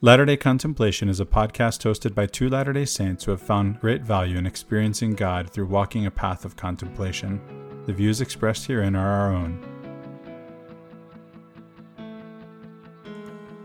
Latter 0.00 0.24
day 0.24 0.36
Contemplation 0.36 1.08
is 1.08 1.18
a 1.18 1.24
podcast 1.24 1.82
hosted 1.82 2.14
by 2.14 2.26
two 2.26 2.48
Latter 2.48 2.72
day 2.72 2.84
Saints 2.84 3.24
who 3.24 3.32
have 3.32 3.42
found 3.42 3.80
great 3.80 4.02
value 4.02 4.38
in 4.38 4.46
experiencing 4.46 5.14
God 5.14 5.50
through 5.50 5.66
walking 5.66 6.06
a 6.06 6.10
path 6.12 6.44
of 6.44 6.54
contemplation. 6.54 7.40
The 7.86 7.92
views 7.92 8.20
expressed 8.20 8.68
herein 8.68 8.94
are 8.94 9.10
our 9.10 9.34
own. 9.34 9.60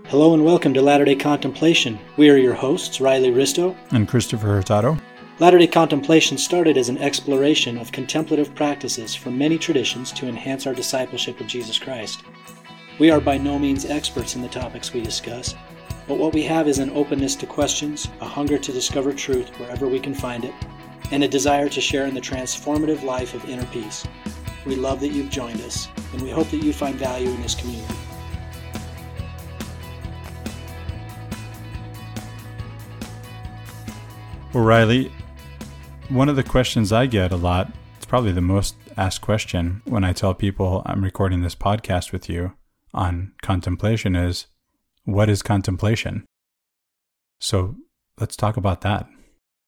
Hello 0.06 0.34
and 0.34 0.44
welcome 0.44 0.74
to 0.74 0.82
Latter 0.82 1.06
day 1.06 1.14
Contemplation. 1.14 2.00
We 2.18 2.32
are 2.32 2.38
your 2.38 2.56
hosts, 2.56 3.00
Riley 3.00 3.30
Risto 3.30 3.78
and 3.92 4.08
Christopher 4.08 4.48
Hurtado. 4.48 4.98
Latter 5.38 5.60
day 5.60 5.68
Contemplation 5.68 6.40
started 6.40 6.78
as 6.78 6.90
an 6.90 6.98
exploration 6.98 7.78
of 7.78 7.92
contemplative 7.92 8.56
practices 8.56 9.14
from 9.14 9.38
many 9.38 9.60
traditions 9.60 10.12
to 10.14 10.28
enhance 10.28 10.66
our 10.66 10.74
discipleship 10.74 11.40
of 11.40 11.46
Jesus 11.46 11.78
Christ. 11.78 12.24
We 12.98 13.12
are 13.12 13.22
by 13.22 13.38
no 13.38 13.60
means 13.60 13.86
experts 13.86 14.36
in 14.36 14.42
the 14.42 14.50
topics 14.50 14.94
we 14.94 15.02
discuss 15.02 15.54
but 16.08 16.18
what 16.18 16.34
we 16.34 16.44
have 16.44 16.68
is 16.68 16.80
an 16.80 16.90
openness 16.92 17.36
to 17.36 17.46
questions, 17.46 18.10
a 18.20 18.26
hunger 18.26 18.58
to 18.58 18.72
discover 18.72 19.14
truth 19.14 19.50
wherever 19.60 19.88
we 19.88 20.00
can 20.00 20.14
find 20.14 20.44
it, 20.44 20.54
and 21.12 21.24
a 21.24 21.28
desire 21.28 21.70
to 21.70 21.82
share 21.82 22.08
in 22.08 22.14
the 22.14 22.22
transformative 22.22 23.04
life 23.04 23.34
of 23.34 23.48
inner 23.50 23.66
peace. 23.68 24.06
We 24.66 24.76
love 24.76 25.00
that 25.02 25.10
you've 25.10 25.30
joined 25.30 25.62
us, 25.62 25.88
and 26.12 26.22
we 26.22 26.30
hope 26.30 26.50
that 26.50 26.64
you 26.64 26.74
find 26.74 26.96
value 26.96 27.30
in 27.30 27.42
this 27.42 27.56
community. 27.56 27.96
Well, 34.54 34.64
Riley, 34.64 35.12
one 36.10 36.30
of 36.30 36.36
the 36.36 36.44
questions 36.44 36.92
I 36.92 37.08
get 37.08 37.32
a 37.32 37.36
lot, 37.36 37.72
it's 37.98 38.06
probably 38.06 38.32
the 38.32 38.42
most 38.42 38.76
asked 38.96 39.22
question 39.22 39.82
when 39.86 40.04
I 40.04 40.14
tell 40.14 40.36
people 40.36 40.84
I'm 40.86 41.04
recording 41.04 41.42
this 41.42 41.56
podcast 41.56 42.12
with 42.12 42.30
you 42.30 42.54
on 42.94 43.32
contemplation 43.42 44.16
is 44.16 44.46
what 45.06 45.30
is 45.30 45.42
contemplation? 45.42 46.26
So 47.40 47.76
let's 48.20 48.36
talk 48.36 48.58
about 48.58 48.82
that. 48.82 49.08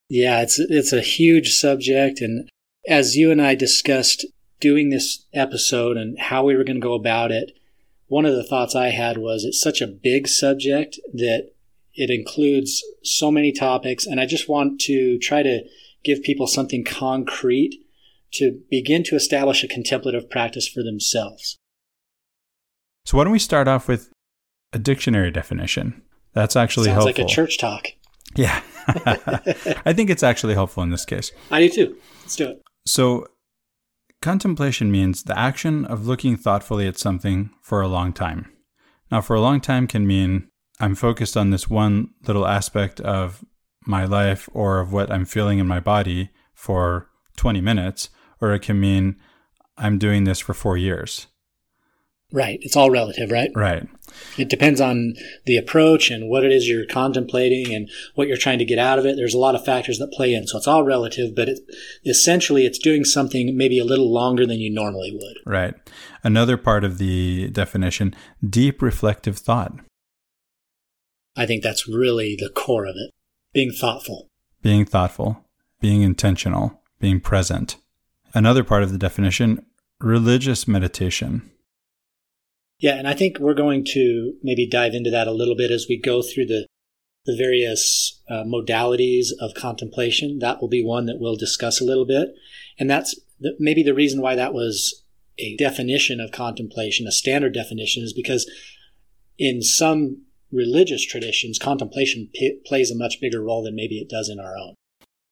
Yeah, 0.10 0.42
it's 0.42 0.60
it's 0.60 0.94
a 0.94 1.02
huge 1.02 1.54
subject 1.54 2.22
and 2.22 2.50
as 2.88 3.16
you 3.16 3.32
and 3.32 3.42
I 3.42 3.56
discussed 3.56 4.26
doing 4.60 4.90
this 4.90 5.26
episode 5.34 5.98
and 5.98 6.18
how 6.20 6.44
we 6.44 6.56
were 6.56 6.64
going 6.64 6.80
to 6.80 6.88
go 6.88 6.94
about 6.94 7.32
it, 7.32 7.52
one 8.08 8.26
of 8.26 8.36
the 8.36 8.44
thoughts 8.44 8.76
I 8.76 8.90
had 8.90 9.18
was 9.18 9.44
it's 9.44 9.60
such 9.60 9.82
a 9.82 9.88
big 9.88 10.28
subject 10.28 11.00
that 11.14 11.50
it 11.96 12.10
includes 12.10 12.84
so 13.04 13.32
many 13.32 13.52
topics 13.52 14.06
and 14.06 14.20
I 14.20 14.26
just 14.26 14.48
want 14.48 14.80
to 14.82 15.18
try 15.18 15.42
to 15.44 15.62
give 16.04 16.22
people 16.22 16.46
something 16.46 16.84
concrete 16.84 17.82
to 18.34 18.62
begin 18.70 19.04
to 19.04 19.16
establish 19.16 19.64
a 19.64 19.68
contemplative 19.68 20.30
practice 20.30 20.68
for 20.68 20.84
themselves. 20.84 21.58
So 23.06 23.18
why 23.18 23.24
don't 23.24 23.34
we 23.34 23.40
start 23.40 23.68
off 23.68 23.88
with 23.88 24.12
a 24.76 24.78
dictionary 24.78 25.32
definition. 25.32 26.04
That's 26.34 26.56
actually 26.56 26.88
Sounds 26.88 27.06
helpful. 27.06 27.24
like 27.24 27.32
a 27.32 27.34
church 27.34 27.58
talk. 27.58 27.88
Yeah. 28.36 28.62
I 29.86 29.94
think 29.94 30.10
it's 30.10 30.22
actually 30.22 30.54
helpful 30.54 30.84
in 30.84 30.90
this 30.90 31.06
case. 31.06 31.32
I 31.50 31.62
do 31.62 31.70
too. 31.70 31.98
Let's 32.22 32.36
do 32.36 32.50
it. 32.50 32.62
So, 32.86 33.26
contemplation 34.22 34.92
means 34.92 35.24
the 35.24 35.40
action 35.40 35.86
of 35.86 36.06
looking 36.06 36.36
thoughtfully 36.36 36.88
at 36.88 37.00
something 37.00 37.52
for 37.62 37.82
a 37.82 37.88
long 37.88 38.12
time. 38.12 38.52
Now, 39.10 39.22
for 39.22 39.36
a 39.36 39.42
long 39.42 39.62
time 39.62 39.88
can 39.88 40.06
mean 40.06 40.50
I'm 40.80 40.94
focused 40.94 41.38
on 41.38 41.52
this 41.52 41.70
one 41.70 42.10
little 42.28 42.46
aspect 42.46 43.00
of 43.00 43.44
my 43.88 44.04
life 44.04 44.50
or 44.54 44.80
of 44.80 44.92
what 44.92 45.10
I'm 45.10 45.26
feeling 45.26 45.60
in 45.60 45.68
my 45.68 45.80
body 45.80 46.32
for 46.54 47.10
20 47.38 47.62
minutes, 47.62 48.10
or 48.42 48.54
it 48.54 48.60
can 48.60 48.80
mean 48.80 49.16
I'm 49.78 49.98
doing 49.98 50.26
this 50.26 50.40
for 50.40 50.54
four 50.54 50.76
years. 50.76 51.28
Right. 52.32 52.60
It's 52.62 52.76
all 52.76 52.90
relative, 52.90 53.32
right? 53.32 53.52
Right. 53.56 53.88
It 54.38 54.50
depends 54.50 54.82
on 54.82 55.14
the 55.46 55.58
approach 55.58 56.10
and 56.10 56.30
what 56.30 56.44
it 56.44 56.52
is 56.52 56.68
you're 56.68 56.86
contemplating 56.86 57.74
and 57.74 57.90
what 58.16 58.28
you're 58.28 58.38
trying 58.38 58.60
to 58.60 58.66
get 58.66 58.80
out 58.80 58.98
of 58.98 59.06
it. 59.06 59.16
There's 59.16 59.34
a 59.34 59.40
lot 59.40 59.56
of 59.56 59.64
factors 59.64 60.00
that 60.00 60.12
play 60.12 60.34
in. 60.34 60.48
So 60.48 60.58
it's 60.58 60.68
all 60.68 60.84
relative, 60.84 61.36
but 61.36 61.50
it, 61.50 61.60
essentially 62.06 62.66
it's 62.66 62.80
doing 62.80 63.06
something 63.06 63.56
maybe 63.56 63.80
a 63.80 63.86
little 63.86 64.12
longer 64.12 64.46
than 64.46 64.60
you 64.60 64.74
normally 64.74 65.12
would. 65.12 65.38
Right. 65.46 65.76
Another 66.24 66.58
part 66.58 66.84
of 66.84 66.98
the 66.98 67.50
definition 67.50 68.16
deep 68.48 68.82
reflective 68.82 69.38
thought. 69.38 69.74
I 71.38 71.46
think 71.46 71.64
that's 71.64 71.88
really 71.88 72.36
the 72.40 72.50
core 72.50 72.86
of 72.86 72.96
it 72.96 73.12
being 73.54 73.72
thoughtful. 73.72 74.28
Being 74.62 74.86
thoughtful, 74.86 75.46
being 75.80 76.02
intentional, 76.02 76.82
being 77.00 77.20
present. 77.20 77.78
Another 78.34 78.64
part 78.64 78.84
of 78.84 78.92
the 78.92 78.98
definition 78.98 79.66
religious 80.02 80.68
meditation. 80.68 81.50
Yeah, 82.80 82.96
and 82.96 83.08
I 83.08 83.14
think 83.14 83.40
we're 83.40 83.54
going 83.54 83.86
to 83.94 84.34
maybe 84.44 84.68
dive 84.68 84.94
into 84.94 85.10
that 85.12 85.28
a 85.28 85.32
little 85.32 85.56
bit 85.56 85.72
as 85.72 85.86
we 85.88 85.98
go 86.00 86.22
through 86.22 86.48
the 86.48 86.68
the 87.26 87.36
various 87.36 88.22
uh, 88.30 88.44
modalities 88.44 89.30
of 89.40 89.56
contemplation. 89.56 90.38
That 90.40 90.62
will 90.62 90.68
be 90.68 90.84
one 90.84 91.08
that 91.08 91.18
we'll 91.20 91.36
discuss 91.36 91.82
a 91.82 91.86
little 91.86 92.06
bit, 92.06 92.30
and 92.78 92.90
that's 92.90 93.20
the, 93.40 93.56
maybe 93.60 93.82
the 93.82 93.94
reason 93.94 94.22
why 94.22 94.36
that 94.36 94.54
was 94.54 95.04
a 95.38 95.56
definition 95.58 96.20
of 96.20 96.32
contemplation, 96.32 97.08
a 97.08 97.12
standard 97.12 97.54
definition, 97.54 98.04
is 98.04 98.14
because 98.14 98.50
in 99.38 99.62
some 99.62 100.22
religious 100.52 101.06
traditions, 101.06 101.60
contemplation 101.60 102.30
p- 102.34 102.60
plays 102.66 102.92
a 102.92 102.96
much 102.96 103.20
bigger 103.20 103.42
role 103.42 103.64
than 103.64 103.76
maybe 103.76 103.98
it 103.98 104.10
does 104.10 104.30
in 104.30 104.40
our 104.40 104.56
own. 104.58 104.76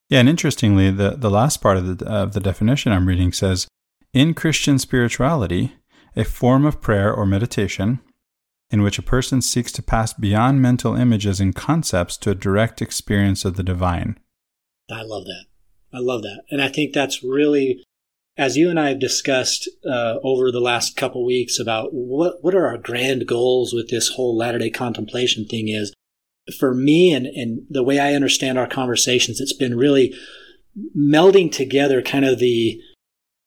Yeah, 0.10 0.20
and 0.20 0.30
interestingly, 0.30 0.92
the 0.92 1.12
the 1.12 1.30
last 1.30 1.62
part 1.62 1.78
of 1.78 1.98
the 1.98 2.06
of 2.06 2.34
the 2.34 2.40
definition 2.40 2.92
I'm 2.92 3.08
reading 3.08 3.32
says, 3.32 3.68
in 4.14 4.34
Christian 4.34 4.80
spirituality 4.80 5.74
a 6.16 6.24
form 6.24 6.66
of 6.66 6.82
prayer 6.82 7.14
or 7.14 7.26
meditation 7.26 8.00
in 8.70 8.82
which 8.82 8.98
a 8.98 9.04
person 9.04 9.42
seeks 9.42 9.72
to 9.72 9.84
pass 9.84 10.14
beyond 10.14 10.62
mental 10.62 10.96
images 10.96 11.40
and 11.40 11.56
concepts 11.56 12.18
to 12.18 12.32
a 12.32 12.36
direct 12.36 12.82
experience 12.82 13.46
of 13.46 13.56
the 13.56 13.64
divine. 13.64 14.18
I 14.92 15.04
love 15.04 15.26
that. 15.26 15.46
I 15.94 16.00
love 16.00 16.24
that. 16.24 16.42
And 16.50 16.62
I 16.62 16.70
think 16.70 16.92
that's 16.92 17.24
really, 17.24 17.84
as 18.36 18.58
you 18.58 18.72
and 18.72 18.80
I 18.80 18.90
have 18.90 19.00
discussed 19.00 19.70
uh, 19.88 20.16
over 20.24 20.52
the 20.52 20.60
last 20.60 20.98
couple 20.98 21.24
weeks 21.24 21.60
about 21.60 21.94
what, 21.94 22.44
what 22.44 22.56
are 22.56 22.66
our 22.66 22.80
grand 22.80 23.28
goals 23.28 23.74
with 23.74 23.90
this 23.90 24.10
whole 24.10 24.36
Latter 24.36 24.58
day 24.58 24.72
contemplation 24.72 25.46
thing 25.46 25.68
is, 25.68 25.94
for 26.60 26.74
me 26.74 27.14
and, 27.14 27.28
and 27.28 27.62
the 27.70 27.84
way 27.84 28.00
I 28.00 28.16
understand 28.16 28.58
our 28.58 28.68
conversations, 28.68 29.40
it's 29.40 29.54
been 29.54 29.78
really 29.78 30.14
melding 30.98 31.52
together 31.52 32.02
kind 32.02 32.26
of 32.26 32.40
the 32.40 32.82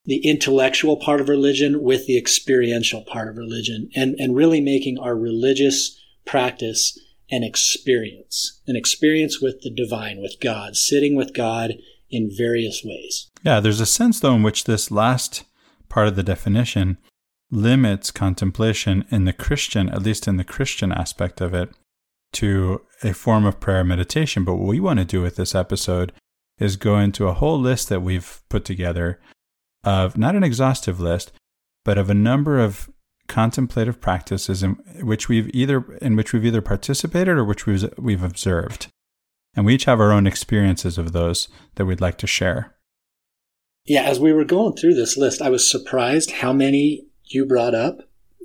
the 0.07 0.27
intellectual 0.29 0.97
part 0.97 1.21
of 1.21 1.29
religion 1.29 1.83
with 1.83 2.07
the 2.07 2.17
experiential 2.17 3.03
part 3.03 3.29
of 3.29 3.37
religion 3.37 3.91
and, 3.95 4.15
and 4.19 4.37
really 4.37 4.61
making 4.61 4.99
our 4.99 5.17
religious 5.17 6.01
practice 6.25 6.99
an 7.31 7.43
experience, 7.43 8.61
an 8.67 8.77
experience 8.77 9.41
with 9.41 9.61
the 9.63 9.71
divine, 9.71 10.21
with 10.21 10.37
God, 10.41 10.77
sitting 10.77 11.17
with 11.17 11.35
God 11.35 11.75
in 12.09 12.31
various 12.35 12.83
ways. 12.85 13.29
Yeah, 13.43 13.59
there's 13.59 13.81
a 13.81 13.87
sense, 13.87 14.21
though, 14.21 14.35
in 14.35 14.45
which 14.45 14.65
this 14.65 14.93
last 14.93 15.45
part 15.89 16.07
of 16.07 16.17
the 16.17 16.23
definition 16.23 16.99
limits 17.51 18.11
contemplation 18.11 19.05
in 19.11 19.25
the 19.25 19.33
Christian, 19.33 19.89
at 19.89 20.03
least 20.03 20.29
in 20.29 20.37
the 20.37 20.45
Christian 20.45 20.93
aspect 20.93 21.41
of 21.41 21.53
it, 21.53 21.71
to 22.35 22.83
a 23.03 23.13
form 23.13 23.45
of 23.45 23.61
prayer 23.61 23.85
meditation. 23.85 24.45
But 24.45 24.57
what 24.57 24.69
we 24.69 24.81
want 24.81 24.99
to 25.01 25.05
do 25.05 25.23
with 25.23 25.37
this 25.37 25.55
episode 25.55 26.13
is 26.59 26.77
go 26.77 26.99
into 26.99 27.27
a 27.27 27.35
whole 27.35 27.59
list 27.59 27.89
that 27.89 28.03
we've 28.03 28.41
put 28.49 28.65
together 28.65 29.21
of 29.87 30.19
not 30.19 30.35
an 30.35 30.45
exhaustive 30.45 31.01
list, 31.01 31.33
but 31.85 31.97
of 31.97 32.11
a 32.11 32.15
number 32.15 32.59
of 32.59 32.91
contemplative 33.29 34.01
practices 34.01 34.63
in 34.63 34.73
which 35.01 35.29
we've 35.29 35.49
either 35.55 35.85
in 36.03 36.15
which 36.17 36.33
we've 36.33 36.45
either 36.45 36.61
participated 36.61 37.37
or 37.37 37.45
which 37.45 37.67
we've, 37.67 37.89
we've 37.97 38.23
observed. 38.23 38.89
And 39.55 39.65
we 39.65 39.75
each 39.75 39.87
have 39.87 40.01
our 40.01 40.13
own 40.13 40.27
experiences 40.27 40.99
of 40.99 41.13
those 41.13 41.49
that 41.77 41.87
we'd 41.87 42.01
like 42.01 42.19
to 42.19 42.27
share. 42.27 42.75
Yeah, 43.87 44.03
as 44.03 44.21
we 44.21 44.33
were 44.33 44.45
going 44.45 44.77
through 44.77 44.95
this 44.95 45.17
list, 45.17 45.41
I 45.41 45.49
was 45.49 45.71
surprised 45.71 46.31
how 46.31 46.53
many 46.53 47.07
you 47.25 47.47
brought 47.47 47.75
up 47.75 48.01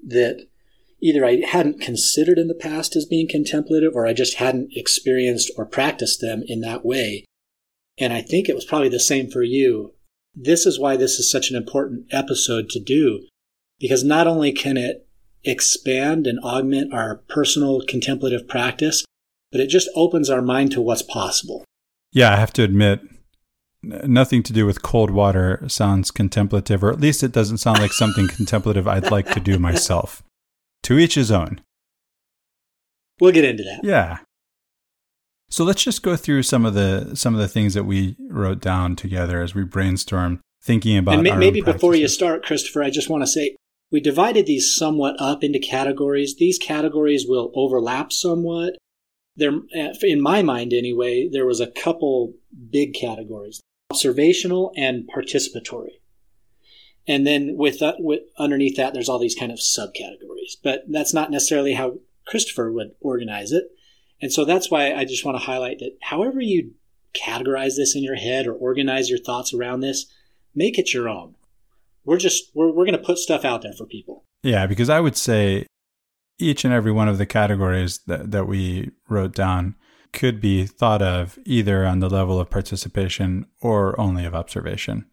that 0.07 0.47
either 1.01 1.25
I 1.25 1.41
hadn't 1.46 1.81
considered 1.81 2.38
in 2.38 2.47
the 2.47 2.56
past 2.56 2.96
as 2.96 3.06
being 3.06 3.28
contemplative 3.28 3.94
or 3.96 4.06
I 4.06 4.13
just 4.13 4.35
hadn't 4.35 4.72
experienced 4.74 5.51
or 5.57 5.65
practiced 5.65 6.21
them 6.21 6.44
in 6.45 6.62
that 6.62 6.86
way. 6.86 7.25
And 7.98 8.13
I 8.13 8.21
think 8.21 8.48
it 8.48 8.56
was 8.56 8.65
probably 8.65 8.89
the 8.89 9.00
same 9.00 9.30
for 9.30 9.44
you. 9.44 9.95
This 10.33 10.66
is 10.66 10.80
why 10.80 10.95
this 10.95 11.19
is 11.19 11.30
such 11.30 11.50
an 11.50 11.56
important 11.56 12.06
episode 12.12 12.69
to 12.69 12.80
do, 12.80 13.28
because 13.80 14.04
not 14.04 14.28
only 14.28 14.51
can 14.51 14.78
it 14.78 15.07
expand 15.44 16.28
and 16.28 16.39
augment 16.39 16.94
our 16.94 17.18
personal 17.28 17.81
contemplative 17.81 18.48
practice, 18.48 19.04
but 19.51 19.60
it 19.60 19.68
just 19.68 19.89
opens 19.95 20.30
our 20.30 20.42
mind 20.42 20.72
to 20.72 20.81
what's 20.81 21.01
possible. 21.01 21.66
Yeah, 22.13 22.31
I 22.33 22.38
have 22.38 22.54
to 22.54 22.63
admit, 22.63 23.01
nothing 23.83 24.44
to 24.44 24.54
do 24.54 24.66
with 24.66 24.81
cold 24.81 25.12
water 25.12 25.63
sounds 25.68 26.12
contemplative, 26.12 26.84
or 26.84 26.92
at 26.92 27.00
least 27.00 27.24
it 27.24 27.31
doesn't 27.31 27.57
sound 27.57 27.80
like 27.80 27.94
something 27.94 28.27
contemplative 28.36 28.88
I'd 28.88 29.12
like 29.12 29.31
to 29.34 29.39
do 29.39 29.60
myself. 29.60 30.24
To 30.84 30.98
each 30.98 31.16
his 31.16 31.31
own. 31.31 31.62
We'll 33.19 33.31
get 33.31 33.45
into 33.45 33.63
that. 33.63 33.81
Yeah. 33.84 34.19
So 35.51 35.65
let's 35.65 35.83
just 35.83 36.01
go 36.01 36.15
through 36.15 36.44
some 36.44 36.65
of 36.65 36.74
the 36.74 37.12
some 37.15 37.36
of 37.36 37.42
the 37.42 37.48
things 37.48 37.74
that 37.74 37.83
we 37.83 38.15
wrote 38.30 38.62
down 38.62 38.95
together 38.95 39.42
as 39.42 39.53
we 39.53 39.63
brainstorm 39.63 40.39
thinking 40.63 40.98
about. 40.98 41.25
And 41.25 41.39
maybe 41.39 41.62
before 41.62 41.94
you 41.94 42.07
start, 42.07 42.44
Christopher, 42.44 42.81
I 42.81 42.89
just 42.89 43.09
want 43.09 43.21
to 43.24 43.27
say 43.27 43.57
we 43.92 44.00
divided 44.00 44.45
these 44.45 44.74
somewhat 44.74 45.18
up 45.19 45.44
into 45.44 45.59
categories. 45.59 46.36
These 46.38 46.57
categories 46.57 47.25
will 47.27 47.51
overlap 47.53 48.13
somewhat. 48.13 48.77
there, 49.36 49.51
in 50.01 50.21
my 50.21 50.42
mind 50.42 50.71
anyway, 50.71 51.27
there 51.30 51.45
was 51.45 51.59
a 51.59 51.68
couple 51.68 52.33
big 52.69 52.94
categories: 52.94 53.59
observational 53.92 54.71
and 54.77 55.09
participatory. 55.13 56.00
And 57.07 57.27
then 57.27 57.57
with, 57.57 57.80
that, 57.80 57.95
with 57.98 58.21
underneath 58.38 58.77
that, 58.77 58.94
there's 58.94 59.09
all 59.09 59.19
these 59.19 59.36
kind 59.36 59.51
of 59.51 59.57
subcategories. 59.57 60.56
But 60.63 60.83
that's 60.88 61.13
not 61.13 61.31
necessarily 61.31 61.74
how 61.74 62.00
Christopher 62.27 62.71
would 62.71 62.92
organize 63.01 63.51
it. 63.51 63.65
And 64.21 64.31
so 64.31 64.45
that's 64.45 64.69
why 64.69 64.94
I 64.94 65.06
just 65.06 65.25
want 65.25 65.38
to 65.38 65.44
highlight 65.44 65.79
that 65.79 65.97
however 66.01 66.39
you 66.39 66.73
categorize 67.13 67.75
this 67.75 67.95
in 67.95 68.03
your 68.03 68.15
head 68.15 68.47
or 68.47 68.53
organize 68.53 69.09
your 69.09 69.19
thoughts 69.19 69.53
around 69.53 69.81
this, 69.81 70.06
make 70.56 70.77
it 70.77 70.94
your 70.94 71.09
own. 71.09 71.35
We're 72.06 72.18
just 72.18 72.51
we're 72.53 72.71
we're 72.71 72.85
going 72.85 72.97
to 72.97 73.03
put 73.03 73.18
stuff 73.18 73.45
out 73.45 73.62
there 73.62 73.73
for 73.73 73.85
people. 73.85 74.25
Yeah, 74.44 74.65
because 74.65 74.89
I 74.89 75.00
would 75.00 75.15
say 75.15 75.68
each 76.39 76.65
and 76.65 76.73
every 76.73 76.91
one 76.91 77.07
of 77.07 77.19
the 77.19 77.25
categories 77.25 78.00
that, 78.07 78.31
that 78.31 78.47
we 78.47 78.91
wrote 79.07 79.35
down 79.35 79.75
could 80.12 80.41
be 80.41 80.65
thought 80.65 81.01
of 81.01 81.38
either 81.45 81.85
on 81.85 82.00
the 82.00 82.09
level 82.09 82.39
of 82.39 82.50
participation 82.50 83.45
or 83.62 84.00
only 84.00 84.25
of 84.25 84.33
observation. 84.33 85.06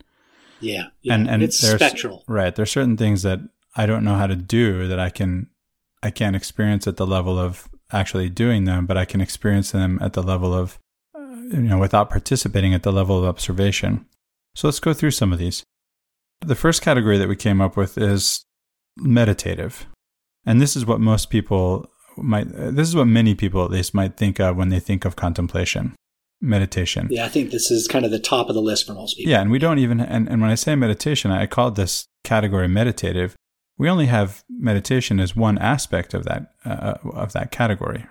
Yeah, 0.61 0.85
yeah. 1.03 1.15
and 1.15 1.29
and 1.29 1.43
it's 1.43 1.59
spectral. 1.59 2.25
Right, 2.27 2.55
there's 2.55 2.73
certain 2.73 2.97
things 2.97 3.23
that 3.23 3.41
I 3.77 3.87
don't 3.87 4.05
know 4.05 4.17
how 4.17 4.27
to 4.27 4.37
do 4.37 4.89
that 4.89 4.99
I 4.99 5.11
can 5.11 5.51
I 6.03 6.11
can't 6.11 6.37
experience 6.37 6.87
at 6.87 6.97
the 6.97 7.07
level 7.07 7.39
of 7.39 7.69
actually 7.93 8.29
doing 8.29 8.65
them, 8.65 8.87
but 8.87 8.97
I 8.97 9.05
can 9.05 9.21
experience 9.21 9.71
them 9.71 9.99
at 10.03 10.13
the 10.13 10.23
level 10.23 10.55
of 10.55 10.79
uh, 11.15 11.21
you 11.21 11.63
know 11.63 11.79
without 11.79 12.11
participating 12.11 12.75
at 12.75 12.83
the 12.83 12.93
level 12.93 13.19
of 13.19 13.25
observation. 13.25 14.07
So 14.55 14.67
let's 14.69 14.81
go 14.81 14.93
through 14.93 15.13
some 15.13 15.33
of 15.33 15.39
these. 15.39 15.65
The 16.41 16.55
first 16.55 16.83
category 16.83 17.19
that 17.19 17.29
we 17.29 17.37
came 17.37 17.61
up 17.61 17.77
with 17.77 17.99
is 17.99 18.45
meditative. 18.97 19.87
And 20.45 20.61
this 20.61 20.77
is 20.77 20.87
what 20.87 21.01
most 21.01 21.31
people 21.31 21.91
might, 22.17 22.49
this 22.51 22.89
is 22.89 22.97
what 22.97 23.07
many 23.07 23.35
people 23.35 23.65
at 23.65 23.71
least 23.71 23.95
might 23.95 24.17
think 24.17 24.41
of 24.41 24.57
when 24.57 24.69
they 24.69 24.81
think 24.81 25.05
of 25.05 25.17
contemplation, 25.17 25.95
meditation. 26.41 27.09
Yeah, 27.11 27.25
I 27.25 27.29
think 27.29 27.51
this 27.51 27.71
is 27.71 27.87
kind 27.87 28.05
of 28.05 28.11
the 28.11 28.19
top 28.19 28.49
of 28.49 28.55
the 28.55 28.63
list 28.63 28.87
for 28.87 28.95
most 28.95 29.17
people. 29.17 29.31
Yeah, 29.31 29.41
and 29.41 29.51
we 29.51 29.59
don't 29.59 29.79
even, 29.79 30.01
and, 30.01 30.29
and 30.29 30.41
when 30.41 30.51
I 30.51 30.55
say 30.55 30.75
meditation, 30.75 31.31
I 31.31 31.47
call 31.47 31.71
this 31.71 32.07
category 32.25 32.69
meditative. 32.69 33.37
We 33.79 33.89
only 33.89 34.07
have 34.07 34.45
meditation 34.51 35.21
as 35.21 35.37
one 35.37 35.57
aspect 35.59 36.13
of 36.13 36.25
that, 36.25 36.53
uh, 36.65 36.95
of 37.05 37.33
that 37.33 37.53
category. 37.53 38.07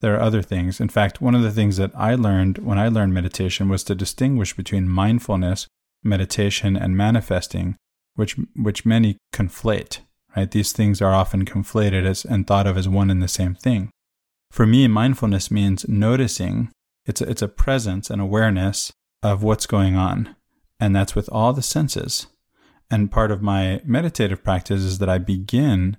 There 0.00 0.14
are 0.14 0.20
other 0.20 0.42
things. 0.42 0.80
In 0.80 0.88
fact, 0.88 1.20
one 1.20 1.34
of 1.34 1.42
the 1.42 1.50
things 1.50 1.76
that 1.76 1.90
I 1.94 2.14
learned 2.14 2.58
when 2.58 2.78
I 2.78 2.88
learned 2.88 3.12
meditation 3.12 3.68
was 3.68 3.82
to 3.84 3.96
distinguish 3.96 4.54
between 4.54 4.88
mindfulness, 4.88 5.66
meditation, 6.04 6.76
and 6.76 6.96
manifesting, 6.96 7.76
which, 8.14 8.36
which 8.54 8.86
many 8.86 9.16
conflate. 9.34 9.98
Right? 10.36 10.48
These 10.48 10.70
things 10.72 11.02
are 11.02 11.12
often 11.12 11.44
conflated 11.44 12.06
as, 12.06 12.24
and 12.24 12.46
thought 12.46 12.68
of 12.68 12.76
as 12.76 12.88
one 12.88 13.10
and 13.10 13.20
the 13.20 13.28
same 13.28 13.54
thing. 13.54 13.90
For 14.52 14.66
me, 14.66 14.86
mindfulness 14.86 15.50
means 15.50 15.88
noticing. 15.88 16.70
It's 17.06 17.20
a, 17.20 17.28
it's 17.28 17.42
a 17.42 17.48
presence 17.48 18.08
and 18.08 18.20
awareness 18.20 18.92
of 19.22 19.42
what's 19.42 19.66
going 19.66 19.96
on. 19.96 20.36
And 20.78 20.94
that's 20.94 21.16
with 21.16 21.28
all 21.32 21.52
the 21.52 21.62
senses. 21.62 22.28
And 22.90 23.10
part 23.10 23.30
of 23.30 23.42
my 23.42 23.82
meditative 23.84 24.42
practice 24.42 24.82
is 24.82 24.98
that 24.98 25.08
I 25.08 25.18
begin 25.18 25.96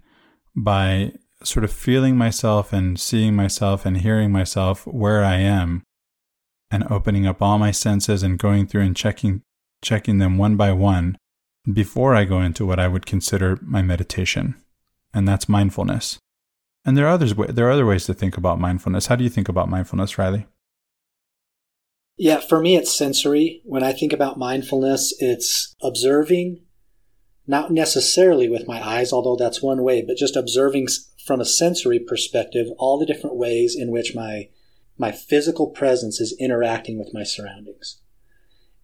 by 0.56 1.14
sort 1.44 1.64
of 1.64 1.72
feeling 1.72 2.18
myself 2.18 2.74
and 2.74 3.00
seeing 3.00 3.36
myself 3.36 3.86
and 3.86 3.98
hearing 3.98 4.32
myself 4.32 4.86
where 4.88 5.24
I 5.24 5.36
am 5.36 5.84
and 6.72 6.84
opening 6.90 7.26
up 7.26 7.42
all 7.42 7.58
my 7.58 7.72
senses 7.72 8.24
and 8.24 8.38
going 8.38 8.68
through 8.68 8.82
and 8.82 8.96
checking 8.96 9.42
checking 9.82 10.18
them 10.18 10.38
one 10.38 10.58
by 10.58 10.72
one 10.72 11.18
before 11.72 12.16
I 12.16 12.26
go 12.26 12.42
into 12.42 12.66
what 12.66 12.80
I 12.80 12.88
would 12.88 13.06
consider 13.06 13.60
my 13.62 13.82
meditation, 13.82 14.56
and 15.14 15.28
that's 15.28 15.48
mindfulness. 15.48 16.20
And 16.86 16.98
there 16.98 17.06
are 17.06 17.14
others 17.14 17.34
there 17.34 17.68
are 17.68 17.72
other 17.72 17.86
ways 17.86 18.06
to 18.06 18.14
think 18.14 18.38
about 18.38 18.60
mindfulness. 18.60 19.08
How 19.08 19.16
do 19.16 19.24
you 19.24 19.30
think 19.30 19.50
about 19.50 19.70
mindfulness, 19.70 20.18
Riley? 20.18 20.48
Yeah, 22.18 22.40
for 22.40 22.60
me 22.60 22.76
it's 22.76 22.96
sensory. 22.96 23.62
When 23.64 23.84
I 23.84 23.94
think 23.94 24.12
about 24.12 24.38
mindfulness, 24.38 25.14
it's 25.20 25.76
observing 25.82 26.62
not 27.50 27.72
necessarily 27.72 28.48
with 28.48 28.68
my 28.68 28.80
eyes, 28.80 29.12
although 29.12 29.36
that's 29.36 29.60
one 29.60 29.81
way, 29.81 30.04
but 30.04 30.18
just 30.18 30.36
observing 30.36 30.88
from 31.25 31.42
a 31.42 31.46
sensory 31.46 31.98
perspective 31.98 32.68
all 32.78 33.00
the 33.00 33.07
different 33.07 33.38
ways 33.38 33.75
in 33.75 33.90
which 33.90 34.13
my 34.13 34.50
my 35.00 35.12
physical 35.12 35.66
presence 35.66 36.22
is 36.22 36.38
interacting 36.40 37.00
with 37.00 37.12
my 37.12 37.24
surroundings. 37.24 38.01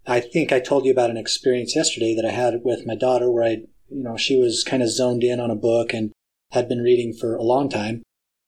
I 0.07 0.19
think 0.19 0.51
I 0.51 0.59
told 0.59 0.85
you 0.85 0.91
about 0.91 1.11
an 1.11 1.17
experience 1.17 1.75
yesterday 1.75 2.15
that 2.15 2.25
I 2.25 2.31
had 2.31 2.61
with 2.63 2.87
my 2.87 2.95
daughter 2.95 3.29
where 3.29 3.43
I, 3.43 3.49
you 3.89 4.01
know, 4.03 4.17
she 4.17 4.39
was 4.39 4.63
kind 4.63 4.81
of 4.81 4.89
zoned 4.89 5.23
in 5.23 5.39
on 5.39 5.51
a 5.51 5.55
book 5.55 5.93
and 5.93 6.11
had 6.51 6.67
been 6.67 6.81
reading 6.81 7.13
for 7.13 7.35
a 7.35 7.43
long 7.43 7.69
time. 7.69 8.01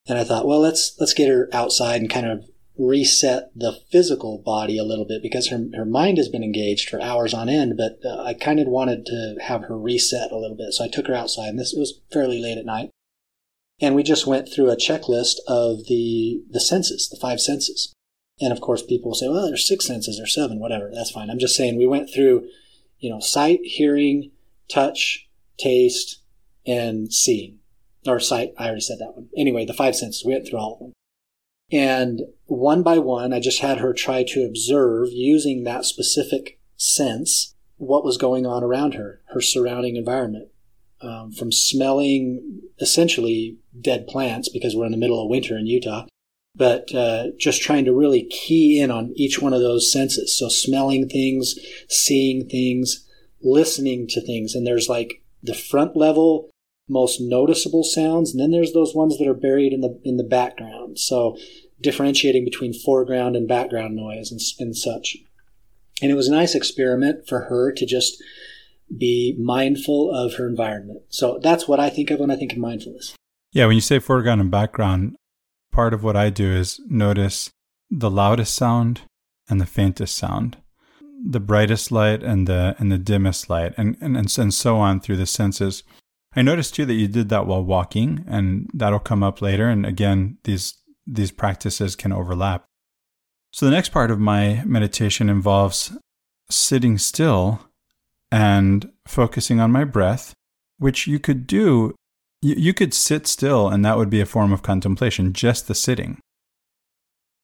And 0.07 0.17
I 0.17 0.23
thought, 0.23 0.47
well, 0.47 0.61
let's, 0.61 0.95
let's 0.99 1.13
get 1.13 1.29
her 1.29 1.49
outside 1.51 1.99
and 1.99 2.09
kind 2.09 2.25
of 2.25 2.45
reset 2.77 3.51
the 3.55 3.79
physical 3.91 4.37
body 4.37 4.77
a 4.77 4.83
little 4.83 5.05
bit 5.05 5.21
because 5.21 5.47
her, 5.49 5.65
her 5.75 5.85
mind 5.85 6.17
has 6.17 6.29
been 6.29 6.43
engaged 6.43 6.89
for 6.89 7.01
hours 7.01 7.33
on 7.33 7.49
end, 7.49 7.77
but 7.77 7.99
uh, 8.05 8.23
I 8.23 8.33
kind 8.33 8.59
of 8.59 8.67
wanted 8.67 9.05
to 9.07 9.35
have 9.41 9.63
her 9.63 9.77
reset 9.77 10.31
a 10.31 10.37
little 10.37 10.55
bit. 10.55 10.73
So 10.73 10.83
I 10.83 10.87
took 10.87 11.07
her 11.07 11.15
outside 11.15 11.49
and 11.49 11.59
this 11.59 11.73
was 11.75 12.01
fairly 12.11 12.41
late 12.41 12.57
at 12.57 12.65
night. 12.65 12.89
And 13.79 13.95
we 13.95 14.03
just 14.03 14.25
went 14.25 14.51
through 14.51 14.69
a 14.69 14.75
checklist 14.75 15.35
of 15.47 15.85
the, 15.87 16.41
the 16.49 16.59
senses, 16.59 17.09
the 17.09 17.19
five 17.19 17.39
senses. 17.39 17.93
And 18.39 18.51
of 18.51 18.61
course, 18.61 18.83
people 18.83 19.13
say, 19.13 19.27
well, 19.27 19.47
there's 19.47 19.67
six 19.67 19.85
senses 19.85 20.19
or 20.19 20.27
seven, 20.27 20.59
whatever. 20.59 20.91
That's 20.93 21.11
fine. 21.11 21.29
I'm 21.29 21.39
just 21.39 21.55
saying 21.55 21.77
we 21.77 21.87
went 21.87 22.09
through, 22.13 22.47
you 22.99 23.09
know, 23.09 23.19
sight, 23.19 23.59
hearing, 23.63 24.31
touch, 24.69 25.27
taste, 25.57 26.21
and 26.65 27.11
seeing. 27.11 27.59
Or 28.05 28.19
sight, 28.19 28.53
I 28.57 28.65
already 28.65 28.81
said 28.81 28.99
that 28.99 29.15
one. 29.15 29.29
Anyway, 29.35 29.65
the 29.65 29.73
five 29.73 29.95
senses, 29.95 30.23
we 30.23 30.33
went 30.33 30.47
through 30.47 30.59
all 30.59 30.73
of 30.73 30.79
them. 30.79 30.93
And 31.71 32.21
one 32.47 32.83
by 32.83 32.97
one, 32.97 33.33
I 33.33 33.39
just 33.39 33.59
had 33.59 33.79
her 33.79 33.93
try 33.93 34.23
to 34.29 34.43
observe 34.43 35.09
using 35.11 35.63
that 35.63 35.85
specific 35.85 36.59
sense 36.75 37.55
what 37.77 38.03
was 38.03 38.17
going 38.17 38.45
on 38.45 38.63
around 38.63 38.95
her, 38.95 39.21
her 39.33 39.41
surrounding 39.41 39.95
environment. 39.95 40.49
Um, 40.99 41.31
from 41.31 41.51
smelling 41.51 42.61
essentially 42.79 43.57
dead 43.79 44.07
plants 44.07 44.49
because 44.49 44.75
we're 44.75 44.87
in 44.87 44.91
the 44.91 44.97
middle 44.97 45.21
of 45.21 45.29
winter 45.29 45.55
in 45.55 45.67
Utah 45.67 46.07
but 46.57 46.93
uh, 46.93 47.27
just 47.37 47.61
trying 47.61 47.85
to 47.85 47.93
really 47.93 48.23
key 48.23 48.81
in 48.81 48.89
on 48.89 49.13
each 49.15 49.39
one 49.39 49.53
of 49.53 49.61
those 49.61 49.91
senses. 49.91 50.35
So 50.35 50.49
smelling 50.49 51.07
things, 51.07 51.55
seeing 51.87 52.49
things, 52.49 53.07
listening 53.41 54.07
to 54.09 54.21
things. 54.21 54.55
And 54.55 54.65
there's 54.65 54.89
like 54.89 55.21
the 55.43 55.53
front 55.53 55.95
level, 55.95 56.49
most 56.89 57.21
noticeable 57.21 57.83
sounds, 57.83 58.31
and 58.31 58.39
then 58.39 58.51
there's 58.51 58.73
those 58.73 58.95
ones 58.95 59.17
that 59.17 59.27
are 59.27 59.35
buried 59.35 59.71
in 59.71 59.81
the 59.81 59.99
in 60.03 60.17
the 60.17 60.23
background. 60.23 60.97
So 60.97 61.37
differentiating 61.81 62.45
between 62.45 62.73
foreground 62.73 63.35
and 63.35 63.47
background 63.47 63.95
noise 63.95 64.31
and, 64.31 64.41
and 64.59 64.75
such. 64.75 65.17
And 66.01 66.11
it 66.11 66.15
was 66.15 66.27
a 66.27 66.31
nice 66.31 66.55
experiment 66.55 67.27
for 67.27 67.41
her 67.41 67.71
to 67.71 67.85
just 67.85 68.21
be 68.95 69.35
mindful 69.39 70.11
of 70.13 70.35
her 70.35 70.47
environment. 70.47 71.01
So 71.09 71.39
that's 71.41 71.67
what 71.67 71.79
I 71.79 71.89
think 71.89 72.11
of 72.11 72.19
when 72.19 72.31
I 72.31 72.35
think 72.35 72.53
of 72.53 72.59
mindfulness. 72.59 73.15
Yeah, 73.51 73.65
when 73.65 73.75
you 73.75 73.81
say 73.81 73.99
foreground 73.99 74.41
and 74.41 74.51
background, 74.51 75.15
part 75.71 75.93
of 75.93 76.03
what 76.03 76.15
I 76.15 76.29
do 76.29 76.51
is 76.51 76.79
notice 76.87 77.49
the 77.89 78.11
loudest 78.11 78.53
sound 78.55 79.01
and 79.49 79.59
the 79.61 79.65
faintest 79.65 80.15
sound, 80.15 80.57
the 81.25 81.39
brightest 81.39 81.91
light 81.91 82.23
and 82.23 82.47
the 82.47 82.75
and 82.79 82.91
the 82.91 82.97
dimmest 82.97 83.49
light, 83.49 83.73
and 83.77 83.97
and 84.01 84.17
and, 84.17 84.37
and 84.37 84.53
so 84.53 84.77
on 84.77 84.99
through 84.99 85.17
the 85.17 85.25
senses. 85.25 85.83
I 86.35 86.41
noticed 86.41 86.75
too 86.75 86.85
that 86.85 86.93
you 86.93 87.07
did 87.07 87.29
that 87.29 87.47
while 87.47 87.63
walking, 87.63 88.25
and 88.27 88.69
that'll 88.73 88.99
come 88.99 89.23
up 89.23 89.41
later. 89.41 89.69
And 89.69 89.85
again, 89.85 90.37
these 90.43 90.75
these 91.07 91.31
practices 91.31 91.95
can 91.95 92.11
overlap. 92.11 92.65
So 93.51 93.65
the 93.65 93.71
next 93.71 93.89
part 93.89 94.11
of 94.11 94.19
my 94.19 94.63
meditation 94.65 95.29
involves 95.29 95.97
sitting 96.49 96.97
still 96.97 97.61
and 98.31 98.91
focusing 99.07 99.59
on 99.59 99.71
my 99.71 99.83
breath, 99.83 100.33
which 100.77 101.07
you 101.07 101.19
could 101.19 101.47
do 101.47 101.95
you, 102.41 102.73
could 102.73 102.93
sit 102.93 103.25
still, 103.25 103.67
and 103.67 103.83
that 103.83 103.97
would 103.97 104.09
be 104.09 104.21
a 104.21 104.25
form 104.25 104.53
of 104.53 104.61
contemplation, 104.61 105.33
just 105.33 105.67
the 105.67 105.73
sitting, 105.73 106.19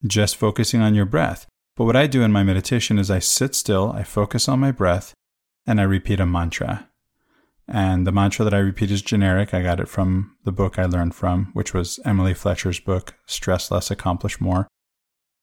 just 0.05 0.35
focusing 0.35 0.81
on 0.81 0.93
your 0.93 1.05
breath. 1.05 1.47
But 1.75 1.85
what 1.85 1.95
I 1.95 2.05
do 2.05 2.21
in 2.21 2.31
my 2.31 2.43
meditation 2.43 2.99
is 2.99 3.09
I 3.09 3.19
sit 3.19 3.55
still, 3.55 3.91
I 3.91 4.03
focus 4.03 4.47
on 4.47 4.59
my 4.59 4.71
breath, 4.71 5.13
and 5.65 5.81
I 5.81 5.83
repeat 5.83 6.19
a 6.19 6.25
mantra. 6.25 6.89
And 7.67 8.05
the 8.05 8.11
mantra 8.11 8.43
that 8.43 8.53
I 8.53 8.59
repeat 8.59 8.91
is 8.91 9.01
generic. 9.01 9.53
I 9.53 9.61
got 9.61 9.79
it 9.79 9.87
from 9.87 10.35
the 10.43 10.51
book 10.51 10.77
I 10.77 10.85
learned 10.85 11.15
from, 11.15 11.49
which 11.53 11.73
was 11.73 11.99
Emily 12.03 12.33
Fletcher's 12.33 12.79
book, 12.79 13.15
Stress 13.25 13.71
Less, 13.71 13.89
Accomplish 13.89 14.41
More. 14.41 14.67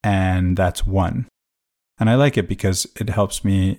And 0.03 0.57
that's 0.57 0.87
one. 0.87 1.29
And 1.99 2.09
I 2.11 2.15
like 2.15 2.37
it 2.37 2.49
because 2.49 2.87
it 2.99 3.11
helps 3.11 3.45
me, 3.45 3.79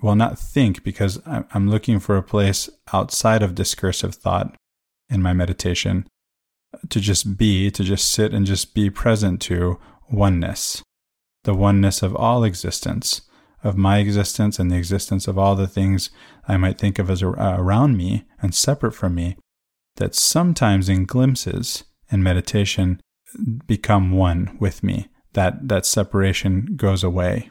well, 0.00 0.14
not 0.14 0.38
think, 0.38 0.82
because 0.84 1.20
I'm 1.26 1.68
looking 1.68 1.98
for 2.00 2.16
a 2.16 2.22
place 2.22 2.68
outside 2.92 3.42
of 3.42 3.54
discursive 3.54 4.14
thought 4.14 4.54
in 5.08 5.22
my 5.22 5.32
meditation 5.32 6.06
to 6.88 7.00
just 7.00 7.36
be, 7.36 7.70
to 7.70 7.84
just 7.84 8.10
sit 8.10 8.32
and 8.32 8.46
just 8.46 8.74
be 8.74 8.90
present 8.90 9.40
to 9.42 9.78
oneness, 10.10 10.82
the 11.44 11.54
oneness 11.54 12.02
of 12.02 12.16
all 12.16 12.44
existence, 12.44 13.22
of 13.62 13.76
my 13.76 13.98
existence 13.98 14.58
and 14.58 14.70
the 14.70 14.76
existence 14.76 15.28
of 15.28 15.38
all 15.38 15.54
the 15.54 15.68
things 15.68 16.10
I 16.48 16.56
might 16.56 16.78
think 16.78 16.98
of 16.98 17.10
as 17.10 17.22
uh, 17.22 17.28
around 17.58 17.96
me 17.96 18.24
and 18.40 18.54
separate 18.54 18.92
from 18.92 19.14
me, 19.14 19.36
that 19.96 20.14
sometimes 20.14 20.88
in 20.88 21.04
glimpses 21.04 21.84
in 22.10 22.22
meditation 22.22 23.00
become 23.66 24.12
one 24.12 24.56
with 24.60 24.82
me. 24.82 25.08
That 25.32 25.68
that 25.68 25.86
separation 25.86 26.74
goes 26.76 27.02
away. 27.02 27.50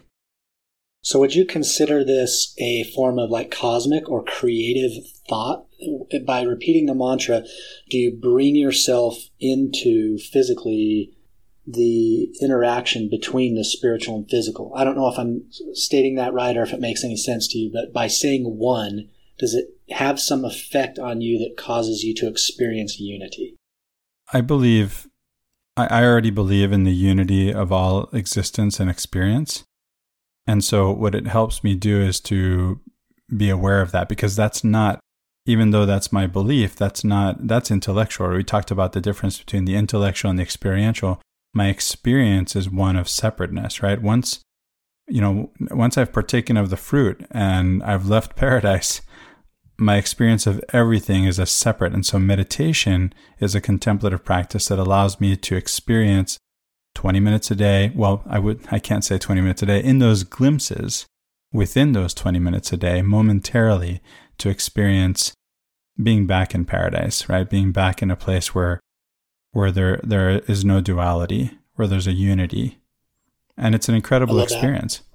So 1.04 1.20
would 1.20 1.34
you 1.34 1.46
consider 1.46 2.04
this 2.04 2.54
a 2.60 2.84
form 2.84 3.18
of 3.18 3.32
like 3.32 3.50
cosmic 3.50 4.08
or 4.08 4.24
creative 4.24 4.92
thought? 5.28 5.66
By 6.28 6.44
repeating 6.44 6.86
the 6.86 6.94
mantra, 6.94 7.44
do 7.90 7.98
you 7.98 8.16
bring 8.22 8.56
yourself 8.56 9.18
into 9.40 10.20
physically 10.20 11.12
the 11.66 12.30
interaction 12.42 13.10
between 13.10 13.56
the 13.56 13.64
spiritual 13.64 14.16
and 14.16 14.30
physical? 14.30 14.74
I 14.76 14.84
don't 14.84 14.96
know 14.96 15.08
if 15.08 15.18
I'm 15.18 15.46
stating 15.74 16.16
that 16.16 16.34
right 16.34 16.56
or 16.58 16.64
if 16.64 16.74
it 16.74 16.80
makes 16.80 17.04
any 17.04 17.18
sense 17.18 17.48
to 17.50 17.58
you, 17.58 17.72
but 17.72 17.94
by 17.94 18.08
saying 18.08 18.44
one, 18.44 19.10
does 19.38 19.54
it 19.54 19.70
have 19.90 20.20
some 20.20 20.46
effect 20.46 21.00
on 21.00 21.22
you 21.22 21.40
that 21.40 21.58
causes 21.58 22.04
you 22.04 22.14
to 22.16 22.28
experience 22.28 23.00
unity? 23.00 23.58
I 24.34 24.42
believe, 24.42 25.08
I 25.76 26.04
already 26.04 26.30
believe 26.30 26.72
in 26.72 26.84
the 26.84 26.94
unity 26.94 27.54
of 27.54 27.72
all 27.72 28.10
existence 28.14 28.80
and 28.80 28.90
experience. 28.90 29.64
And 30.48 30.64
so, 30.64 30.92
what 30.92 31.16
it 31.16 31.28
helps 31.28 31.64
me 31.64 31.76
do 31.76 32.02
is 32.02 32.20
to 32.22 32.80
be 33.36 33.50
aware 33.50 33.82
of 33.82 33.92
that 33.92 34.10
because 34.10 34.36
that's 34.36 34.64
not, 34.64 35.00
even 35.46 35.72
though 35.72 35.86
that's 35.86 36.12
my 36.12 36.28
belief, 36.28 36.76
that's 36.76 37.04
not, 37.04 37.48
that's 37.48 37.72
intellectual. 37.72 38.30
We 38.30 38.44
talked 38.44 38.72
about 38.72 38.94
the 38.94 39.02
difference 39.02 39.40
between 39.40 39.66
the 39.66 39.76
intellectual 39.76 40.30
and 40.30 40.40
the 40.40 40.44
experiential. 40.44 41.22
My 41.54 41.68
experience 41.68 42.56
is 42.56 42.70
one 42.70 42.96
of 42.96 43.10
separateness, 43.10 43.84
right? 43.84 44.02
Once, 44.02 44.40
you 45.08 45.22
know, 45.22 45.52
once 45.72 45.98
I've 45.98 46.14
partaken 46.14 46.58
of 46.58 46.70
the 46.70 46.78
fruit 46.78 47.26
and 47.32 47.84
I've 47.84 48.08
left 48.08 48.36
paradise, 48.36 49.02
my 49.78 49.98
experience 49.98 50.46
of 50.46 50.64
everything 50.72 51.26
is 51.26 51.40
a 51.40 51.46
separate. 51.46 51.94
And 51.94 52.06
so 52.06 52.20
meditation 52.20 53.14
is 53.40 53.56
a 53.56 53.62
contemplative 53.62 54.24
practice 54.24 54.68
that 54.68 54.80
allows 54.80 55.20
me 55.20 55.36
to 55.36 55.56
experience 55.56 56.38
20 56.96 57.20
minutes 57.20 57.52
a 57.52 57.56
day. 57.56 57.92
Well, 57.96 58.24
I 58.28 58.40
would, 58.40 58.62
I 58.72 58.80
can't 58.80 59.04
say 59.04 59.18
20 59.18 59.42
minutes 59.42 59.64
a 59.64 59.66
day 59.66 59.84
in 59.84 60.00
those 60.00 60.24
glimpses 60.24 61.06
within 61.52 61.94
those 61.94 62.14
20 62.14 62.40
minutes 62.40 62.72
a 62.72 62.78
day 62.78 63.02
momentarily 63.02 64.02
to 64.38 64.50
experience 64.50 65.34
being 66.02 66.26
back 66.26 66.56
in 66.56 66.66
paradise, 66.66 67.28
right? 67.28 67.50
Being 67.50 67.72
back 67.72 68.02
in 68.02 68.12
a 68.12 68.16
place 68.16 68.56
where, 68.56 68.80
where 69.52 69.72
there, 69.72 70.00
there 70.04 70.40
is 70.48 70.64
no 70.66 70.82
duality, 70.82 71.52
where 71.76 71.88
there's 71.88 72.08
a 72.08 72.14
unity. 72.14 72.80
And 73.58 73.76
it's 73.76 73.90
an 73.90 73.96
incredible 73.96 74.40
experience. 74.40 74.98
That. 74.98 75.06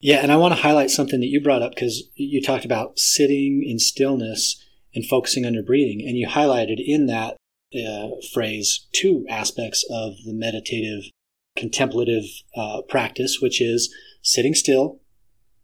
Yeah, 0.00 0.16
and 0.16 0.30
I 0.30 0.36
want 0.36 0.54
to 0.54 0.60
highlight 0.60 0.90
something 0.90 1.20
that 1.20 1.28
you 1.28 1.40
brought 1.40 1.62
up 1.62 1.74
because 1.74 2.10
you 2.14 2.42
talked 2.42 2.66
about 2.66 2.98
sitting 2.98 3.64
in 3.66 3.78
stillness 3.78 4.62
and 4.94 5.06
focusing 5.06 5.46
on 5.46 5.54
your 5.54 5.62
breathing, 5.62 6.06
and 6.06 6.16
you 6.16 6.28
highlighted 6.28 6.76
in 6.78 7.06
that 7.06 7.36
uh, 7.74 8.08
phrase 8.32 8.86
two 8.92 9.24
aspects 9.28 9.84
of 9.90 10.14
the 10.24 10.34
meditative, 10.34 11.10
contemplative 11.56 12.24
uh, 12.54 12.82
practice, 12.88 13.38
which 13.40 13.60
is 13.60 13.92
sitting 14.22 14.54
still 14.54 15.00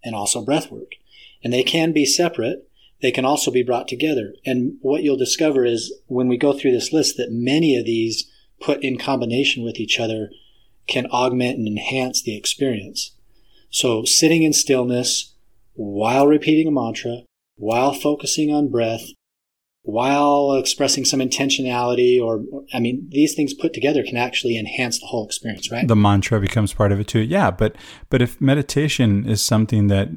and 0.02 0.14
also 0.14 0.44
breath 0.44 0.70
work. 0.70 0.92
And 1.44 1.52
they 1.52 1.62
can 1.62 1.92
be 1.92 2.04
separate. 2.04 2.68
They 3.02 3.10
can 3.10 3.24
also 3.24 3.50
be 3.50 3.62
brought 3.62 3.88
together. 3.88 4.34
And 4.44 4.74
what 4.80 5.02
you'll 5.02 5.16
discover 5.16 5.64
is 5.64 5.92
when 6.06 6.28
we 6.28 6.36
go 6.36 6.52
through 6.52 6.72
this 6.72 6.92
list 6.92 7.16
that 7.16 7.32
many 7.32 7.76
of 7.76 7.86
these 7.86 8.30
put 8.60 8.82
in 8.84 8.98
combination 8.98 9.64
with 9.64 9.80
each 9.80 9.98
other 9.98 10.30
can 10.86 11.06
augment 11.06 11.58
and 11.58 11.66
enhance 11.66 12.22
the 12.22 12.36
experience. 12.36 13.12
So 13.70 14.04
sitting 14.04 14.42
in 14.42 14.52
stillness 14.52 15.34
while 15.74 16.26
repeating 16.26 16.66
a 16.68 16.70
mantra, 16.70 17.22
while 17.56 17.94
focusing 17.94 18.52
on 18.52 18.68
breath, 18.68 19.06
while 19.82 20.54
expressing 20.54 21.04
some 21.04 21.20
intentionality 21.20 22.20
or 22.20 22.44
i 22.74 22.78
mean 22.78 23.06
these 23.10 23.34
things 23.34 23.54
put 23.54 23.72
together 23.72 24.02
can 24.02 24.16
actually 24.16 24.58
enhance 24.58 25.00
the 25.00 25.06
whole 25.06 25.24
experience 25.24 25.70
right 25.72 25.88
the 25.88 25.96
mantra 25.96 26.38
becomes 26.38 26.74
part 26.74 26.92
of 26.92 27.00
it 27.00 27.08
too 27.08 27.20
yeah 27.20 27.50
but 27.50 27.74
but 28.10 28.20
if 28.20 28.38
meditation 28.40 29.26
is 29.26 29.40
something 29.42 29.86
that 29.86 30.08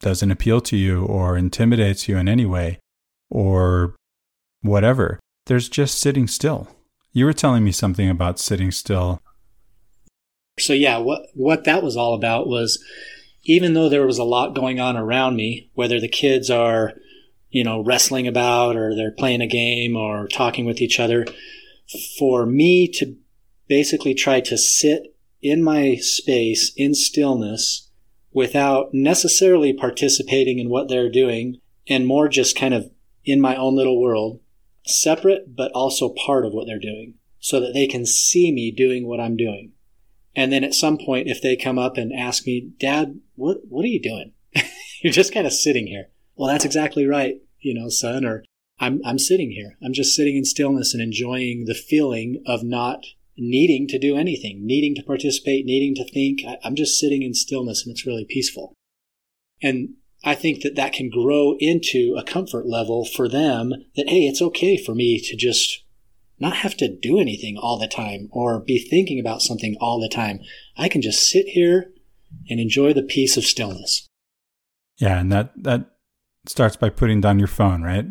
doesn't 0.00 0.30
appeal 0.30 0.60
to 0.60 0.76
you 0.76 1.04
or 1.04 1.36
intimidates 1.36 2.08
you 2.08 2.16
in 2.16 2.28
any 2.28 2.46
way 2.46 2.78
or 3.30 3.94
whatever 4.62 5.18
there's 5.46 5.68
just 5.68 5.98
sitting 5.98 6.26
still. 6.26 6.68
You 7.12 7.26
were 7.26 7.32
telling 7.32 7.64
me 7.64 7.72
something 7.72 8.08
about 8.08 8.38
sitting 8.38 8.70
still. 8.70 9.20
So 10.58 10.72
yeah, 10.72 10.98
what 10.98 11.26
what 11.34 11.64
that 11.64 11.82
was 11.82 11.96
all 11.96 12.14
about 12.14 12.46
was 12.46 12.82
even 13.44 13.74
though 13.74 13.88
there 13.88 14.06
was 14.06 14.18
a 14.18 14.24
lot 14.24 14.54
going 14.54 14.80
on 14.80 14.96
around 14.96 15.36
me, 15.36 15.70
whether 15.74 16.00
the 16.00 16.08
kids 16.08 16.50
are, 16.50 16.94
you 17.50 17.62
know, 17.62 17.82
wrestling 17.82 18.26
about 18.26 18.76
or 18.76 18.94
they're 18.94 19.10
playing 19.10 19.42
a 19.42 19.46
game 19.46 19.96
or 19.96 20.26
talking 20.28 20.64
with 20.64 20.80
each 20.80 20.98
other, 20.98 21.26
for 22.18 22.46
me 22.46 22.88
to 22.88 23.16
basically 23.68 24.14
try 24.14 24.40
to 24.40 24.56
sit 24.56 25.16
in 25.42 25.62
my 25.62 25.96
space 25.96 26.72
in 26.76 26.94
stillness 26.94 27.90
without 28.34 28.92
necessarily 28.92 29.72
participating 29.72 30.58
in 30.58 30.68
what 30.68 30.88
they're 30.88 31.10
doing 31.10 31.60
and 31.88 32.06
more 32.06 32.28
just 32.28 32.56
kind 32.58 32.74
of 32.74 32.90
in 33.24 33.40
my 33.40 33.56
own 33.56 33.74
little 33.74 34.00
world, 34.00 34.40
separate 34.84 35.56
but 35.56 35.72
also 35.72 36.10
part 36.10 36.44
of 36.44 36.52
what 36.52 36.66
they're 36.66 36.78
doing 36.78 37.14
so 37.38 37.60
that 37.60 37.72
they 37.72 37.86
can 37.86 38.04
see 38.04 38.52
me 38.52 38.70
doing 38.70 39.06
what 39.06 39.20
I'm 39.20 39.36
doing. 39.36 39.72
And 40.36 40.52
then 40.52 40.64
at 40.64 40.74
some 40.74 40.98
point, 40.98 41.28
if 41.28 41.40
they 41.40 41.56
come 41.56 41.78
up 41.78 41.96
and 41.96 42.12
ask 42.12 42.44
me, 42.46 42.72
Dad, 42.80 43.20
what, 43.36 43.58
what 43.68 43.84
are 43.84 43.88
you 43.88 44.02
doing? 44.02 44.32
You're 45.02 45.12
just 45.12 45.32
kind 45.32 45.46
of 45.46 45.52
sitting 45.52 45.86
here. 45.86 46.08
Well, 46.34 46.48
that's 46.48 46.64
exactly 46.64 47.06
right, 47.06 47.36
you 47.60 47.72
know, 47.72 47.88
son, 47.88 48.24
or 48.24 48.44
I'm, 48.80 49.00
I'm 49.04 49.18
sitting 49.18 49.52
here. 49.52 49.76
I'm 49.84 49.92
just 49.92 50.16
sitting 50.16 50.36
in 50.36 50.44
stillness 50.44 50.92
and 50.92 51.02
enjoying 51.02 51.66
the 51.66 51.74
feeling 51.74 52.42
of 52.46 52.64
not 52.64 53.04
needing 53.36 53.86
to 53.88 53.98
do 53.98 54.16
anything, 54.16 54.60
needing 54.64 54.94
to 54.94 55.02
participate, 55.02 55.64
needing 55.64 55.94
to 55.94 56.10
think. 56.12 56.40
I, 56.46 56.58
I'm 56.64 56.74
just 56.74 56.98
sitting 56.98 57.22
in 57.22 57.34
stillness 57.34 57.84
and 57.84 57.92
it's 57.92 58.06
really 58.06 58.26
peaceful. 58.28 58.74
And 59.62 59.94
I 60.24 60.34
think 60.34 60.62
that 60.62 60.76
that 60.76 60.92
can 60.92 61.10
grow 61.10 61.56
into 61.58 62.16
a 62.18 62.24
comfort 62.24 62.66
level 62.66 63.04
for 63.04 63.28
them 63.28 63.72
that, 63.96 64.08
hey, 64.08 64.26
it's 64.26 64.42
okay 64.42 64.76
for 64.76 64.94
me 64.94 65.20
to 65.20 65.36
just 65.36 65.84
not 66.38 66.56
have 66.56 66.76
to 66.78 66.88
do 66.88 67.20
anything 67.20 67.56
all 67.56 67.78
the 67.78 67.88
time 67.88 68.28
or 68.32 68.60
be 68.60 68.78
thinking 68.78 69.20
about 69.20 69.42
something 69.42 69.76
all 69.80 70.00
the 70.00 70.08
time. 70.08 70.40
I 70.76 70.88
can 70.88 71.02
just 71.02 71.28
sit 71.28 71.46
here 71.48 71.92
and 72.48 72.58
enjoy 72.58 72.92
the 72.92 73.02
peace 73.02 73.36
of 73.36 73.44
stillness. 73.44 74.06
Yeah, 74.98 75.18
and 75.18 75.30
that 75.32 75.52
that 75.62 75.90
starts 76.46 76.76
by 76.76 76.90
putting 76.90 77.20
down 77.20 77.38
your 77.38 77.48
phone, 77.48 77.82
right? 77.82 78.06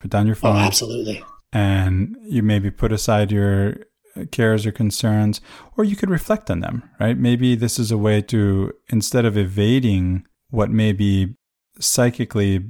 Put 0.00 0.10
down 0.10 0.26
your 0.26 0.36
oh, 0.36 0.40
phone. 0.40 0.56
Oh, 0.56 0.60
absolutely. 0.60 1.22
And 1.52 2.16
you 2.22 2.42
maybe 2.42 2.70
put 2.70 2.92
aside 2.92 3.32
your 3.32 3.76
Uh, 4.16 4.24
cares 4.32 4.66
or 4.66 4.72
concerns, 4.72 5.40
or 5.76 5.84
you 5.84 5.94
could 5.94 6.10
reflect 6.10 6.50
on 6.50 6.58
them, 6.58 6.82
right? 6.98 7.16
Maybe 7.16 7.54
this 7.54 7.78
is 7.78 7.92
a 7.92 7.98
way 7.98 8.20
to, 8.22 8.72
instead 8.88 9.24
of 9.24 9.36
evading 9.36 10.26
what 10.48 10.68
may 10.68 10.92
be 10.92 11.36
psychically, 11.78 12.66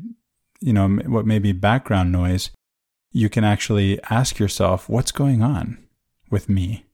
you 0.61 0.75
know, 0.75 0.89
what 1.07 1.25
may 1.25 1.39
be 1.39 1.53
background 1.53 2.13
noise, 2.13 2.51
you 3.11 3.31
can 3.31 3.43
actually 3.43 3.99
ask 4.11 4.39
yourself, 4.39 4.87
what's 4.87 5.13
going 5.13 5.41
on 5.43 5.79
with 6.31 6.51
me? 6.51 6.85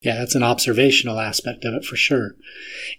Yeah, 0.00 0.16
that's 0.16 0.34
an 0.34 0.42
observational 0.42 1.20
aspect 1.20 1.66
of 1.66 1.74
it 1.74 1.84
for 1.84 1.96
sure. 1.96 2.36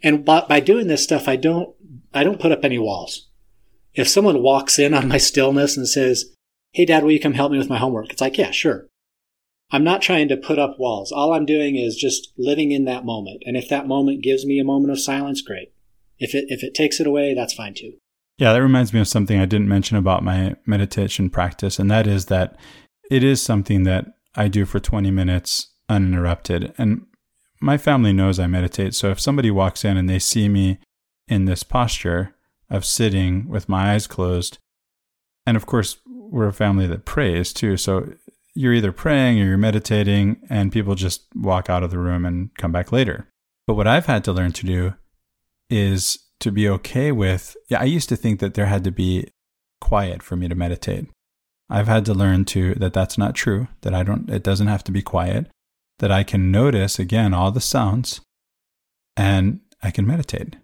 And 0.03 0.23
by, 0.23 0.41
by 0.41 0.59
doing 0.59 0.85
this 0.85 1.03
stuff, 1.03 1.27
I 1.27 1.37
don't, 1.37 1.75
I 2.13 2.23
don't 2.23 2.39
put 2.39 2.51
up 2.51 2.63
any 2.63 2.77
walls. 2.77 3.29
If 3.95 4.07
someone 4.07 4.43
walks 4.43 4.77
in 4.77 4.93
on 4.93 5.07
my 5.07 5.17
stillness 5.17 5.75
and 5.75 5.87
says, 5.87 6.25
Hey, 6.71 6.85
dad, 6.85 7.03
will 7.03 7.11
you 7.11 7.19
come 7.19 7.33
help 7.33 7.51
me 7.51 7.57
with 7.57 7.69
my 7.69 7.79
homework? 7.79 8.11
It's 8.11 8.21
like, 8.21 8.37
yeah, 8.37 8.51
sure. 8.51 8.87
I'm 9.73 9.83
not 9.83 10.03
trying 10.03 10.27
to 10.27 10.37
put 10.37 10.59
up 10.59 10.75
walls. 10.77 11.11
All 11.11 11.33
I'm 11.33 11.47
doing 11.47 11.75
is 11.75 11.95
just 11.95 12.31
living 12.37 12.71
in 12.71 12.85
that 12.85 13.05
moment. 13.05 13.41
And 13.47 13.57
if 13.57 13.67
that 13.69 13.87
moment 13.87 14.21
gives 14.21 14.45
me 14.45 14.59
a 14.59 14.63
moment 14.63 14.91
of 14.91 14.99
silence, 14.99 15.41
great. 15.41 15.73
If 16.19 16.35
it, 16.35 16.45
if 16.49 16.63
it 16.63 16.75
takes 16.75 16.99
it 16.99 17.07
away, 17.07 17.33
that's 17.33 17.55
fine 17.55 17.73
too. 17.73 17.93
Yeah, 18.37 18.53
that 18.53 18.61
reminds 18.61 18.93
me 18.93 18.99
of 18.99 19.07
something 19.07 19.39
I 19.39 19.45
didn't 19.45 19.67
mention 19.67 19.97
about 19.97 20.23
my 20.23 20.55
meditation 20.67 21.31
practice, 21.31 21.79
and 21.79 21.89
that 21.89 22.05
is 22.05 22.27
that 22.27 22.55
it 23.09 23.23
is 23.23 23.41
something 23.41 23.83
that 23.83 24.05
I 24.35 24.47
do 24.47 24.65
for 24.65 24.79
20 24.79 25.09
minutes 25.09 25.73
uninterrupted. 25.89 26.73
And 26.77 27.07
my 27.59 27.77
family 27.77 28.13
knows 28.13 28.39
I 28.39 28.45
meditate. 28.45 28.93
So 28.93 29.09
if 29.09 29.19
somebody 29.19 29.49
walks 29.49 29.83
in 29.83 29.97
and 29.97 30.07
they 30.07 30.19
see 30.19 30.49
me 30.49 30.79
in 31.27 31.45
this 31.45 31.63
posture 31.63 32.35
of 32.69 32.85
sitting 32.85 33.47
with 33.47 33.67
my 33.67 33.93
eyes 33.93 34.05
closed, 34.05 34.59
and 35.47 35.57
of 35.57 35.65
course, 35.65 35.97
we're 36.05 36.47
a 36.47 36.53
family 36.53 36.85
that 36.87 37.05
prays 37.05 37.53
too. 37.53 37.75
So 37.77 38.13
you're 38.55 38.73
either 38.73 38.91
praying 38.91 39.39
or 39.39 39.45
you're 39.45 39.57
meditating, 39.57 40.37
and 40.49 40.71
people 40.71 40.95
just 40.95 41.23
walk 41.35 41.69
out 41.69 41.83
of 41.83 41.91
the 41.91 41.97
room 41.97 42.25
and 42.25 42.55
come 42.57 42.71
back 42.71 42.91
later. 42.91 43.27
But 43.65 43.75
what 43.75 43.87
I've 43.87 44.05
had 44.05 44.23
to 44.25 44.33
learn 44.33 44.51
to 44.53 44.65
do 44.65 44.93
is 45.69 46.19
to 46.39 46.51
be 46.51 46.67
okay 46.69 47.11
with, 47.11 47.55
yeah, 47.69 47.79
I 47.79 47.85
used 47.85 48.09
to 48.09 48.15
think 48.15 48.39
that 48.39 48.53
there 48.53 48.65
had 48.65 48.83
to 48.83 48.91
be 48.91 49.29
quiet 49.81 50.21
for 50.21 50.35
me 50.35 50.47
to 50.47 50.55
meditate. 50.55 51.07
I've 51.69 51.87
had 51.87 52.05
to 52.05 52.13
learn 52.13 52.45
to 52.45 52.75
that 52.75 52.93
that's 52.93 53.17
not 53.17 53.35
true, 53.35 53.67
that 53.81 53.93
I 53.93 54.03
don't 54.03 54.29
it 54.29 54.43
doesn't 54.43 54.67
have 54.67 54.83
to 54.85 54.91
be 54.91 55.01
quiet, 55.01 55.49
that 55.99 56.11
I 56.11 56.23
can 56.23 56.51
notice 56.51 56.99
again 56.99 57.33
all 57.33 57.51
the 57.51 57.61
sounds 57.61 58.21
and 59.15 59.61
I 59.81 59.91
can 59.91 60.05
meditate. 60.05 60.57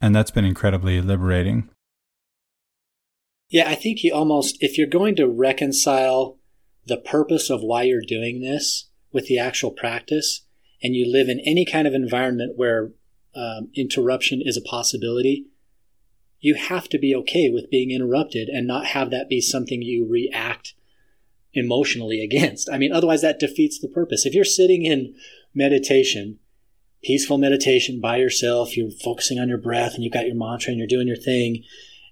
And 0.00 0.14
that's 0.14 0.30
been 0.30 0.44
incredibly 0.44 1.00
liberating. 1.00 1.70
Yeah, 3.48 3.70
I 3.70 3.76
think 3.76 4.02
you 4.02 4.12
almost 4.12 4.56
if 4.60 4.76
you're 4.76 4.86
going 4.86 5.16
to 5.16 5.28
reconcile 5.28 6.38
the 6.86 6.96
purpose 6.96 7.50
of 7.50 7.62
why 7.62 7.82
you're 7.82 8.00
doing 8.00 8.40
this 8.40 8.88
with 9.12 9.26
the 9.26 9.38
actual 9.38 9.70
practice, 9.70 10.42
and 10.82 10.94
you 10.94 11.10
live 11.10 11.28
in 11.28 11.40
any 11.40 11.64
kind 11.64 11.86
of 11.86 11.94
environment 11.94 12.52
where 12.56 12.92
um, 13.34 13.70
interruption 13.74 14.40
is 14.44 14.56
a 14.56 14.62
possibility, 14.62 15.46
you 16.40 16.54
have 16.54 16.88
to 16.88 16.98
be 16.98 17.14
okay 17.14 17.50
with 17.50 17.70
being 17.70 17.90
interrupted 17.90 18.48
and 18.48 18.66
not 18.66 18.86
have 18.86 19.10
that 19.10 19.28
be 19.28 19.40
something 19.40 19.82
you 19.82 20.06
react 20.08 20.74
emotionally 21.54 22.22
against. 22.22 22.68
I 22.70 22.78
mean, 22.78 22.92
otherwise 22.92 23.22
that 23.22 23.40
defeats 23.40 23.78
the 23.78 23.88
purpose. 23.88 24.26
If 24.26 24.34
you're 24.34 24.44
sitting 24.44 24.84
in 24.84 25.14
meditation, 25.54 26.38
peaceful 27.02 27.38
meditation 27.38 28.00
by 28.00 28.18
yourself, 28.18 28.76
you're 28.76 28.90
focusing 28.90 29.38
on 29.38 29.48
your 29.48 29.58
breath 29.58 29.94
and 29.94 30.04
you've 30.04 30.12
got 30.12 30.26
your 30.26 30.36
mantra 30.36 30.70
and 30.70 30.78
you're 30.78 30.86
doing 30.86 31.08
your 31.08 31.16
thing, 31.16 31.64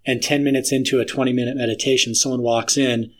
and 0.06 0.22
10 0.22 0.44
minutes 0.44 0.72
into 0.72 1.00
a 1.00 1.04
20 1.04 1.32
minute 1.32 1.56
meditation, 1.56 2.14
someone 2.14 2.42
walks 2.42 2.76
in 2.76 3.12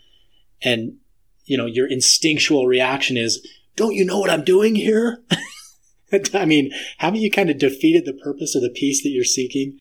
and, 0.61 0.97
you 1.45 1.57
know, 1.57 1.65
your 1.65 1.87
instinctual 1.87 2.67
reaction 2.67 3.17
is, 3.17 3.45
don't 3.75 3.95
you 3.95 4.05
know 4.05 4.19
what 4.19 4.29
I'm 4.29 4.43
doing 4.43 4.75
here? 4.75 5.23
I 6.33 6.45
mean, 6.45 6.71
haven't 6.99 7.21
you 7.21 7.31
kind 7.31 7.49
of 7.49 7.57
defeated 7.57 8.05
the 8.05 8.13
purpose 8.13 8.55
of 8.55 8.61
the 8.61 8.69
peace 8.69 9.03
that 9.03 9.09
you're 9.09 9.23
seeking? 9.23 9.79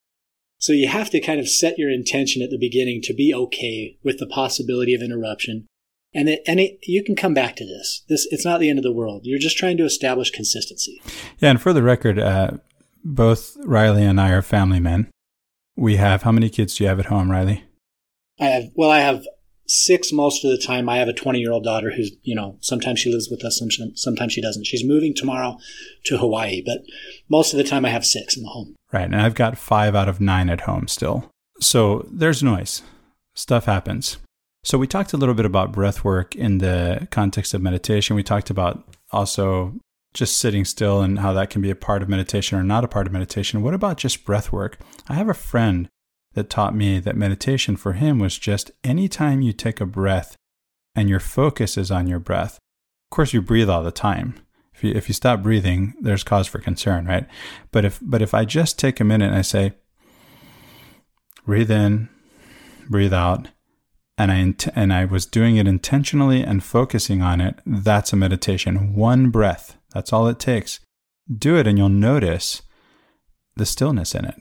So 0.59 0.73
you 0.73 0.88
have 0.88 1.11
to 1.11 1.21
kind 1.21 1.40
of 1.40 1.49
set 1.49 1.78
your 1.78 1.90
intention 1.90 2.42
at 2.42 2.50
the 2.50 2.59
beginning 2.59 3.02
to 3.02 3.14
be 3.14 3.35
okay 3.35 3.99
with 4.02 4.18
the 4.18 4.26
possibility 4.26 4.94
of 4.94 5.02
interruption. 5.02 5.66
And 6.14 6.28
it, 6.28 6.42
and 6.47 6.61
it, 6.61 6.78
you 6.83 7.02
can 7.02 7.16
come 7.16 7.35
back 7.35 7.56
to 7.56 7.66
this. 7.66 8.04
This 8.09 8.26
it's 8.30 8.44
not 8.44 8.61
the 8.61 8.71
end 8.71 8.78
of 8.78 8.85
the 8.85 8.92
world. 8.92 9.23
You're 9.25 9.38
just 9.38 9.59
trying 9.59 9.76
to 9.78 9.85
establish 9.85 10.30
consistency. 10.30 11.02
Yeah, 11.38 11.50
and 11.50 11.61
for 11.61 11.73
the 11.73 11.83
record, 11.83 12.18
uh, 12.18 12.52
both 13.04 13.56
Riley 13.64 14.04
and 14.04 14.21
I 14.21 14.30
are 14.30 14.42
family 14.42 14.80
men. 14.80 15.11
We 15.76 15.97
have 15.97 16.23
how 16.23 16.33
many 16.33 16.49
kids 16.49 16.76
do 16.76 16.85
you 16.85 16.88
have 16.88 17.00
at 17.00 17.06
home, 17.06 17.30
Riley? 17.30 17.64
I 18.40 18.47
have 18.47 18.64
well, 18.75 18.90
I 18.90 19.00
have 19.00 19.26
six 19.66 20.12
most 20.12 20.44
of 20.44 20.50
the 20.50 20.59
time. 20.59 20.88
I 20.88 20.97
have 20.97 21.09
a 21.09 21.12
20 21.12 21.40
year 21.40 21.52
old 21.52 21.64
daughter 21.64 21.90
who's, 21.90 22.12
you 22.23 22.35
know, 22.35 22.59
sometimes 22.61 23.00
she 23.00 23.11
lives 23.11 23.28
with 23.30 23.44
us, 23.44 23.61
sometimes 23.94 24.33
she 24.33 24.40
doesn't. 24.40 24.66
She's 24.66 24.85
moving 24.85 25.14
tomorrow 25.14 25.59
to 26.04 26.18
Hawaii, 26.18 26.62
but 26.64 26.83
most 27.28 27.52
of 27.52 27.59
the 27.59 27.64
time 27.64 27.85
I 27.85 27.90
have 27.90 28.04
six 28.04 28.37
in 28.37 28.42
the 28.42 28.50
home. 28.50 28.75
Right. 28.92 29.04
And 29.04 29.16
I've 29.16 29.35
got 29.35 29.59
five 29.59 29.94
out 29.94 30.09
of 30.09 30.21
nine 30.21 30.49
at 30.49 30.62
home 30.62 30.88
still. 30.88 31.30
So 31.61 32.06
there's 32.11 32.42
noise. 32.42 32.83
Stuff 33.35 33.64
happens. 33.64 34.18
So 34.62 34.78
we 34.78 34.87
talked 34.87 35.12
a 35.12 35.16
little 35.16 35.35
bit 35.35 35.44
about 35.44 35.73
breath 35.73 36.04
work 36.04 36.35
in 36.35 36.59
the 36.59 37.06
context 37.11 37.52
of 37.52 37.61
meditation. 37.61 38.16
We 38.16 38.23
talked 38.23 38.50
about 38.50 38.83
also 39.11 39.75
just 40.14 40.37
sitting 40.38 40.64
still 40.64 41.02
and 41.02 41.18
how 41.18 41.33
that 41.33 41.50
can 41.50 41.61
be 41.61 41.71
a 41.71 41.76
part 41.76 42.02
of 42.02 42.09
meditation 42.09 42.56
or 42.56 42.62
not 42.62 42.85
a 42.85 42.88
part 42.88 43.06
of 43.06 43.12
meditation. 43.12 43.62
What 43.62 43.75
about 43.75 43.99
just 43.99 44.25
breath 44.25 44.52
work? 44.52 44.78
I 45.09 45.14
have 45.14 45.28
a 45.28 45.35
friend 45.35 45.88
that 46.34 46.50
taught 46.50 46.74
me 46.74 46.98
that 46.98 47.16
meditation 47.16 47.76
for 47.76 47.94
him 47.94 48.18
was 48.18 48.38
just 48.38 48.70
any 48.82 49.08
time 49.08 49.40
you 49.40 49.52
take 49.52 49.80
a 49.80 49.86
breath 49.86 50.36
and 50.94 51.08
your 51.08 51.20
focus 51.20 51.76
is 51.76 51.90
on 51.90 52.06
your 52.06 52.18
breath. 52.18 52.58
Of 53.10 53.16
course, 53.16 53.32
you 53.32 53.42
breathe 53.42 53.70
all 53.70 53.82
the 53.82 53.90
time. 53.90 54.34
If 54.74 54.82
you, 54.82 54.92
if 54.92 55.08
you 55.08 55.14
stop 55.14 55.42
breathing, 55.42 55.94
there's 56.00 56.24
cause 56.24 56.46
for 56.46 56.58
concern, 56.58 57.06
right? 57.06 57.26
But 57.70 57.84
if, 57.84 58.00
but 58.02 58.22
if 58.22 58.34
I 58.34 58.44
just 58.44 58.78
take 58.78 59.00
a 59.00 59.04
minute 59.04 59.28
and 59.28 59.36
I 59.36 59.42
say, 59.42 59.74
breathe 61.46 61.70
in, 61.70 62.08
breathe 62.88 63.14
out, 63.14 63.48
and 64.18 64.30
I, 64.30 64.36
int- 64.36 64.68
and 64.74 64.92
I 64.92 65.04
was 65.04 65.26
doing 65.26 65.56
it 65.56 65.66
intentionally 65.66 66.42
and 66.42 66.62
focusing 66.62 67.22
on 67.22 67.40
it, 67.40 67.60
that's 67.66 68.12
a 68.12 68.16
meditation. 68.16 68.94
One 68.94 69.30
breath. 69.30 69.76
That's 69.92 70.12
all 70.12 70.26
it 70.28 70.38
takes. 70.38 70.80
Do 71.32 71.56
it 71.56 71.66
and 71.66 71.78
you'll 71.78 71.88
notice 71.88 72.62
the 73.56 73.66
stillness 73.66 74.14
in 74.14 74.24
it, 74.24 74.36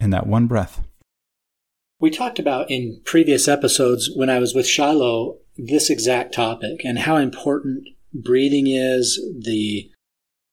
in 0.00 0.10
that 0.10 0.26
one 0.26 0.46
breath. 0.46 0.82
We 1.98 2.10
talked 2.10 2.38
about 2.38 2.70
in 2.70 3.00
previous 3.04 3.48
episodes 3.48 4.10
when 4.14 4.28
I 4.28 4.38
was 4.38 4.54
with 4.54 4.66
Shiloh 4.66 5.38
this 5.56 5.88
exact 5.88 6.34
topic 6.34 6.84
and 6.84 6.98
how 6.98 7.16
important 7.16 7.88
breathing 8.12 8.66
is, 8.66 9.18
the 9.38 9.90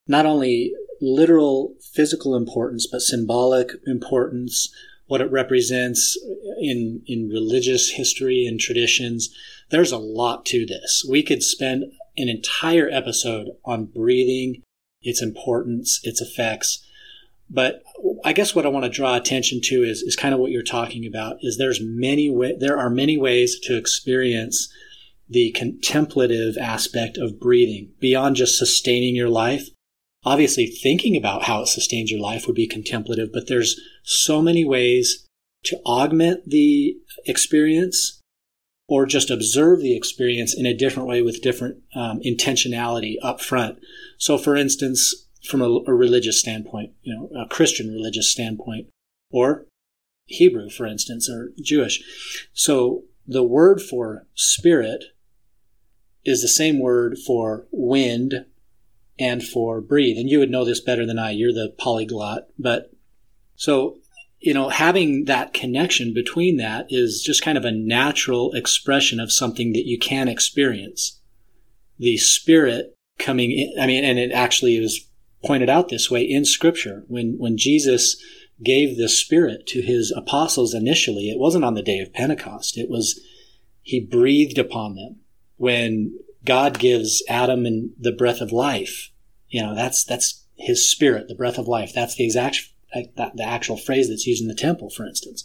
not 0.08 0.26
only 0.26 0.74
literal 1.02 1.76
physical 1.82 2.36
importance, 2.36 2.88
but 2.90 3.02
symbolic 3.02 3.72
importance, 3.86 4.74
what 5.08 5.20
it 5.20 5.32
represents 5.32 6.18
in, 6.62 7.02
in 7.08 7.28
religious 7.28 7.92
history 7.92 8.46
and 8.46 8.58
traditions. 8.58 9.30
There's 9.70 9.92
a 9.92 9.98
lot 9.98 10.46
to 10.48 10.66
this. 10.66 11.06
We 11.08 11.24
could 11.24 11.44
spend 11.44 11.84
an 12.18 12.30
entire 12.30 12.90
episode 12.90 13.50
on 13.66 13.86
breathing, 13.86 14.62
its 15.02 15.22
importance, 15.22 16.00
its 16.04 16.22
effects. 16.22 16.86
But 17.50 17.84
I 18.24 18.34
guess 18.34 18.56
what 18.56 18.66
I 18.66 18.70
want 18.70 18.86
to 18.86 18.90
draw 18.90 19.16
attention 19.16 19.60
to 19.66 19.84
is, 19.84 20.02
is 20.02 20.16
kind 20.16 20.34
of 20.34 20.40
what 20.40 20.52
you're 20.52 20.64
talking 20.64 21.06
about 21.06 21.38
is 21.42 21.58
there's 21.58 21.82
many 21.82 22.30
way, 22.30 22.56
there 22.58 22.78
are 22.78 22.90
many 22.90 23.18
ways 23.18 23.60
to 23.64 23.78
experience 23.78 24.72
the 25.30 25.52
contemplative 25.52 26.58
aspect 26.58 27.18
of 27.18 27.40
breathing 27.40 27.92
beyond 28.00 28.36
just 28.36 28.58
sustaining 28.58 29.16
your 29.16 29.30
life. 29.30 29.70
Obviously, 30.26 30.68
thinking 30.68 31.18
about 31.18 31.44
how 31.44 31.62
it 31.62 31.68
sustains 31.68 32.12
your 32.12 32.22
life 32.22 32.48
would 32.48 32.56
be 32.56 32.68
contemplative, 32.68 33.30
but 33.34 33.48
there's 33.48 33.80
so 34.04 34.42
many 34.42 34.64
ways 34.64 35.28
to 35.66 35.80
augment 35.86 36.50
the 36.50 36.96
experience 37.26 38.22
or 38.88 39.06
just 39.06 39.30
observe 39.30 39.82
the 39.82 39.96
experience 39.96 40.54
in 40.54 40.66
a 40.66 40.76
different 40.76 41.08
way 41.08 41.22
with 41.22 41.42
different 41.42 41.78
um, 41.96 42.20
intentionality 42.26 43.16
up 43.22 43.42
front. 43.42 43.80
So, 44.18 44.38
for 44.38 44.56
instance, 44.56 45.23
from 45.44 45.62
a, 45.62 45.70
a 45.88 45.94
religious 45.94 46.40
standpoint, 46.40 46.92
you 47.02 47.14
know, 47.14 47.30
a 47.40 47.48
Christian 47.48 47.90
religious 47.92 48.32
standpoint, 48.32 48.88
or 49.32 49.66
Hebrew, 50.26 50.70
for 50.70 50.86
instance, 50.86 51.30
or 51.30 51.52
Jewish. 51.62 52.02
So 52.54 53.04
the 53.28 53.44
word 53.44 53.82
for 53.82 54.26
spirit 54.36 55.04
is 56.26 56.42
the 56.42 56.48
same 56.48 56.80
word 56.80 57.18
for 57.18 57.68
wind 57.72 58.46
and 59.20 59.44
for 59.44 59.82
breathe. 59.82 60.18
And 60.18 60.30
you 60.30 60.40
would 60.40 60.50
know 60.50 60.66
this 60.66 60.80
better 60.80 61.06
than 61.06 61.20
I. 61.20 61.32
You're 61.32 61.54
the 61.54 61.74
polyglot. 61.78 62.48
But 62.58 62.92
so, 63.56 63.98
you 64.40 64.54
know, 64.54 64.70
having 64.70 65.26
that 65.26 65.54
connection 65.54 66.14
between 66.14 66.58
that 66.58 66.88
is 66.90 67.22
just 67.22 67.44
kind 67.44 67.58
of 67.58 67.66
a 67.66 67.72
natural 67.72 68.54
expression 68.54 69.20
of 69.20 69.32
something 69.32 69.74
that 69.74 69.86
you 69.86 70.00
can 70.00 70.28
experience. 70.28 71.20
The 72.00 72.18
spirit 72.18 72.96
coming 73.20 73.52
in, 73.52 73.74
I 73.80 73.88
mean, 73.88 74.04
and 74.04 74.18
it 74.18 74.32
actually 74.32 74.78
is 74.78 75.08
pointed 75.44 75.70
out 75.70 75.90
this 75.90 76.10
way 76.10 76.22
in 76.22 76.46
scripture. 76.46 77.04
When, 77.08 77.36
when 77.38 77.58
Jesus 77.58 78.22
gave 78.64 78.98
the 78.98 79.10
Spirit 79.10 79.68
to 79.68 79.82
his 79.82 80.12
apostles 80.16 80.74
initially, 80.74 81.30
it 81.30 81.40
wasn't 81.40 81.66
on 81.66 81.74
the 81.74 81.82
day 81.82 82.00
of 82.00 82.14
Pentecost. 82.14 82.78
It 82.78 82.90
was, 82.90 83.20
he 83.82 84.00
breathed 84.00 84.58
upon 84.58 84.96
them. 84.96 85.18
When 85.58 86.18
God 86.46 86.80
gives 86.80 87.24
Adam 87.28 87.66
and 87.66 87.92
the 88.00 88.12
breath 88.12 88.42
of 88.42 88.52
life, 88.52 89.12
you 89.50 89.62
know, 89.62 89.76
that's, 89.76 90.04
that's 90.04 90.46
his 90.56 90.90
spirit, 90.90 91.28
the 91.28 91.36
breath 91.36 91.58
of 91.58 91.68
life. 91.68 91.94
That's 91.94 92.16
the 92.16 92.24
exact, 92.26 92.70
the 92.94 93.44
actual 93.44 93.78
phrase 93.78 94.10
that's 94.10 94.28
used 94.28 94.42
in 94.42 94.48
the 94.48 94.56
temple, 94.56 94.90
for 94.90 95.06
instance. 95.06 95.44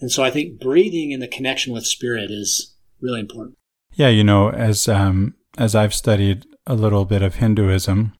And 0.00 0.10
so 0.10 0.22
I 0.22 0.30
think 0.30 0.60
breathing 0.60 1.12
in 1.12 1.20
the 1.20 1.28
connection 1.28 1.72
with 1.72 1.86
spirit 1.86 2.30
is 2.30 2.74
really 3.00 3.20
important. 3.20 3.56
Yeah, 3.94 4.08
you 4.08 4.24
know, 4.24 4.50
as 4.50 4.88
um, 4.88 5.34
as 5.56 5.74
I've 5.74 5.94
studied 5.94 6.46
a 6.66 6.74
little 6.74 7.04
bit 7.04 7.22
of 7.22 7.36
Hinduism, 7.36 8.12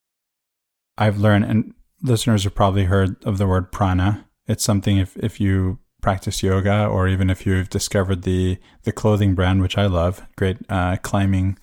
I've 0.96 1.18
learned, 1.18 1.44
and 1.44 1.74
listeners 2.02 2.44
have 2.44 2.54
probably 2.54 2.85
heard 2.85 3.22
of 3.24 3.38
the 3.38 3.46
word 3.46 3.72
prana. 3.72 4.26
It's 4.46 4.64
something 4.64 4.98
if, 4.98 5.16
if 5.16 5.40
you 5.40 5.78
practice 6.02 6.42
yoga 6.42 6.87
or 6.87 7.09
even 7.09 7.30
if 7.30 7.46
you've 7.46 7.70
discovered 7.70 8.22
the, 8.22 8.59
the 8.83 8.92
clothing 8.92 9.35
brand, 9.35 9.62
which 9.62 9.78
I 9.78 9.87
love, 9.87 10.26
great 10.37 10.59
uh, 10.68 10.96
climbing 10.98 11.59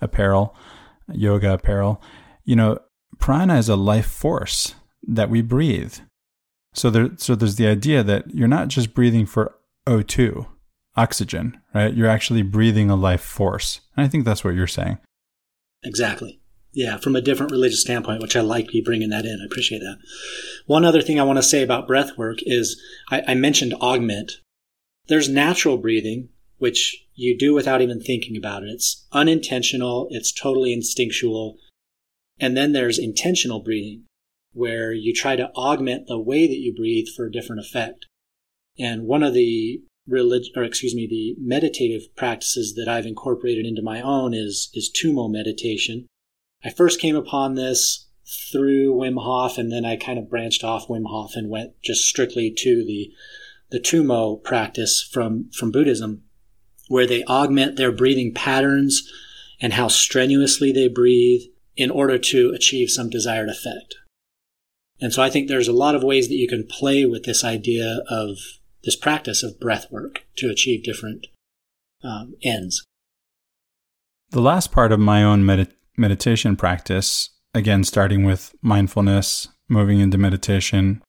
apparel, 0.00 0.56
yoga 1.12 1.54
apparel, 1.54 2.02
you 2.44 2.56
know, 2.56 2.78
prana 3.18 3.56
is 3.56 3.68
a 3.68 3.76
life 3.76 4.06
force 4.06 4.74
that 5.06 5.30
we 5.30 5.42
breathe. 5.42 5.94
So 6.74 6.90
there, 6.90 7.10
so 7.16 7.34
there's 7.36 7.56
the 7.56 7.68
idea 7.68 8.02
that 8.02 8.34
you're 8.34 8.48
not 8.48 8.68
just 8.68 8.94
breathing 8.94 9.26
for 9.26 9.54
O2, 9.86 10.46
oxygen, 10.96 11.60
right? 11.72 11.94
You're 11.94 12.08
actually 12.08 12.42
breathing 12.42 12.90
a 12.90 12.96
life 12.96 13.22
force. 13.22 13.80
And 13.96 14.04
I 14.04 14.08
think 14.08 14.24
that's 14.24 14.42
what 14.42 14.54
you're 14.54 14.66
saying. 14.66 14.98
Exactly. 15.84 16.40
Yeah, 16.74 16.96
from 16.96 17.14
a 17.14 17.20
different 17.20 17.52
religious 17.52 17.80
standpoint, 17.80 18.20
which 18.20 18.34
I 18.34 18.40
like 18.40 18.74
you 18.74 18.82
bringing 18.82 19.10
that 19.10 19.24
in. 19.24 19.38
I 19.40 19.46
appreciate 19.46 19.78
that. 19.78 19.98
One 20.66 20.84
other 20.84 21.00
thing 21.00 21.20
I 21.20 21.24
want 21.24 21.36
to 21.36 21.42
say 21.42 21.62
about 21.62 21.86
breath 21.86 22.18
work 22.18 22.38
is 22.42 22.80
I, 23.10 23.22
I 23.28 23.34
mentioned 23.34 23.74
augment. 23.74 24.32
There's 25.06 25.28
natural 25.28 25.78
breathing, 25.78 26.30
which 26.58 26.96
you 27.14 27.38
do 27.38 27.54
without 27.54 27.80
even 27.80 28.00
thinking 28.00 28.36
about 28.36 28.64
it. 28.64 28.70
It's 28.70 29.06
unintentional. 29.12 30.08
It's 30.10 30.32
totally 30.32 30.72
instinctual. 30.72 31.56
And 32.40 32.56
then 32.56 32.72
there's 32.72 32.98
intentional 32.98 33.60
breathing, 33.60 34.06
where 34.52 34.92
you 34.92 35.14
try 35.14 35.36
to 35.36 35.50
augment 35.54 36.08
the 36.08 36.18
way 36.18 36.48
that 36.48 36.58
you 36.58 36.74
breathe 36.74 37.06
for 37.14 37.26
a 37.26 37.32
different 37.32 37.60
effect. 37.60 38.06
And 38.78 39.04
one 39.04 39.22
of 39.22 39.34
the 39.34 39.80
religion, 40.08 40.52
or 40.56 40.64
excuse 40.64 40.94
me, 40.94 41.06
the 41.06 41.36
meditative 41.40 42.14
practices 42.16 42.74
that 42.74 42.88
I've 42.88 43.06
incorporated 43.06 43.64
into 43.64 43.82
my 43.82 44.00
own 44.00 44.34
is, 44.34 44.70
is 44.74 44.90
Tummo 44.90 45.30
meditation. 45.30 46.08
I 46.64 46.70
first 46.70 47.00
came 47.00 47.16
upon 47.16 47.54
this 47.54 48.08
through 48.50 48.94
Wim 48.94 49.22
Hof, 49.22 49.58
and 49.58 49.70
then 49.70 49.84
I 49.84 49.96
kind 49.96 50.18
of 50.18 50.30
branched 50.30 50.64
off 50.64 50.88
Wim 50.88 51.04
Hof 51.06 51.32
and 51.34 51.50
went 51.50 51.80
just 51.82 52.04
strictly 52.06 52.50
to 52.58 52.84
the 52.84 53.12
the 53.70 53.80
Tummo 53.80 54.42
practice 54.42 55.02
from 55.02 55.50
from 55.52 55.70
Buddhism, 55.70 56.22
where 56.88 57.06
they 57.06 57.24
augment 57.24 57.76
their 57.76 57.92
breathing 57.92 58.32
patterns 58.32 59.10
and 59.60 59.72
how 59.72 59.88
strenuously 59.88 60.72
they 60.72 60.88
breathe 60.88 61.42
in 61.76 61.90
order 61.90 62.18
to 62.18 62.52
achieve 62.54 62.90
some 62.90 63.10
desired 63.10 63.48
effect. 63.48 63.96
And 65.00 65.12
so 65.12 65.22
I 65.22 65.30
think 65.30 65.48
there's 65.48 65.68
a 65.68 65.72
lot 65.72 65.94
of 65.94 66.04
ways 66.04 66.28
that 66.28 66.36
you 66.36 66.48
can 66.48 66.66
play 66.66 67.04
with 67.04 67.24
this 67.24 67.44
idea 67.44 68.00
of 68.08 68.38
this 68.84 68.96
practice 68.96 69.42
of 69.42 69.58
breath 69.58 69.90
work 69.90 70.24
to 70.36 70.50
achieve 70.50 70.84
different 70.84 71.26
um, 72.02 72.34
ends. 72.42 72.84
The 74.30 74.40
last 74.40 74.70
part 74.70 74.92
of 74.92 75.00
my 75.00 75.22
own 75.22 75.44
med- 75.44 75.74
meditation 75.96 76.56
practice, 76.56 77.30
again, 77.54 77.84
starting 77.84 78.24
with 78.24 78.54
mindfulness, 78.62 79.48
moving 79.68 80.00
into 80.00 80.18
meditation. 80.18 81.02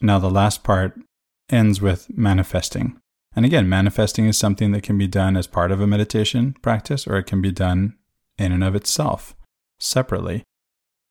Now, 0.00 0.18
the 0.18 0.30
last 0.30 0.62
part 0.64 0.98
ends 1.50 1.80
with 1.80 2.06
manifesting. 2.16 2.98
And 3.34 3.46
again, 3.46 3.68
manifesting 3.68 4.26
is 4.26 4.38
something 4.38 4.72
that 4.72 4.82
can 4.82 4.98
be 4.98 5.06
done 5.06 5.36
as 5.36 5.46
part 5.46 5.70
of 5.70 5.80
a 5.80 5.86
meditation 5.86 6.54
practice 6.62 7.06
or 7.06 7.16
it 7.16 7.26
can 7.26 7.40
be 7.40 7.52
done 7.52 7.96
in 8.38 8.52
and 8.52 8.64
of 8.64 8.74
itself, 8.74 9.34
separately. 9.78 10.42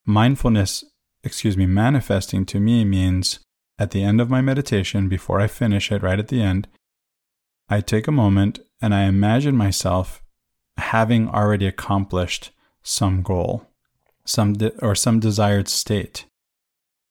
Mindfulness, 0.05 0.83
excuse 1.23 1.57
me, 1.57 1.65
manifesting 1.65 2.45
to 2.47 2.59
me 2.59 2.85
means 2.85 3.39
at 3.79 3.91
the 3.91 4.03
end 4.03 4.21
of 4.21 4.29
my 4.29 4.41
meditation, 4.41 5.09
before 5.09 5.39
I 5.39 5.47
finish 5.47 5.91
it, 5.91 6.03
right 6.03 6.19
at 6.19 6.27
the 6.27 6.41
end, 6.41 6.67
I 7.69 7.81
take 7.81 8.07
a 8.07 8.11
moment 8.11 8.59
and 8.81 8.93
I 8.93 9.03
imagine 9.03 9.55
myself 9.55 10.21
having 10.77 11.27
already 11.27 11.65
accomplished 11.65 12.51
some 12.83 13.21
goal, 13.21 13.67
some 14.25 14.53
de- 14.53 14.77
or 14.83 14.95
some 14.95 15.19
desired 15.19 15.67
state. 15.67 16.25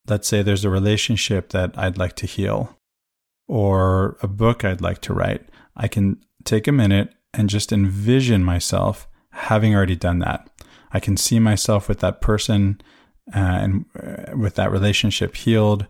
Let's 0.09 0.29
say 0.29 0.43
there's 0.43 0.65
a 0.65 0.71
relationship 0.71 1.51
that 1.51 1.79
I'd 1.79 1.99
like 1.99 2.17
to 2.17 2.27
heal 2.27 2.77
or 3.47 4.17
a 4.23 4.29
book 4.29 4.65
I'd 4.65 4.81
like 4.81 5.01
to 5.03 5.15
write. 5.15 5.49
I 5.77 5.89
can 5.89 6.23
take 6.45 6.67
a 6.67 6.73
minute 6.73 7.13
and 7.35 7.49
just 7.49 7.73
envision 7.73 8.45
myself 8.45 9.09
having 9.31 9.75
already 9.75 9.97
done 9.97 10.19
that. 10.21 10.49
I 10.93 11.01
can 11.01 11.17
see 11.17 11.39
myself 11.39 11.89
with 11.89 12.01
that 12.01 12.21
person 12.21 12.81
uh, 13.35 13.39
and 13.39 13.85
uh, 14.01 14.37
with 14.37 14.57
that 14.57 14.73
relationship 14.73 15.37
healed, 15.37 15.87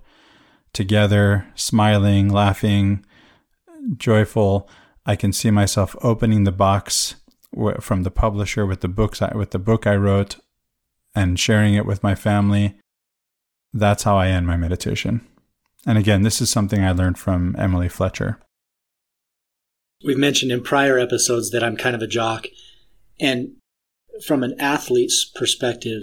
together, 0.72 1.46
smiling, 1.54 2.28
laughing, 2.28 3.04
joyful. 3.96 4.68
I 5.06 5.16
can 5.16 5.32
see 5.32 5.50
myself 5.50 5.96
opening 6.02 6.44
the 6.44 6.52
box 6.52 7.16
from 7.80 8.02
the 8.02 8.10
publisher 8.10 8.66
with 8.66 8.80
the 8.80 8.88
books 8.88 9.20
I, 9.20 9.34
with 9.36 9.50
the 9.50 9.58
book 9.58 9.86
I 9.86 9.96
wrote 9.96 10.36
and 11.14 11.38
sharing 11.38 11.74
it 11.74 11.86
with 11.86 12.02
my 12.02 12.14
family. 12.14 12.76
That's 13.72 14.04
how 14.04 14.16
I 14.16 14.28
end 14.28 14.46
my 14.46 14.56
meditation. 14.56 15.26
And 15.86 15.98
again, 15.98 16.22
this 16.22 16.40
is 16.40 16.50
something 16.50 16.84
I 16.84 16.92
learned 16.92 17.18
from 17.18 17.56
Emily 17.58 17.88
Fletcher. 17.88 18.38
We've 20.04 20.18
mentioned 20.18 20.52
in 20.52 20.62
prior 20.62 20.98
episodes 20.98 21.50
that 21.50 21.64
I'm 21.64 21.76
kind 21.76 21.94
of 21.94 22.02
a 22.02 22.06
jock. 22.06 22.46
And 23.18 23.56
from 24.26 24.42
an 24.42 24.54
athlete's 24.58 25.24
perspective, 25.24 26.02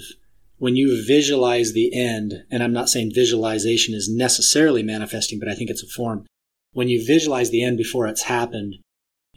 when 0.58 0.76
you 0.76 1.04
visualize 1.06 1.74
the 1.74 1.96
end, 1.96 2.46
and 2.50 2.64
I'm 2.64 2.74
not 2.74 2.90
saying 2.90 3.12
visualization 3.14 3.94
is 3.94 4.10
necessarily 4.10 4.84
manifesting, 4.84 5.40
but 5.40 5.48
I 5.48 5.54
think 5.54 5.70
it's 5.70 5.84
a 5.84 5.88
form. 5.88 6.26
When 6.74 6.90
you 6.90 7.06
visualize 7.06 7.52
the 7.52 7.64
end 7.64 7.78
before 7.78 8.08
it's 8.08 8.24
happened, 8.24 8.76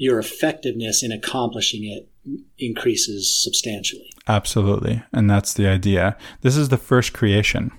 your 0.01 0.19
effectiveness 0.19 1.03
in 1.03 1.13
accomplishing 1.13 1.85
it 1.85 2.09
increases 2.59 3.39
substantially. 3.43 4.11
Absolutely. 4.27 5.03
And 5.13 5.29
that's 5.29 5.53
the 5.53 5.69
idea. 5.69 6.17
This 6.41 6.57
is 6.57 6.71
the 6.71 6.79
first 6.79 7.13
creation, 7.13 7.71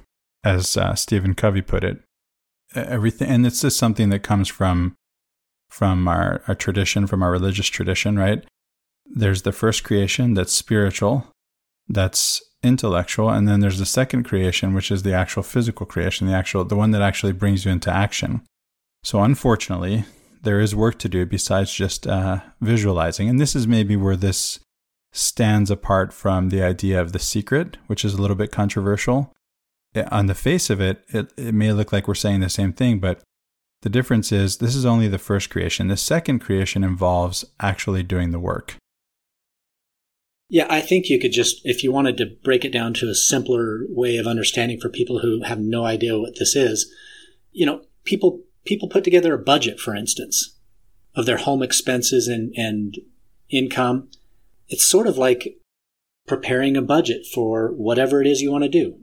as 0.44 0.78
uh, 0.78 0.94
Stephen 0.94 1.34
Covey 1.34 1.64
put 1.64 1.84
it. 1.84 1.98
Everything, 2.76 3.28
and 3.28 3.46
it's 3.46 3.62
just 3.62 3.76
something 3.78 4.10
that 4.10 4.22
comes 4.22 4.48
from 4.48 4.96
from 5.72 6.08
our, 6.08 6.44
our 6.48 6.54
tradition, 6.54 7.08
from 7.08 7.24
our 7.24 7.32
religious 7.32 7.68
tradition, 7.68 8.20
right? 8.20 8.46
There's 9.06 9.42
the 9.42 9.52
first 9.52 9.84
creation 9.84 10.36
that's 10.36 10.54
spiritual, 10.54 11.26
that's 11.88 12.42
intellectual, 12.62 13.30
and 13.30 13.48
then 13.48 13.62
there's 13.62 13.80
the 13.80 13.86
second 13.86 14.26
creation, 14.26 14.76
which 14.76 14.92
is 14.92 15.02
the 15.02 15.14
actual 15.14 15.44
physical 15.44 15.88
creation, 15.88 16.28
the 16.28 16.36
actual 16.36 16.66
the 16.66 16.76
one 16.76 16.92
that 16.92 17.02
actually 17.02 17.34
brings 17.34 17.66
you 17.66 17.72
into 17.72 17.92
action. 17.92 18.42
So 19.04 19.24
unfortunately, 19.24 20.06
there 20.42 20.60
is 20.60 20.76
work 20.76 20.98
to 21.00 21.10
do 21.10 21.26
besides 21.26 21.74
just 21.74 22.08
uh, 22.08 22.40
visualizing. 22.60 23.30
And 23.30 23.40
this 23.40 23.56
is 23.56 23.68
maybe 23.68 23.96
where 23.96 24.16
this 24.16 24.60
stands 25.12 25.70
apart 25.70 26.14
from 26.14 26.50
the 26.50 26.64
idea 26.64 27.00
of 27.00 27.12
the 27.12 27.20
secret, 27.20 27.78
which 27.88 28.06
is 28.06 28.14
a 28.14 28.22
little 28.22 28.36
bit 28.36 28.52
controversial. 28.52 29.34
On 30.10 30.28
the 30.28 30.36
face 30.36 30.70
of 30.70 30.80
it, 30.80 31.04
it, 31.10 31.34
it 31.38 31.54
may 31.54 31.74
look 31.74 31.92
like 31.92 32.08
we're 32.08 32.16
saying 32.16 32.40
the 32.40 32.50
same 32.50 32.72
thing, 32.72 33.00
but 33.00 33.22
the 33.82 33.90
difference 33.90 34.32
is 34.32 34.58
this 34.58 34.76
is 34.76 34.86
only 34.86 35.08
the 35.08 35.18
first 35.18 35.50
creation. 35.50 35.88
The 35.88 35.98
second 35.98 36.40
creation 36.40 36.84
involves 36.84 37.44
actually 37.60 38.04
doing 38.04 38.32
the 38.32 38.40
work. 38.40 38.76
Yeah, 40.50 40.68
I 40.70 40.82
think 40.82 41.10
you 41.10 41.20
could 41.20 41.32
just, 41.32 41.62
if 41.64 41.84
you 41.84 41.92
wanted 41.92 42.18
to 42.18 42.26
break 42.44 42.66
it 42.66 42.74
down 42.74 42.94
to 42.96 43.10
a 43.10 43.16
simpler 43.16 43.86
way 43.90 44.18
of 44.18 44.28
understanding 44.28 44.80
for 44.80 44.90
people 44.90 45.20
who 45.20 45.44
have 45.44 45.60
no 45.60 45.86
idea 45.86 46.20
what 46.20 46.40
this 46.40 46.56
is, 46.56 46.94
you 47.52 47.66
know, 47.66 47.82
people 48.04 48.42
people 48.66 48.88
put 48.88 49.04
together 49.04 49.34
a 49.34 49.40
budget, 49.40 49.80
for 49.80 49.96
instance, 49.96 50.56
of 51.16 51.26
their 51.26 51.38
home 51.38 51.62
expenses 51.62 52.28
and, 52.28 52.54
and 52.56 52.98
income. 53.50 54.10
It's 54.68 54.86
sort 54.86 55.08
of 55.08 55.18
like 55.18 55.58
preparing 56.28 56.78
a 56.78 56.82
budget 56.82 57.26
for 57.26 57.72
whatever 57.74 58.22
it 58.22 58.28
is 58.28 58.42
you 58.42 58.52
want 58.52 58.64
to 58.64 58.70
do. 58.70 58.98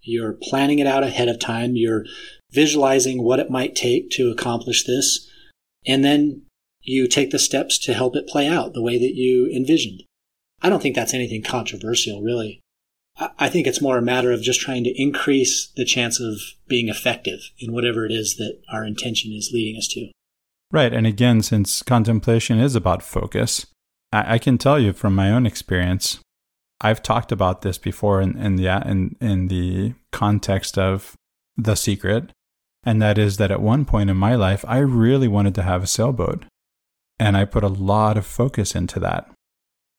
You're 0.00 0.32
planning 0.40 0.78
it 0.78 0.86
out 0.86 1.02
ahead 1.02 1.28
of 1.28 1.38
time. 1.38 1.74
You're 1.74 2.04
visualizing 2.52 3.22
what 3.22 3.40
it 3.40 3.50
might 3.50 3.74
take 3.74 4.10
to 4.10 4.30
accomplish 4.30 4.84
this. 4.84 5.28
And 5.86 6.04
then 6.04 6.42
you 6.80 7.08
take 7.08 7.30
the 7.30 7.38
steps 7.38 7.78
to 7.80 7.94
help 7.94 8.14
it 8.14 8.28
play 8.28 8.46
out 8.46 8.72
the 8.72 8.82
way 8.82 8.98
that 8.98 9.14
you 9.14 9.50
envisioned. 9.54 10.04
I 10.62 10.70
don't 10.70 10.80
think 10.80 10.94
that's 10.94 11.14
anything 11.14 11.42
controversial, 11.42 12.22
really. 12.22 12.60
I 13.38 13.48
think 13.48 13.66
it's 13.66 13.80
more 13.80 13.96
a 13.96 14.02
matter 14.02 14.30
of 14.30 14.42
just 14.42 14.60
trying 14.60 14.84
to 14.84 15.02
increase 15.02 15.68
the 15.76 15.84
chance 15.84 16.20
of 16.20 16.38
being 16.68 16.88
effective 16.88 17.50
in 17.58 17.72
whatever 17.72 18.04
it 18.04 18.12
is 18.12 18.36
that 18.36 18.60
our 18.70 18.84
intention 18.84 19.32
is 19.32 19.50
leading 19.52 19.78
us 19.78 19.88
to. 19.88 20.10
Right. 20.70 20.92
And 20.92 21.06
again, 21.06 21.42
since 21.42 21.82
contemplation 21.82 22.58
is 22.58 22.74
about 22.74 23.02
focus, 23.02 23.66
I, 24.12 24.34
I 24.34 24.38
can 24.38 24.58
tell 24.58 24.78
you 24.78 24.92
from 24.92 25.14
my 25.14 25.30
own 25.30 25.46
experience, 25.46 26.20
I've 26.80 27.02
talked 27.02 27.32
about 27.32 27.62
this 27.62 27.78
before 27.78 28.20
in, 28.20 28.36
in 28.36 28.56
the 28.56 28.66
in, 28.86 29.16
in 29.20 29.48
the 29.48 29.94
context 30.12 30.76
of 30.76 31.14
the 31.56 31.74
secret, 31.74 32.32
and 32.84 33.00
that 33.00 33.16
is 33.16 33.38
that 33.38 33.50
at 33.50 33.62
one 33.62 33.86
point 33.86 34.10
in 34.10 34.16
my 34.16 34.34
life, 34.34 34.64
I 34.68 34.78
really 34.78 35.28
wanted 35.28 35.54
to 35.54 35.62
have 35.62 35.82
a 35.82 35.86
sailboat, 35.86 36.44
and 37.18 37.34
I 37.36 37.46
put 37.46 37.64
a 37.64 37.68
lot 37.68 38.18
of 38.18 38.26
focus 38.26 38.74
into 38.74 39.00
that. 39.00 39.30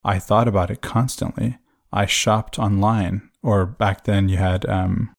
I 0.04 0.20
thought 0.20 0.48
about 0.48 0.70
it 0.70 0.82
constantly. 0.82 1.58
I 1.91 2.06
shopped 2.06 2.60
online, 2.60 3.30
or 3.41 3.65
back 3.65 4.04
then 4.04 4.30
you 4.30 4.38
had 4.38 4.65
um, 4.65 5.13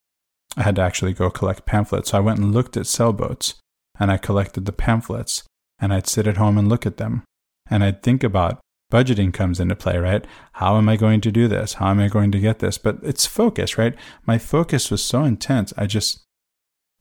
I 0.56 0.62
had 0.62 0.76
to 0.76 0.82
actually 0.82 1.12
go 1.12 1.30
collect 1.30 1.66
pamphlets. 1.66 2.10
So 2.10 2.18
I 2.18 2.20
went 2.20 2.38
and 2.38 2.52
looked 2.52 2.76
at 2.76 2.86
sailboats, 2.86 3.54
and 3.98 4.10
I 4.10 4.16
collected 4.16 4.64
the 4.64 4.72
pamphlets, 4.72 5.44
and 5.78 5.92
I'd 5.92 6.06
sit 6.06 6.26
at 6.26 6.36
home 6.36 6.58
and 6.58 6.68
look 6.68 6.86
at 6.86 6.96
them, 6.96 7.22
and 7.70 7.84
I'd 7.84 8.02
think 8.02 8.24
about 8.24 8.60
budgeting 8.92 9.32
comes 9.34 9.60
into 9.60 9.76
play, 9.76 9.98
right? 9.98 10.26
How 10.52 10.78
am 10.78 10.88
I 10.88 10.96
going 10.96 11.20
to 11.22 11.32
do 11.32 11.46
this? 11.46 11.74
How 11.74 11.90
am 11.90 12.00
I 12.00 12.08
going 12.08 12.32
to 12.32 12.40
get 12.40 12.58
this? 12.58 12.78
But 12.78 12.98
it's 13.02 13.26
focus, 13.26 13.76
right? 13.76 13.94
My 14.26 14.38
focus 14.38 14.90
was 14.90 15.02
so 15.02 15.24
intense. 15.24 15.74
I 15.76 15.86
just, 15.86 16.24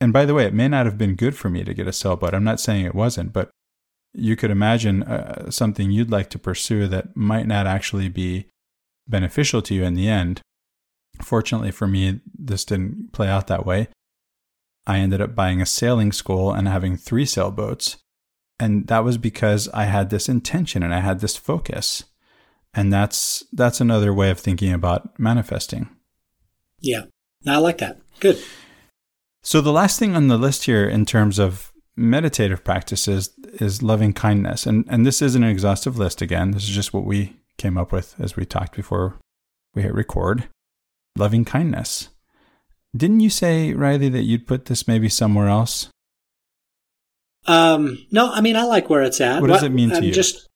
and 0.01 0.11
by 0.11 0.25
the 0.25 0.33
way, 0.33 0.45
it 0.45 0.53
may 0.53 0.67
not 0.67 0.85
have 0.85 0.97
been 0.97 1.15
good 1.15 1.35
for 1.35 1.49
me 1.49 1.63
to 1.63 1.73
get 1.73 1.87
a 1.87 1.93
sailboat. 1.93 2.33
I'm 2.33 2.43
not 2.43 2.59
saying 2.59 2.85
it 2.85 2.95
wasn't, 2.95 3.31
but 3.31 3.49
you 4.13 4.35
could 4.35 4.51
imagine 4.51 5.03
uh, 5.03 5.49
something 5.49 5.91
you'd 5.91 6.11
like 6.11 6.29
to 6.31 6.39
pursue 6.39 6.87
that 6.87 7.15
might 7.15 7.47
not 7.47 7.67
actually 7.67 8.09
be 8.09 8.47
beneficial 9.07 9.61
to 9.63 9.73
you 9.73 9.83
in 9.83 9.93
the 9.93 10.07
end. 10.07 10.41
Fortunately 11.21 11.71
for 11.71 11.87
me, 11.87 12.21
this 12.37 12.65
didn't 12.65 13.11
play 13.11 13.27
out 13.27 13.47
that 13.47 13.65
way. 13.65 13.87
I 14.85 14.99
ended 14.99 15.21
up 15.21 15.35
buying 15.35 15.61
a 15.61 15.65
sailing 15.65 16.11
school 16.11 16.51
and 16.51 16.67
having 16.67 16.95
three 16.95 17.25
sailboats. 17.25 17.97
And 18.59 18.87
that 18.87 19.03
was 19.03 19.17
because 19.17 19.67
I 19.69 19.83
had 19.83 20.09
this 20.09 20.29
intention 20.29 20.81
and 20.81 20.93
I 20.93 21.01
had 21.01 21.19
this 21.19 21.35
focus. 21.35 22.05
And 22.73 22.91
that's 22.91 23.43
that's 23.51 23.81
another 23.81 24.13
way 24.13 24.29
of 24.29 24.39
thinking 24.39 24.71
about 24.71 25.19
manifesting. 25.19 25.89
Yeah. 26.79 27.03
I 27.45 27.57
like 27.57 27.79
that. 27.79 27.99
Good. 28.19 28.41
So 29.43 29.61
the 29.61 29.71
last 29.71 29.99
thing 29.99 30.15
on 30.15 30.27
the 30.27 30.37
list 30.37 30.65
here 30.65 30.87
in 30.87 31.05
terms 31.05 31.39
of 31.39 31.71
meditative 31.95 32.63
practices 32.63 33.31
is 33.59 33.83
loving 33.83 34.13
kindness. 34.13 34.65
And 34.65 34.85
and 34.87 35.05
this 35.05 35.21
isn't 35.21 35.43
an 35.43 35.49
exhaustive 35.49 35.97
list 35.97 36.21
again. 36.21 36.51
This 36.51 36.63
is 36.63 36.75
just 36.75 36.93
what 36.93 37.05
we 37.05 37.35
came 37.57 37.77
up 37.77 37.91
with 37.91 38.15
as 38.19 38.35
we 38.35 38.45
talked 38.45 38.75
before 38.75 39.15
we 39.73 39.81
hit 39.81 39.93
record 39.93 40.47
loving 41.17 41.45
kindness. 41.45 42.09
Didn't 42.95 43.19
you 43.19 43.29
say, 43.29 43.73
Riley, 43.73 44.09
that 44.09 44.23
you'd 44.23 44.47
put 44.47 44.65
this 44.65 44.87
maybe 44.87 45.09
somewhere 45.09 45.47
else? 45.47 45.89
Um, 47.45 48.05
no, 48.11 48.31
I 48.31 48.41
mean, 48.41 48.55
I 48.55 48.63
like 48.63 48.89
where 48.89 49.01
it's 49.01 49.21
at. 49.21 49.41
What 49.41 49.47
does 49.47 49.63
it 49.63 49.71
mean 49.71 49.89
to 49.89 49.97
I'm 49.97 50.03
you? 50.03 50.11
Just, 50.11 50.47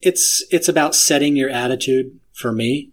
it's, 0.00 0.44
it's 0.50 0.68
about 0.68 0.94
setting 0.94 1.36
your 1.36 1.50
attitude 1.50 2.18
for 2.32 2.52
me. 2.52 2.92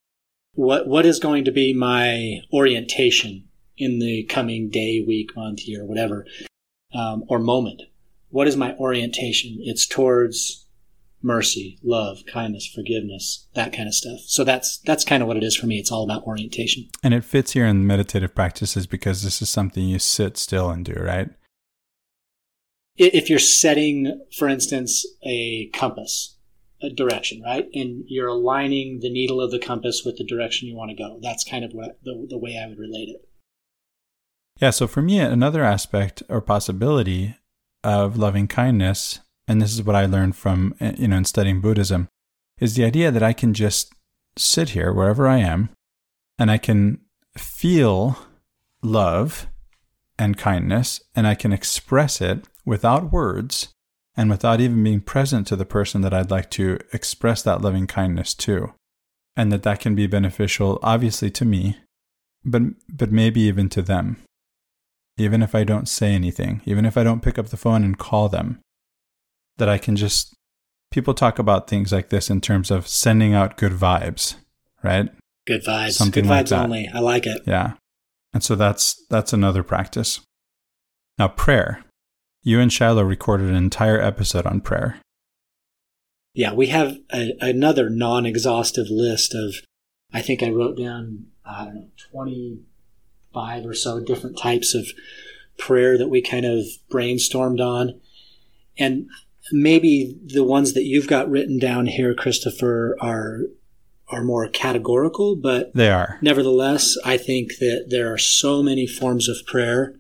What, 0.54 0.88
what 0.88 1.06
is 1.06 1.20
going 1.20 1.46
to 1.46 1.52
be 1.52 1.74
my 1.74 2.42
orientation 2.52 3.48
in 3.78 4.00
the 4.00 4.24
coming 4.24 4.70
day, 4.70 5.04
week, 5.06 5.36
month, 5.36 5.68
year, 5.68 5.86
whatever, 5.86 6.26
um, 6.94 7.24
or 7.28 7.40
moment? 7.40 7.82
What 8.30 8.48
is 8.48 8.58
my 8.58 8.76
orientation? 8.76 9.58
It's 9.62 9.88
towards 9.88 10.63
mercy, 11.24 11.80
love, 11.82 12.24
kindness, 12.32 12.68
forgiveness, 12.68 13.48
that 13.56 13.74
kind 13.74 13.88
of 13.88 13.96
stuff. 13.96 14.20
So 14.26 14.44
that's 14.44 14.78
that's 14.80 15.06
kind 15.06 15.24
of 15.24 15.28
what 15.28 15.38
it 15.38 15.44
is 15.44 15.56
for 15.56 15.66
me. 15.66 15.80
It's 15.80 15.92
all 15.92 16.04
about 16.04 16.28
orientation. 16.28 16.90
And 17.02 17.14
it 17.14 17.24
fits 17.24 17.54
here 17.54 17.66
in 17.66 17.88
meditative 17.88 18.36
practices 18.36 18.86
because 18.86 19.24
this 19.24 19.42
is 19.42 19.50
something 19.50 19.84
you 19.84 20.00
sit 20.00 20.38
still 20.38 20.70
and 20.70 20.86
do, 20.86 20.94
right? 20.94 21.30
If 22.96 23.30
you're 23.30 23.40
setting, 23.40 24.22
for 24.38 24.48
instance, 24.48 25.04
a 25.26 25.68
compass, 25.74 26.38
a 26.84 26.92
direction, 26.92 27.42
right, 27.42 27.68
and 27.74 28.04
you're 28.08 28.28
aligning 28.28 29.00
the 29.02 29.12
needle 29.12 29.42
of 29.42 29.50
the 29.50 29.58
compass 29.58 30.04
with 30.06 30.18
the 30.18 30.24
direction 30.24 30.68
you 30.68 30.76
want 30.76 30.92
to 30.92 30.96
go, 30.96 31.18
that's 31.22 31.44
kind 31.44 31.66
of 31.66 31.72
what 31.72 31.98
the, 32.04 32.28
the 32.30 32.38
way 32.38 32.62
I 32.62 32.68
would 32.68 32.78
relate 32.78 33.10
it. 33.10 33.28
Yeah. 34.62 34.70
So 34.70 34.86
for 34.86 35.02
me, 35.02 35.18
another 35.20 35.64
aspect 35.64 36.22
or 36.30 36.40
possibility 36.40 37.36
of 37.84 38.16
loving 38.16 38.48
kindness 38.48 39.20
and 39.48 39.62
this 39.62 39.74
is 39.74 39.84
what 39.84 39.96
I 39.96 40.06
learned 40.06 40.36
from 40.36 40.76
eh, 40.80 40.94
you 40.98 41.08
know 41.08 41.18
in 41.18 41.26
studying 41.26 41.62
Buddhism, 41.62 42.08
is 42.60 42.76
the 42.76 42.86
idea 42.86 43.12
that 43.12 43.24
I 43.24 43.34
can 43.34 43.54
just 43.54 43.94
sit 44.38 44.70
here 44.70 44.92
wherever 44.94 45.28
I 45.28 45.38
am, 45.40 45.70
and 46.38 46.50
I 46.50 46.58
can 46.58 47.00
feel 47.38 48.18
love 48.82 49.48
and 50.18 50.38
kindness, 50.38 51.02
and 51.16 51.28
I 51.28 51.36
can 51.36 51.52
express 51.52 52.22
it 52.22 52.48
without 52.66 53.12
words 53.12 53.70
and 54.16 54.30
without 54.30 54.62
even 54.62 54.84
being 54.84 55.02
present 55.02 55.48
to 55.48 55.56
the 55.56 55.66
person 55.66 56.02
that 56.02 56.14
I'd 56.14 56.32
like 56.32 56.50
to 56.52 56.80
express 56.92 57.42
that 57.44 57.62
loving 57.62 57.88
kindness 57.88 58.34
to, 58.36 58.74
and 59.36 59.52
that 59.52 59.64
that 59.64 59.80
can 59.80 59.96
be 59.96 60.08
beneficial, 60.08 60.80
obviously 60.84 61.32
to 61.32 61.46
me, 61.46 61.78
but 62.46 62.62
but 62.90 63.12
maybe 63.12 63.42
even 63.42 63.70
to 63.70 63.82
them. 63.82 64.18
Even 65.18 65.44
if 65.44 65.54
I 65.54 65.64
don't 65.64 65.88
say 65.88 66.14
anything, 66.14 66.62
even 66.66 66.86
if 66.86 66.98
I 66.98 67.04
don't 67.04 67.22
pick 67.22 67.38
up 67.38 67.48
the 67.48 67.58
phone 67.58 67.84
and 67.84 67.98
call 67.98 68.30
them, 68.30 68.60
that 69.58 69.70
I 69.70 69.78
can 69.78 69.96
just 69.96 70.34
people 70.92 71.14
talk 71.14 71.40
about 71.40 71.68
things 71.68 71.92
like 71.92 72.10
this 72.10 72.30
in 72.30 72.40
terms 72.40 72.70
of 72.70 72.88
sending 72.88 73.34
out 73.34 73.58
good 73.58 73.74
vibes, 73.74 74.36
right? 74.84 75.10
Good 75.46 75.64
vibes. 75.64 75.94
Something 75.94 76.24
good 76.24 76.30
like 76.30 76.46
vibes 76.46 76.50
that. 76.50 76.64
only. 76.64 76.90
I 76.94 77.00
like 77.00 77.26
it. 77.26 77.42
Yeah. 77.46 77.74
And 78.34 78.44
so 78.44 78.56
that's 78.56 79.04
that's 79.10 79.34
another 79.34 79.64
practice. 79.64 80.22
Now 81.18 81.28
prayer. 81.28 81.84
You 82.44 82.60
and 82.60 82.72
Shiloh 82.72 83.04
recorded 83.04 83.50
an 83.50 83.56
entire 83.56 84.02
episode 84.02 84.46
on 84.46 84.62
prayer. 84.62 85.00
Yeah, 86.34 86.54
we 86.54 86.68
have 86.68 86.98
a, 87.14 87.34
another 87.40 87.90
non-exhaustive 87.90 88.88
list 88.90 89.36
of 89.36 89.56
I 90.12 90.22
think 90.22 90.44
I 90.44 90.50
wrote 90.50 90.78
down 90.78 91.28
I 91.46 91.66
don't 91.66 91.76
know 91.76 91.88
25 92.12 93.66
or 93.66 93.74
so 93.74 94.00
different 94.00 94.38
types 94.38 94.74
of 94.74 94.88
prayer 95.58 95.98
that 95.98 96.10
we 96.10 96.22
kind 96.22 96.46
of 96.46 96.66
brainstormed 96.92 97.60
on. 97.60 98.00
And 98.78 99.08
maybe 99.52 100.18
the 100.26 100.44
ones 100.44 100.74
that 100.74 100.84
you've 100.84 101.08
got 101.08 101.30
written 101.30 101.60
down 101.60 101.88
here, 101.88 102.14
Christopher, 102.14 102.98
are 103.02 103.42
are 104.10 104.24
more 104.24 104.48
categorical, 104.48 105.36
but 105.36 105.74
they 105.74 105.90
are. 105.90 106.20
Nevertheless, 106.22 106.98
I 107.04 107.18
think 107.18 107.58
that 107.58 107.88
there 107.90 108.14
are 108.14 108.18
so 108.18 108.62
many 108.62 108.86
forms 108.86 109.28
of 109.28 109.46
prayer. 109.48 109.96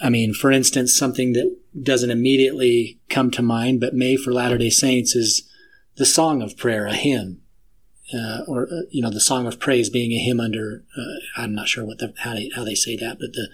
I 0.00 0.10
mean, 0.10 0.34
for 0.34 0.50
instance, 0.50 0.96
something 0.96 1.32
that 1.34 1.56
doesn't 1.80 2.10
immediately 2.10 2.98
come 3.08 3.30
to 3.32 3.42
mind, 3.42 3.80
but 3.80 3.94
may 3.94 4.16
for 4.16 4.32
Latter 4.32 4.58
Day 4.58 4.70
Saints 4.70 5.14
is 5.14 5.48
the 5.96 6.06
song 6.06 6.42
of 6.42 6.56
prayer, 6.56 6.86
a 6.86 6.94
hymn, 6.94 7.42
uh, 8.12 8.40
or 8.48 8.64
uh, 8.64 8.82
you 8.90 9.00
know, 9.00 9.10
the 9.10 9.20
song 9.20 9.46
of 9.46 9.60
praise 9.60 9.90
being 9.90 10.12
a 10.12 10.18
hymn 10.18 10.40
under. 10.40 10.84
Uh, 10.98 11.40
I'm 11.40 11.54
not 11.54 11.68
sure 11.68 11.84
what 11.84 11.98
the, 11.98 12.12
how 12.18 12.34
they 12.34 12.50
how 12.56 12.64
they 12.64 12.74
say 12.74 12.96
that, 12.96 13.18
but 13.20 13.32
the 13.34 13.48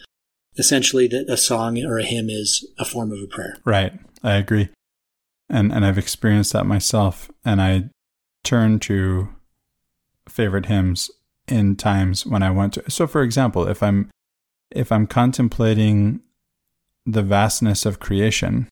essentially 0.57 1.07
that 1.09 1.29
a 1.29 1.37
song 1.37 1.83
or 1.85 1.99
a 1.99 2.05
hymn 2.05 2.31
is 2.31 2.67
a 2.79 2.85
form 2.85 3.13
of 3.13 3.21
a 3.21 3.27
prayer. 3.27 3.57
Right. 3.65 3.93
I 4.23 4.35
agree 4.35 4.71
and 5.51 5.73
and 5.73 5.85
I've 5.85 5.99
experienced 5.99 6.53
that 6.53 6.65
myself. 6.65 7.31
And 7.45 7.61
I 7.61 7.91
turn 8.45 8.79
to 8.81 9.29
favorite 10.29 10.67
hymns 10.67 11.11
in 11.49 11.77
times 11.77 12.25
when 12.25 12.43
I 12.43 12.51
want 12.51 12.75
to. 12.75 12.91
So, 12.91 13.07
for 13.07 13.23
example, 13.23 13.69
if 13.69 13.83
I'm 13.83 14.11
if 14.71 14.93
I'm 14.93 15.07
contemplating 15.07 16.21
the 17.05 17.23
vastness 17.23 17.85
of 17.85 17.99
creation, 17.99 18.69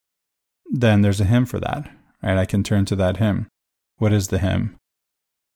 then 0.70 1.02
there's 1.02 1.20
a 1.20 1.24
hymn 1.24 1.44
for 1.44 1.58
that, 1.58 1.90
right? 2.22 2.38
I 2.38 2.44
can 2.44 2.62
turn 2.62 2.84
to 2.86 2.96
that 2.96 3.16
hymn. 3.16 3.48
What 3.96 4.12
is 4.12 4.28
the 4.28 4.38
hymn? 4.38 4.76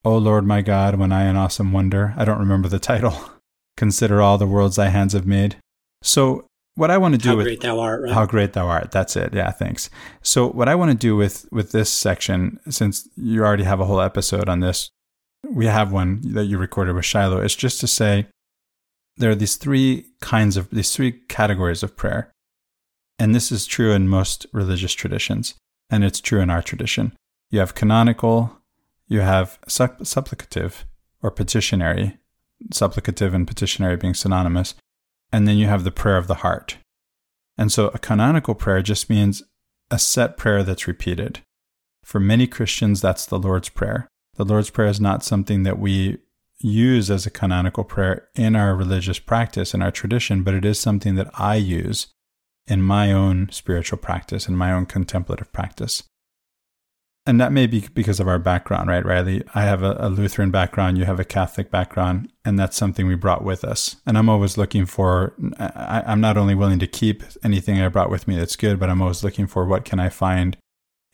O 0.04 0.18
Lord 0.18 0.44
my 0.44 0.62
God, 0.62 0.96
when 0.96 1.12
I 1.12 1.24
in 1.24 1.36
awesome 1.36 1.72
wonder, 1.72 2.12
I 2.16 2.24
don't 2.24 2.40
remember 2.40 2.68
the 2.68 2.78
title. 2.90 3.30
Consider 3.76 4.20
all 4.20 4.36
the 4.36 4.46
worlds 4.46 4.76
thy 4.76 4.88
hands 4.88 5.12
have 5.12 5.26
made. 5.26 5.56
So 6.02 6.46
what 6.74 6.90
I 6.90 6.98
want 6.98 7.14
to 7.14 7.18
do 7.18 7.30
how 7.30 7.36
with 7.36 7.46
great 7.46 7.60
thou 7.60 7.80
art, 7.80 8.02
right? 8.02 8.12
how 8.12 8.26
great 8.26 8.52
thou 8.54 8.66
art. 8.66 8.90
That's 8.90 9.16
it. 9.16 9.34
Yeah, 9.34 9.50
thanks. 9.50 9.90
So 10.22 10.48
what 10.48 10.68
I 10.68 10.74
want 10.74 10.90
to 10.90 10.96
do 10.96 11.16
with 11.16 11.46
with 11.52 11.72
this 11.72 11.90
section, 11.90 12.60
since 12.68 13.08
you 13.16 13.44
already 13.44 13.64
have 13.64 13.80
a 13.80 13.84
whole 13.84 14.00
episode 14.00 14.48
on 14.48 14.60
this, 14.60 14.90
we 15.48 15.66
have 15.66 15.92
one 15.92 16.20
that 16.32 16.44
you 16.44 16.58
recorded 16.58 16.94
with 16.94 17.04
Shiloh. 17.04 17.40
It's 17.40 17.54
just 17.54 17.80
to 17.80 17.86
say 17.86 18.26
there 19.16 19.30
are 19.30 19.36
these 19.36 19.56
three 19.56 20.06
kinds 20.20 20.56
of 20.56 20.70
these 20.70 20.94
three 20.94 21.12
categories 21.28 21.82
of 21.82 21.96
prayer, 21.96 22.32
and 23.18 23.34
this 23.34 23.52
is 23.52 23.66
true 23.66 23.92
in 23.92 24.08
most 24.08 24.46
religious 24.52 24.94
traditions, 24.94 25.54
and 25.90 26.04
it's 26.04 26.20
true 26.20 26.40
in 26.40 26.50
our 26.50 26.62
tradition. 26.62 27.12
You 27.50 27.58
have 27.58 27.74
canonical, 27.74 28.58
you 29.08 29.20
have 29.20 29.58
supplicative 29.66 30.84
or 31.22 31.30
petitionary, 31.30 32.16
supplicative 32.70 33.34
and 33.34 33.46
petitionary 33.46 33.98
being 33.98 34.14
synonymous 34.14 34.74
and 35.32 35.48
then 35.48 35.56
you 35.56 35.66
have 35.66 35.84
the 35.84 35.90
prayer 35.90 36.16
of 36.16 36.26
the 36.26 36.36
heart. 36.36 36.76
And 37.56 37.72
so 37.72 37.88
a 37.88 37.98
canonical 37.98 38.54
prayer 38.54 38.82
just 38.82 39.10
means 39.10 39.42
a 39.90 39.98
set 39.98 40.36
prayer 40.36 40.62
that's 40.62 40.86
repeated. 40.86 41.40
For 42.04 42.20
many 42.20 42.46
Christians, 42.46 43.00
that's 43.00 43.26
the 43.26 43.38
Lord's 43.38 43.68
Prayer. 43.68 44.08
The 44.36 44.44
Lord's 44.44 44.70
Prayer 44.70 44.88
is 44.88 45.00
not 45.00 45.24
something 45.24 45.62
that 45.62 45.78
we 45.78 46.18
use 46.58 47.10
as 47.10 47.26
a 47.26 47.30
canonical 47.30 47.84
prayer 47.84 48.28
in 48.34 48.56
our 48.56 48.74
religious 48.74 49.18
practice, 49.18 49.74
in 49.74 49.82
our 49.82 49.90
tradition, 49.90 50.42
but 50.42 50.54
it 50.54 50.64
is 50.64 50.78
something 50.78 51.14
that 51.16 51.30
I 51.34 51.56
use 51.56 52.08
in 52.66 52.82
my 52.82 53.12
own 53.12 53.50
spiritual 53.50 53.98
practice, 53.98 54.48
in 54.48 54.56
my 54.56 54.72
own 54.72 54.86
contemplative 54.86 55.52
practice 55.52 56.04
and 57.24 57.40
that 57.40 57.52
may 57.52 57.66
be 57.66 57.86
because 57.94 58.18
of 58.18 58.26
our 58.26 58.38
background, 58.38 58.88
right, 58.88 59.04
Riley? 59.04 59.44
I 59.54 59.62
have 59.62 59.82
a, 59.82 59.96
a, 60.00 60.08
Lutheran 60.08 60.50
background, 60.50 60.98
you 60.98 61.04
have 61.04 61.20
a 61.20 61.24
Catholic 61.24 61.70
background, 61.70 62.32
and 62.44 62.58
that's 62.58 62.76
something 62.76 63.06
we 63.06 63.14
brought 63.14 63.44
with 63.44 63.64
us. 63.64 63.96
And 64.06 64.18
I'm 64.18 64.28
always 64.28 64.58
looking 64.58 64.86
for, 64.86 65.34
I, 65.58 66.02
I'm 66.04 66.20
not 66.20 66.36
only 66.36 66.56
willing 66.56 66.80
to 66.80 66.86
keep 66.88 67.22
anything 67.44 67.80
I 67.80 67.88
brought 67.88 68.10
with 68.10 68.26
me 68.26 68.36
that's 68.36 68.56
good, 68.56 68.80
but 68.80 68.90
I'm 68.90 69.00
always 69.00 69.22
looking 69.22 69.46
for 69.46 69.64
what 69.64 69.84
can 69.84 70.00
I 70.00 70.08
find 70.08 70.56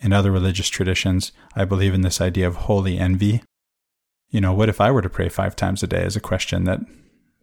in 0.00 0.12
other 0.14 0.32
religious 0.32 0.68
traditions. 0.68 1.32
I 1.54 1.66
believe 1.66 1.92
in 1.92 2.00
this 2.00 2.20
idea 2.20 2.46
of 2.46 2.56
holy 2.56 2.98
envy. 2.98 3.42
You 4.30 4.40
know, 4.40 4.54
what 4.54 4.70
if 4.70 4.80
I 4.80 4.90
were 4.90 5.02
to 5.02 5.10
pray 5.10 5.28
five 5.28 5.56
times 5.56 5.82
a 5.82 5.86
day 5.86 6.04
is 6.04 6.16
a 6.16 6.20
question 6.20 6.64
that 6.64 6.80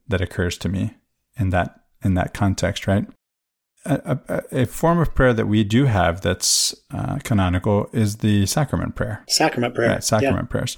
that 0.08 0.22
occurs 0.22 0.58
to 0.60 0.70
me 0.70 0.96
in 1.38 1.50
that 1.50 1.82
in 2.04 2.14
that 2.14 2.34
context, 2.34 2.88
right? 2.88 3.06
A, 3.86 4.20
a, 4.28 4.62
a, 4.62 4.66
form 4.66 5.00
of 5.00 5.14
prayer 5.14 5.34
that 5.34 5.48
we 5.48 5.64
do 5.64 5.86
have 5.86 6.22
that's 6.22 6.76
uh, 6.92 7.18
canonical 7.24 7.90
is 7.94 8.18
the 8.18 8.46
sacrament 8.46 8.96
prayer. 8.96 9.24
Sacrament 9.30 9.76
prayer. 9.76 9.90
Right, 9.90 10.04
sacrament 10.04 10.48
yeah. 10.48 10.52
prayers. 10.52 10.78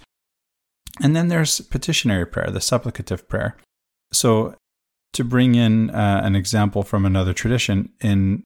And 1.02 1.16
then 1.16 1.28
there's 1.28 1.62
petitionary 1.62 2.26
prayer, 2.26 2.50
the 2.50 2.60
supplicative 2.60 3.28
prayer. 3.28 3.56
So, 4.12 4.56
to 5.14 5.24
bring 5.24 5.56
in 5.56 5.90
uh, 5.90 6.22
an 6.24 6.36
example 6.36 6.84
from 6.84 7.06
another 7.06 7.34
tradition, 7.34 7.90
in 8.02 8.44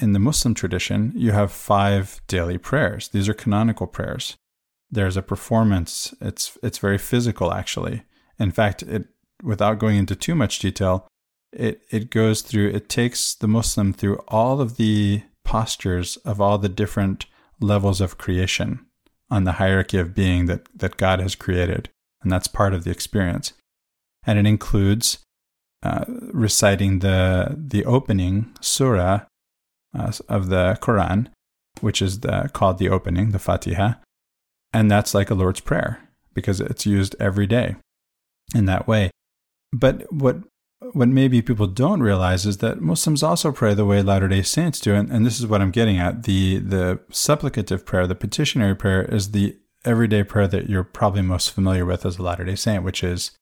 in 0.00 0.12
the 0.12 0.18
Muslim 0.18 0.54
tradition, 0.54 1.12
you 1.14 1.32
have 1.32 1.50
five 1.50 2.20
daily 2.28 2.56
prayers. 2.56 3.08
These 3.08 3.28
are 3.28 3.34
canonical 3.34 3.86
prayers. 3.86 4.36
There's 4.90 5.16
a 5.16 5.22
performance. 5.22 6.14
It's 6.20 6.56
it's 6.62 6.78
very 6.78 6.98
physical, 6.98 7.52
actually. 7.52 8.02
In 8.38 8.52
fact, 8.52 8.82
it 8.82 9.06
without 9.42 9.78
going 9.78 9.96
into 9.96 10.16
too 10.16 10.34
much 10.34 10.58
detail, 10.58 11.06
it 11.52 11.82
it 11.90 12.10
goes 12.10 12.42
through 12.42 12.68
it 12.68 12.88
takes 12.88 13.34
the 13.34 13.48
muslim 13.48 13.92
through 13.92 14.18
all 14.28 14.60
of 14.60 14.76
the 14.76 15.22
postures 15.44 16.16
of 16.18 16.40
all 16.40 16.58
the 16.58 16.68
different 16.68 17.26
levels 17.60 18.00
of 18.00 18.18
creation 18.18 18.84
on 19.30 19.44
the 19.44 19.52
hierarchy 19.52 19.98
of 19.98 20.14
being 20.14 20.46
that 20.46 20.66
that 20.74 20.96
god 20.96 21.20
has 21.20 21.34
created. 21.34 21.88
And 22.22 22.32
that's 22.32 22.48
part 22.48 22.74
of 22.74 22.84
the 22.84 22.90
experience. 22.90 23.52
And 24.26 24.38
it 24.38 24.46
includes 24.46 25.18
uh, 25.82 26.04
reciting 26.08 26.98
the 26.98 27.56
the 27.56 27.84
opening 27.84 28.54
surah 28.60 29.20
uh, 29.98 30.12
of 30.28 30.48
the 30.48 30.76
quran 30.80 31.28
which 31.80 32.02
is 32.02 32.20
the, 32.20 32.50
called 32.52 32.78
the 32.78 32.88
opening 32.88 33.30
the 33.30 33.38
fatiha. 33.38 33.92
And 34.72 34.90
that's 34.90 35.14
like 35.14 35.30
a 35.30 35.34
lord's 35.34 35.60
prayer 35.60 36.00
because 36.34 36.60
it's 36.60 36.84
used 36.84 37.14
every 37.20 37.46
day 37.46 37.76
in 38.52 38.64
that 38.64 38.88
way. 38.88 39.12
But 39.72 40.12
what 40.12 40.38
what 40.80 41.08
maybe 41.08 41.42
people 41.42 41.66
don't 41.66 42.02
realize 42.02 42.46
is 42.46 42.58
that 42.58 42.80
Muslims 42.80 43.22
also 43.22 43.52
pray 43.52 43.74
the 43.74 43.84
way 43.84 44.02
Latter 44.02 44.28
day 44.28 44.42
Saints 44.42 44.80
do. 44.80 44.94
And, 44.94 45.10
and 45.10 45.26
this 45.26 45.40
is 45.40 45.46
what 45.46 45.60
I'm 45.60 45.70
getting 45.70 45.98
at. 45.98 46.22
The, 46.22 46.58
the 46.58 47.00
supplicative 47.10 47.84
prayer, 47.84 48.06
the 48.06 48.14
petitionary 48.14 48.76
prayer, 48.76 49.02
is 49.02 49.32
the 49.32 49.56
everyday 49.84 50.22
prayer 50.22 50.46
that 50.48 50.68
you're 50.68 50.84
probably 50.84 51.22
most 51.22 51.50
familiar 51.50 51.84
with 51.84 52.06
as 52.06 52.18
a 52.18 52.22
Latter 52.22 52.44
day 52.44 52.54
Saint, 52.54 52.84
which 52.84 53.02
is 53.02 53.32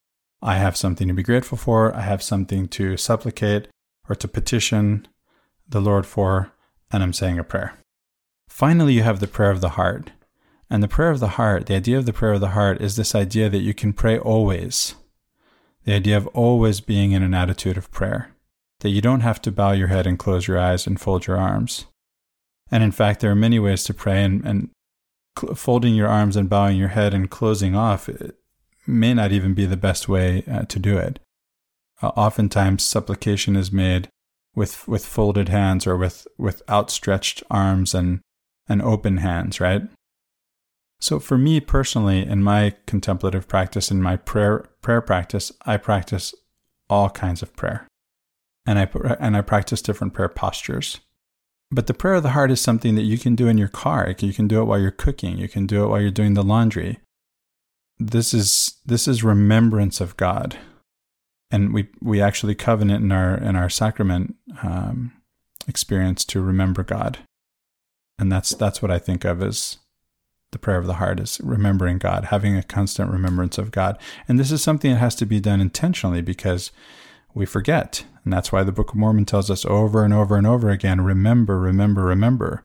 I 0.43 0.57
have 0.57 0.77
something 0.77 1.09
to 1.09 1.15
be 1.15 1.23
grateful 1.23 1.59
for, 1.59 1.95
I 1.95 2.03
have 2.03 2.23
something 2.23 2.69
to 2.69 2.97
supplicate 2.97 3.69
or 4.09 4.15
to 4.15 4.29
petition 4.29 5.09
the 5.69 5.81
Lord 5.81 6.07
for, 6.07 6.53
and 6.93 7.03
I'm 7.03 7.13
saying 7.13 7.39
a 7.39 7.45
prayer. 7.45 7.75
Finally, 8.49 8.95
you 8.95 9.03
have 9.03 9.21
the 9.21 9.27
prayer 9.27 9.51
of 9.51 9.61
the 9.61 9.71
heart. 9.71 10.11
And 10.69 10.83
the 10.83 10.89
prayer 10.89 11.11
of 11.11 11.21
the 11.21 11.29
heart, 11.29 11.67
the 11.67 11.77
idea 11.77 11.99
of 11.99 12.07
the 12.07 12.13
prayer 12.13 12.33
of 12.33 12.41
the 12.41 12.49
heart 12.49 12.81
is 12.81 12.97
this 12.97 13.15
idea 13.15 13.49
that 13.49 13.59
you 13.59 13.75
can 13.75 13.93
pray 13.93 14.19
always. 14.19 14.95
The 15.87 15.95
idea 15.95 16.17
of 16.17 16.27
always 16.29 16.81
being 16.81 17.13
in 17.13 17.23
an 17.23 17.33
attitude 17.33 17.79
of 17.79 17.91
prayer, 17.91 18.35
that 18.81 18.91
you 18.91 19.01
don't 19.01 19.21
have 19.21 19.41
to 19.43 19.53
bow 19.53 19.73
your 19.73 19.89
head 19.89 20.07
and 20.07 20.19
close 20.19 20.47
your 20.47 20.59
eyes 20.59 20.87
and 20.87 21.01
fold 21.01 21.27
your 21.27 21.39
arms. 21.39 21.87
And 22.71 22.83
in 22.83 22.93
fact, 22.93 23.21
there 23.21 23.31
are 23.31 23.37
many 23.37 23.59
ways 23.59 23.85
to 23.85 23.95
pray, 23.95 24.25
and, 24.25 24.45
and 24.45 24.71
folding 25.55 25.95
your 25.95 26.09
arms 26.09 26.37
and 26.37 26.51
bowing 26.51 26.77
your 26.77 26.89
head 26.89 27.15
and 27.15 27.31
closing 27.31 27.75
off 27.75 28.11
may 28.87 29.15
not 29.15 29.33
even 29.33 29.55
be 29.55 29.65
the 29.65 29.77
best 29.77 30.09
way 30.09 30.43
uh, 30.51 30.65
to 30.65 30.79
do 30.79 30.99
it. 30.99 31.21
Uh, 32.03 32.09
oftentimes, 32.09 32.85
supplication 32.85 33.57
is 33.57 33.73
made 33.73 34.09
with 34.55 34.87
with 34.89 35.07
folded 35.07 35.49
hands 35.49 35.87
or 35.87 35.97
with 35.97 36.27
with 36.37 36.63
outstretched 36.69 37.43
arms 37.51 37.95
and 37.95 38.21
and 38.69 38.83
open 38.83 39.19
hands, 39.19 39.61
right? 39.61 39.83
So 41.01 41.21
for 41.21 41.37
me 41.37 41.61
personally, 41.61 42.27
in 42.27 42.43
my 42.43 42.75
contemplative 42.87 43.49
practice, 43.49 43.91
in 43.91 44.03
my 44.03 44.17
prayer 44.17 44.67
prayer 44.81 45.01
practice, 45.01 45.53
I 45.65 45.77
practice 45.77 46.35
all 46.89 47.11
kinds 47.11 47.43
of 47.43 47.55
prayer, 47.55 47.87
and 48.67 48.79
I 48.79 48.89
and 49.21 49.37
I 49.37 49.43
practice 49.43 49.83
different 49.83 50.15
prayer 50.15 50.29
postures. 50.29 51.01
But 51.71 51.87
the 51.87 51.95
prayer 51.95 52.15
of 52.15 52.23
the 52.23 52.31
heart 52.31 52.51
is 52.51 52.61
something 52.61 52.95
that 52.95 53.03
you 53.03 53.19
can 53.19 53.35
do 53.35 53.49
in 53.49 53.59
your 53.59 53.69
car. 53.69 54.15
You 54.19 54.33
can 54.33 54.47
do 54.47 54.61
it 54.63 54.67
while 54.67 54.79
you're 54.79 54.91
cooking. 54.93 55.37
You 55.37 55.49
can 55.49 55.67
do 55.67 55.85
it 55.85 55.89
while 55.89 56.01
you're 56.01 56.11
doing 56.11 56.35
the 56.35 56.45
laundry. 56.45 57.01
This 57.99 58.33
is 58.33 58.77
this 58.87 59.09
is 59.09 59.25
remembrance 59.25 60.01
of 60.01 60.17
God, 60.17 60.57
and 61.51 61.75
we 61.75 61.89
we 62.01 62.21
actually 62.21 62.55
covenant 62.55 63.05
in 63.05 63.13
our 63.13 63.37
in 63.37 63.57
our 63.57 63.69
sacrament 63.69 64.37
um, 64.63 65.13
experience 65.69 66.25
to 66.27 66.41
remember 66.41 66.83
God, 66.83 67.19
and 68.19 68.31
that's 68.31 68.51
that's 68.51 68.81
what 68.81 68.91
I 68.91 68.99
think 68.99 69.25
of 69.25 69.43
as 69.43 69.79
the 70.57 70.61
prayer 70.61 70.79
of 70.79 70.87
the 70.87 70.95
heart 70.95 71.21
is 71.21 71.39
remembering 71.45 71.99
God, 71.99 72.27
having 72.27 72.57
a 72.57 72.63
constant 72.63 73.11
remembrance 73.11 73.59
of 73.59 73.71
God. 73.71 73.99
And 74.27 74.39
this 74.39 74.51
is 74.51 74.63
something 74.63 74.91
that 74.91 75.01
has 75.01 75.15
to 75.17 75.27
be 75.27 75.39
done 75.39 75.61
intentionally 75.61 76.23
because 76.23 76.71
we 77.35 77.45
forget. 77.45 78.07
And 78.25 78.33
that's 78.33 78.53
why 78.53 78.65
the 78.65 78.73
Book 78.73 78.89
of 78.89 78.97
Mormon 78.97 79.27
tells 79.27 79.51
us 79.51 79.67
over 79.67 80.03
and 80.03 80.15
over 80.15 80.35
and 80.35 80.47
over 80.47 80.71
again 80.71 81.03
remember, 81.03 81.61
remember, 81.61 82.05
remember. 82.05 82.63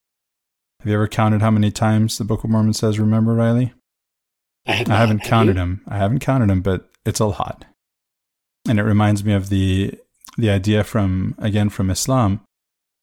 Have 0.79 0.87
you 0.87 0.93
ever 0.93 1.09
counted 1.09 1.41
how 1.41 1.51
many 1.51 1.69
times 1.69 2.17
the 2.17 2.23
Book 2.23 2.45
of 2.45 2.49
Mormon 2.49 2.71
says 2.71 2.97
remember, 2.97 3.33
Riley? 3.33 3.73
I, 4.65 4.71
have 4.71 4.87
haven't 4.87 5.19
have 5.19 5.29
counted 5.29 5.57
them. 5.57 5.81
I 5.85 5.97
haven't 5.97 6.19
counted 6.19 6.49
them, 6.49 6.61
but 6.61 6.89
it's 7.05 7.19
a 7.19 7.25
lot. 7.25 7.65
And 8.69 8.79
it 8.79 8.83
reminds 8.83 9.25
me 9.25 9.33
of 9.33 9.49
the 9.49 9.99
the 10.37 10.49
idea 10.49 10.85
from 10.85 11.35
again 11.39 11.67
from 11.67 11.89
Islam, 11.89 12.39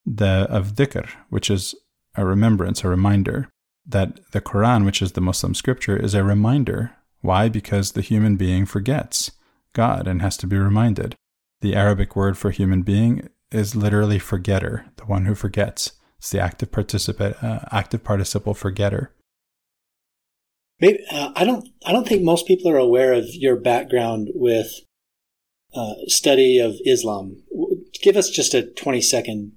the 0.07 0.46
of 0.48 0.74
dhikr, 0.77 1.11
which 1.29 1.51
is 1.51 1.74
a 2.16 2.24
remembrance, 2.24 2.85
a 2.85 2.88
reminder 2.88 3.51
that 3.88 4.31
the 4.33 4.40
Quran, 4.40 4.85
which 4.85 5.01
is 5.01 5.12
the 5.12 5.20
Muslim 5.20 5.55
scripture, 5.55 5.96
is 5.96 6.14
a 6.14 6.22
reminder. 6.22 6.92
Why? 7.20 7.48
Because 7.48 7.92
the 7.92 8.03
human 8.03 8.37
being 8.37 8.66
forgets 8.66 9.33
God 9.72 10.07
and 10.07 10.22
has 10.22 10.37
to 10.38 10.46
be 10.46 10.57
reminded. 10.57 11.16
The 11.61 11.74
Arabic 11.74 12.14
word 12.14 12.38
for 12.38 12.51
human 12.51 12.83
being 12.83 13.29
is 13.51 13.74
literally 13.74 14.18
forgetter, 14.18 14.87
the 14.96 15.05
one 15.05 15.24
who 15.24 15.35
forgets. 15.35 15.92
It's 16.18 16.31
the 16.31 16.40
active 16.40 16.70
participant, 16.70 17.42
uh, 17.42 17.61
active 17.72 18.05
participle 18.05 18.55
forgetter. 18.55 19.14
Maybe, 20.81 21.05
uh, 21.11 21.33
I 21.35 21.44
don't. 21.44 21.68
I 21.87 21.92
don't 21.92 22.07
think 22.07 22.22
most 22.22 22.46
people 22.46 22.70
are 22.70 22.79
aware 22.79 23.12
of 23.12 23.24
your 23.35 23.57
background 23.57 24.29
with 24.35 24.68
uh, 25.74 25.94
study 26.07 26.59
of 26.59 26.77
Islam. 26.85 27.42
Give 28.03 28.16
us 28.16 28.31
just 28.31 28.55
a 28.55 28.62
twenty 28.62 29.01
second. 29.01 29.53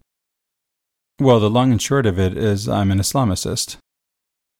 Well, 1.19 1.39
the 1.39 1.49
long 1.49 1.71
and 1.71 1.81
short 1.81 2.07
of 2.07 2.17
it 2.17 2.35
is 2.35 2.67
I'm 2.67 2.91
an 2.91 2.97
Islamicist. 2.97 3.77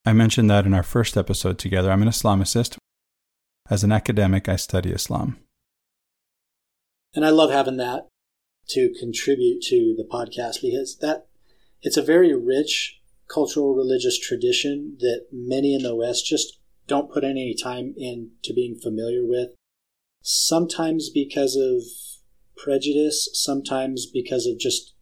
I 0.04 0.14
mentioned 0.14 0.50
that 0.50 0.66
in 0.66 0.74
our 0.74 0.84
first 0.84 1.16
episode 1.16 1.60
together. 1.60 1.92
I'm 1.92 2.02
an 2.02 2.08
Islamicist. 2.08 2.78
As 3.70 3.84
an 3.84 3.92
academic, 3.92 4.50
I 4.50 4.56
study 4.56 4.92
Islam. 4.92 5.38
And 7.14 7.24
I 7.24 7.30
love 7.30 7.52
having 7.52 7.78
that 7.78 8.08
to 8.70 8.94
contribute 9.00 9.62
to 9.64 9.94
the 9.96 10.08
podcast 10.10 10.62
because 10.62 10.98
that 11.02 11.28
it's 11.82 11.98
a 11.98 12.02
very 12.02 12.34
rich 12.34 13.00
cultural 13.28 13.76
religious 13.76 14.20
tradition 14.20 14.98
that 15.00 15.26
many 15.32 15.76
in 15.76 15.84
the 15.84 15.96
West 15.96 16.26
just 16.26 16.60
don't 16.88 17.12
put 17.12 17.24
any 17.24 17.54
time 17.54 17.94
into 17.96 18.54
being 18.56 18.80
familiar 18.82 19.26
with. 19.26 19.50
Sometimes 20.24 21.10
because 21.10 21.56
of 21.56 21.84
prejudice, 22.58 23.30
sometimes 23.34 24.06
because 24.06 24.48
of 24.48 24.58
just 24.58 24.94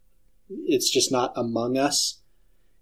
it's 0.49 0.89
just 0.89 1.11
not 1.11 1.31
among 1.37 1.77
us, 1.77 2.21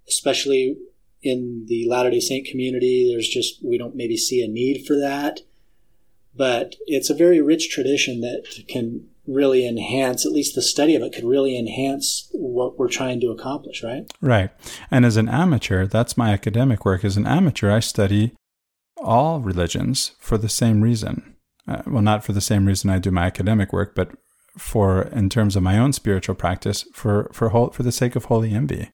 especially 0.07 0.77
in 1.21 1.65
the 1.67 1.87
Latter 1.87 2.09
day 2.09 2.19
Saint 2.19 2.47
community. 2.47 3.09
There's 3.11 3.27
just, 3.27 3.63
we 3.63 3.77
don't 3.77 3.95
maybe 3.95 4.17
see 4.17 4.43
a 4.43 4.47
need 4.47 4.85
for 4.85 4.95
that. 4.95 5.41
But 6.35 6.75
it's 6.85 7.09
a 7.09 7.15
very 7.15 7.41
rich 7.41 7.69
tradition 7.69 8.21
that 8.21 8.45
can 8.67 9.07
really 9.25 9.67
enhance, 9.67 10.25
at 10.25 10.31
least 10.31 10.55
the 10.55 10.61
study 10.61 10.95
of 10.95 11.01
it 11.01 11.13
could 11.13 11.25
really 11.25 11.57
enhance 11.57 12.29
what 12.31 12.79
we're 12.79 12.87
trying 12.87 13.19
to 13.19 13.31
accomplish, 13.31 13.83
right? 13.83 14.09
Right. 14.21 14.51
And 14.89 15.05
as 15.05 15.17
an 15.17 15.27
amateur, 15.27 15.85
that's 15.85 16.17
my 16.17 16.31
academic 16.31 16.85
work. 16.85 17.03
As 17.03 17.17
an 17.17 17.27
amateur, 17.27 17.71
I 17.71 17.81
study 17.81 18.33
all 18.97 19.41
religions 19.41 20.11
for 20.19 20.37
the 20.37 20.49
same 20.49 20.81
reason. 20.81 21.35
Uh, 21.67 21.81
well, 21.85 22.01
not 22.01 22.23
for 22.23 22.31
the 22.31 22.41
same 22.41 22.65
reason 22.65 22.89
I 22.89 22.99
do 22.99 23.11
my 23.11 23.25
academic 23.25 23.73
work, 23.73 23.93
but 23.95 24.11
for, 24.57 25.03
in 25.03 25.29
terms 25.29 25.55
of 25.55 25.63
my 25.63 25.77
own 25.77 25.91
spiritual 25.91 26.35
practice, 26.35 26.85
for, 26.93 27.29
for, 27.33 27.49
whole, 27.49 27.69
for 27.71 27.83
the 27.83 27.91
sake 27.91 28.15
of 28.15 28.25
holy 28.25 28.53
envy, 28.53 28.89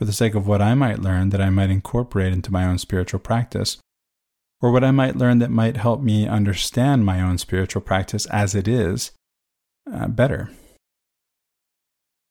for 0.00 0.06
the 0.06 0.14
sake 0.14 0.34
of 0.34 0.46
what 0.46 0.62
I 0.62 0.74
might 0.74 0.98
learn 0.98 1.28
that 1.28 1.42
I 1.42 1.50
might 1.50 1.68
incorporate 1.68 2.32
into 2.32 2.50
my 2.50 2.64
own 2.64 2.78
spiritual 2.78 3.20
practice, 3.20 3.76
or 4.62 4.72
what 4.72 4.82
I 4.82 4.92
might 4.92 5.14
learn 5.14 5.40
that 5.40 5.50
might 5.50 5.76
help 5.76 6.00
me 6.00 6.26
understand 6.26 7.04
my 7.04 7.20
own 7.20 7.36
spiritual 7.36 7.82
practice 7.82 8.24
as 8.28 8.54
it 8.54 8.66
is 8.66 9.10
uh, 9.92 10.08
better. 10.08 10.48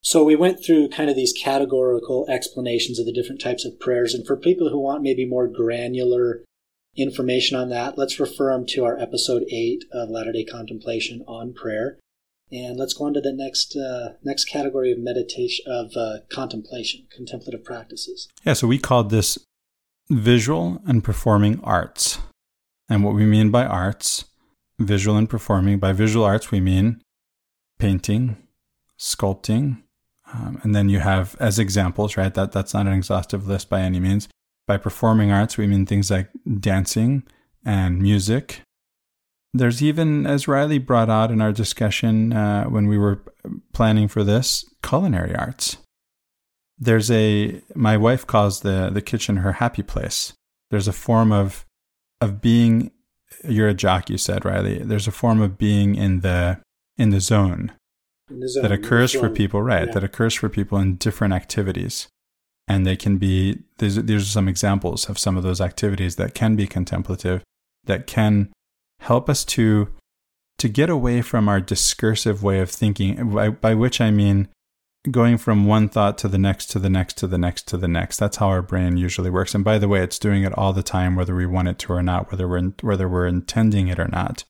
So 0.02 0.24
we 0.24 0.36
went 0.36 0.66
through 0.66 0.90
kind 0.90 1.12
of 1.12 1.16
these 1.16 1.32
categorical 1.32 2.26
explanations 2.28 2.98
of 2.98 3.06
the 3.06 3.14
different 3.14 3.40
types 3.40 3.66
of 3.66 3.80
prayers. 3.80 4.16
And 4.16 4.26
for 4.26 4.36
people 4.36 4.72
who 4.72 4.80
want 4.80 5.04
maybe 5.04 5.28
more 5.28 5.48
granular 5.48 6.44
information 6.98 7.56
on 7.56 7.70
that, 7.70 8.00
let's 8.00 8.20
refer 8.20 8.52
them 8.52 8.66
to 8.70 8.84
our 8.84 8.98
episode 8.98 9.44
eight 9.52 9.84
of 9.94 10.10
Latter 10.10 10.32
day 10.32 10.44
Contemplation 10.44 11.24
on 11.28 11.54
prayer. 11.54 11.99
And 12.52 12.78
let's 12.78 12.94
go 12.94 13.06
on 13.06 13.14
to 13.14 13.22
the 13.22 13.34
next 13.34 13.76
uh, 13.76 14.14
next 14.24 14.46
category 14.46 14.92
of 14.92 14.98
meditation 15.00 15.66
of 15.68 15.92
uh, 15.96 16.20
contemplation, 16.32 17.08
contemplative 17.16 17.64
practices. 17.64 18.28
Yeah, 18.44 18.54
so 18.54 18.68
we 18.68 18.80
called 18.80 19.12
this 19.12 19.38
visual 20.10 20.82
and 20.86 21.04
performing 21.04 21.60
arts. 21.64 22.20
And 22.90 23.04
what 23.04 23.14
we 23.14 23.26
mean 23.26 23.52
by 23.52 23.66
arts, 23.66 24.26
visual 24.80 25.16
and 25.16 25.30
performing, 25.30 25.78
by 25.78 25.94
visual 25.94 26.26
arts 26.26 26.50
we 26.50 26.60
mean 26.60 27.02
painting, 27.78 28.38
sculpting, 29.00 29.84
um, 30.34 30.60
and 30.64 30.76
then 30.76 30.90
you 30.90 31.00
have 31.00 31.36
as 31.40 31.60
examples, 31.60 32.18
right? 32.18 32.34
That 32.34 32.52
that's 32.52 32.74
not 32.74 32.88
an 32.88 32.94
exhaustive 32.94 33.48
list 33.48 33.70
by 33.70 33.82
any 33.82 34.00
means. 34.00 34.28
By 34.68 34.78
performing 34.78 35.32
arts, 35.32 35.58
we 35.58 35.66
mean 35.68 35.86
things 35.86 36.12
like 36.12 36.30
dancing 36.60 37.24
and 37.66 38.02
music. 38.02 38.62
There's 39.54 39.82
even, 39.82 40.28
as 40.28 40.48
Riley 40.48 40.78
brought 40.78 41.10
out 41.10 41.32
in 41.32 41.42
our 41.42 41.52
discussion 41.52 42.34
uh, 42.34 42.66
when 42.66 42.88
we 42.88 42.98
were 42.98 43.24
planning 43.74 44.08
for 44.08 44.24
this, 44.24 44.64
culinary 44.84 45.36
arts. 45.36 45.78
There's 46.78 47.12
a 47.12 47.62
my 47.76 47.98
wife 47.98 48.26
calls 48.26 48.62
the 48.62 48.90
the 48.90 49.02
kitchen 49.02 49.38
her 49.38 49.54
happy 49.54 49.84
place. 49.84 50.34
There's 50.70 50.88
a 50.88 50.94
form 50.94 51.32
of 51.32 51.66
of 52.22 52.42
being. 52.42 52.92
You're 53.44 53.70
a 53.70 53.74
jock, 53.74 54.10
you 54.10 54.18
said, 54.18 54.44
Riley. 54.44 54.80
There's 54.80 55.08
a 55.08 55.12
form 55.12 55.42
of 55.42 55.58
being 55.58 55.96
in 55.96 56.22
the 56.22 56.60
in 56.98 57.10
the 57.10 57.20
zone 57.20 57.72
In 58.30 58.40
the 58.40 58.48
zone, 58.48 58.64
that 58.64 58.72
occurs 58.72 59.14
for 59.14 59.30
people, 59.30 59.62
right? 59.62 59.88
Yeah. 59.88 59.94
That 59.94 60.04
occurs 60.04 60.34
for 60.34 60.50
people 60.50 60.78
in 60.78 60.96
different 60.96 61.34
activities. 61.34 62.08
And 62.68 62.86
they 62.86 62.96
can 62.96 63.18
be, 63.18 63.60
these, 63.80 63.96
these 64.04 64.22
are 64.22 64.26
some 64.26 64.48
examples 64.48 65.10
of 65.10 65.18
some 65.18 65.38
of 65.38 65.44
those 65.44 65.60
activities 65.60 66.18
that 66.18 66.36
can 66.36 66.56
be 66.56 66.68
contemplative, 66.68 67.44
that 67.86 68.06
can 68.06 68.52
help 69.00 69.30
us 69.30 69.44
to, 69.46 69.90
to 70.58 70.70
get 70.70 70.90
away 70.90 71.22
from 71.22 71.50
our 71.50 71.60
discursive 71.60 72.44
way 72.44 72.60
of 72.60 72.70
thinking, 72.70 73.34
by, 73.34 73.50
by 73.50 73.74
which 73.74 74.00
I 74.00 74.12
mean 74.12 74.48
going 75.10 75.38
from 75.38 75.66
one 75.66 75.88
thought 75.88 76.18
to 76.20 76.28
the 76.28 76.38
next, 76.38 76.68
to 76.72 76.80
the 76.80 76.90
next, 76.90 77.18
to 77.18 77.28
the 77.28 77.38
next, 77.38 77.68
to 77.70 77.78
the 77.78 77.88
next. 77.88 78.18
That's 78.18 78.38
how 78.38 78.48
our 78.50 78.62
brain 78.62 78.98
usually 78.98 79.30
works. 79.30 79.56
And 79.56 79.64
by 79.64 79.78
the 79.78 79.88
way, 79.88 80.04
it's 80.04 80.20
doing 80.20 80.44
it 80.44 80.58
all 80.58 80.74
the 80.74 80.84
time, 80.84 81.16
whether 81.16 81.36
we 81.36 81.46
want 81.46 81.70
it 81.70 81.80
to 81.80 81.94
or 81.94 82.04
not, 82.04 82.32
whether 82.32 82.48
we're, 82.48 82.74
whether 82.82 83.08
we're 83.08 83.28
intending 83.28 83.88
it 83.88 84.00
or 84.00 84.10
not. 84.10 84.44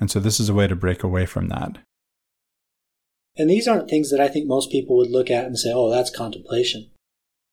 And 0.00 0.10
so 0.10 0.18
this 0.18 0.40
is 0.40 0.48
a 0.48 0.54
way 0.54 0.66
to 0.66 0.74
break 0.74 1.02
away 1.02 1.26
from 1.26 1.48
that. 1.48 1.78
And 3.36 3.48
these 3.48 3.68
aren't 3.68 3.88
things 3.88 4.10
that 4.10 4.20
I 4.20 4.28
think 4.28 4.46
most 4.46 4.70
people 4.70 4.96
would 4.96 5.10
look 5.10 5.30
at 5.30 5.46
and 5.46 5.58
say, 5.58 5.70
oh, 5.72 5.90
that's 5.90 6.10
contemplation. 6.10 6.90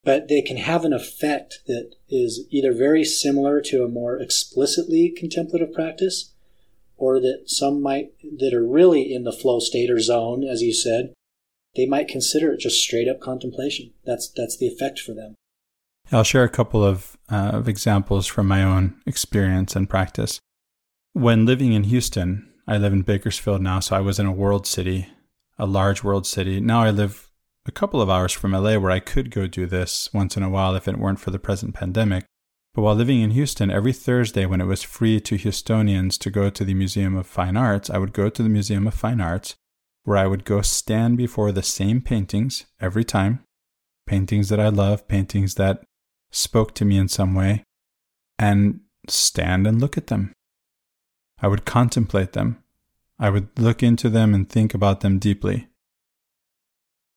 But 0.08 0.28
they 0.28 0.40
can 0.40 0.56
have 0.56 0.86
an 0.86 0.94
effect 0.94 1.64
that 1.66 1.90
is 2.08 2.46
either 2.48 2.72
very 2.72 3.04
similar 3.04 3.60
to 3.60 3.84
a 3.84 3.88
more 3.88 4.18
explicitly 4.18 5.10
contemplative 5.14 5.74
practice, 5.74 6.32
or 6.96 7.20
that 7.20 7.42
some 7.44 7.82
might, 7.82 8.12
that 8.38 8.54
are 8.54 8.66
really 8.66 9.12
in 9.12 9.24
the 9.24 9.32
flow 9.32 9.60
state 9.60 9.90
or 9.90 10.00
zone, 10.00 10.44
as 10.44 10.62
you 10.62 10.72
said, 10.72 11.12
they 11.76 11.84
might 11.84 12.08
consider 12.08 12.50
it 12.54 12.60
just 12.60 12.82
straight 12.82 13.06
up 13.06 13.20
contemplation. 13.20 13.92
That's, 14.06 14.32
that's 14.34 14.56
the 14.56 14.66
effect 14.66 14.98
for 14.98 15.12
them. 15.12 15.34
I'll 16.10 16.24
share 16.24 16.44
a 16.44 16.48
couple 16.48 16.82
of, 16.82 17.18
uh, 17.30 17.50
of 17.52 17.68
examples 17.68 18.26
from 18.26 18.48
my 18.48 18.62
own 18.62 18.98
experience 19.04 19.76
and 19.76 19.90
practice. 19.90 20.40
When 21.12 21.44
living 21.44 21.74
in 21.74 21.84
Houston, 21.84 22.50
I 22.66 22.78
live 22.78 22.94
in 22.94 23.02
Bakersfield 23.02 23.60
now, 23.60 23.80
so 23.80 23.94
I 23.94 24.00
was 24.00 24.18
in 24.18 24.24
a 24.24 24.32
world 24.32 24.66
city, 24.66 25.08
a 25.58 25.66
large 25.66 26.02
world 26.02 26.26
city. 26.26 26.60
Now 26.60 26.82
I 26.82 26.92
live 26.92 27.27
a 27.68 27.72
couple 27.72 28.00
of 28.00 28.08
hours 28.08 28.32
from 28.32 28.52
LA 28.52 28.78
where 28.78 28.90
I 28.90 28.98
could 28.98 29.30
go 29.30 29.46
do 29.46 29.66
this 29.66 30.08
once 30.12 30.36
in 30.36 30.42
a 30.42 30.48
while 30.48 30.74
if 30.74 30.88
it 30.88 30.98
weren't 30.98 31.20
for 31.20 31.30
the 31.30 31.38
present 31.38 31.74
pandemic. 31.74 32.24
But 32.74 32.82
while 32.82 32.94
living 32.94 33.20
in 33.20 33.32
Houston, 33.32 33.70
every 33.70 33.92
Thursday 33.92 34.46
when 34.46 34.60
it 34.60 34.66
was 34.66 34.82
free 34.82 35.20
to 35.20 35.36
Houstonians 35.36 36.18
to 36.18 36.30
go 36.30 36.48
to 36.48 36.64
the 36.64 36.74
Museum 36.74 37.16
of 37.16 37.26
Fine 37.26 37.56
Arts, 37.56 37.90
I 37.90 37.98
would 37.98 38.12
go 38.12 38.30
to 38.30 38.42
the 38.42 38.48
Museum 38.48 38.86
of 38.86 38.94
Fine 38.94 39.20
Arts 39.20 39.54
where 40.04 40.16
I 40.16 40.26
would 40.26 40.46
go 40.46 40.62
stand 40.62 41.18
before 41.18 41.52
the 41.52 41.62
same 41.62 42.00
paintings 42.00 42.64
every 42.80 43.04
time. 43.04 43.44
Paintings 44.06 44.48
that 44.48 44.60
I 44.60 44.70
love, 44.70 45.06
paintings 45.06 45.56
that 45.56 45.84
spoke 46.30 46.74
to 46.76 46.86
me 46.86 46.96
in 46.96 47.08
some 47.08 47.34
way, 47.34 47.64
and 48.38 48.80
stand 49.06 49.66
and 49.66 49.80
look 49.80 49.98
at 49.98 50.06
them. 50.06 50.32
I 51.42 51.48
would 51.48 51.66
contemplate 51.66 52.32
them. 52.32 52.62
I 53.18 53.28
would 53.28 53.48
look 53.58 53.82
into 53.82 54.08
them 54.08 54.32
and 54.32 54.48
think 54.48 54.72
about 54.72 55.00
them 55.00 55.18
deeply. 55.18 55.68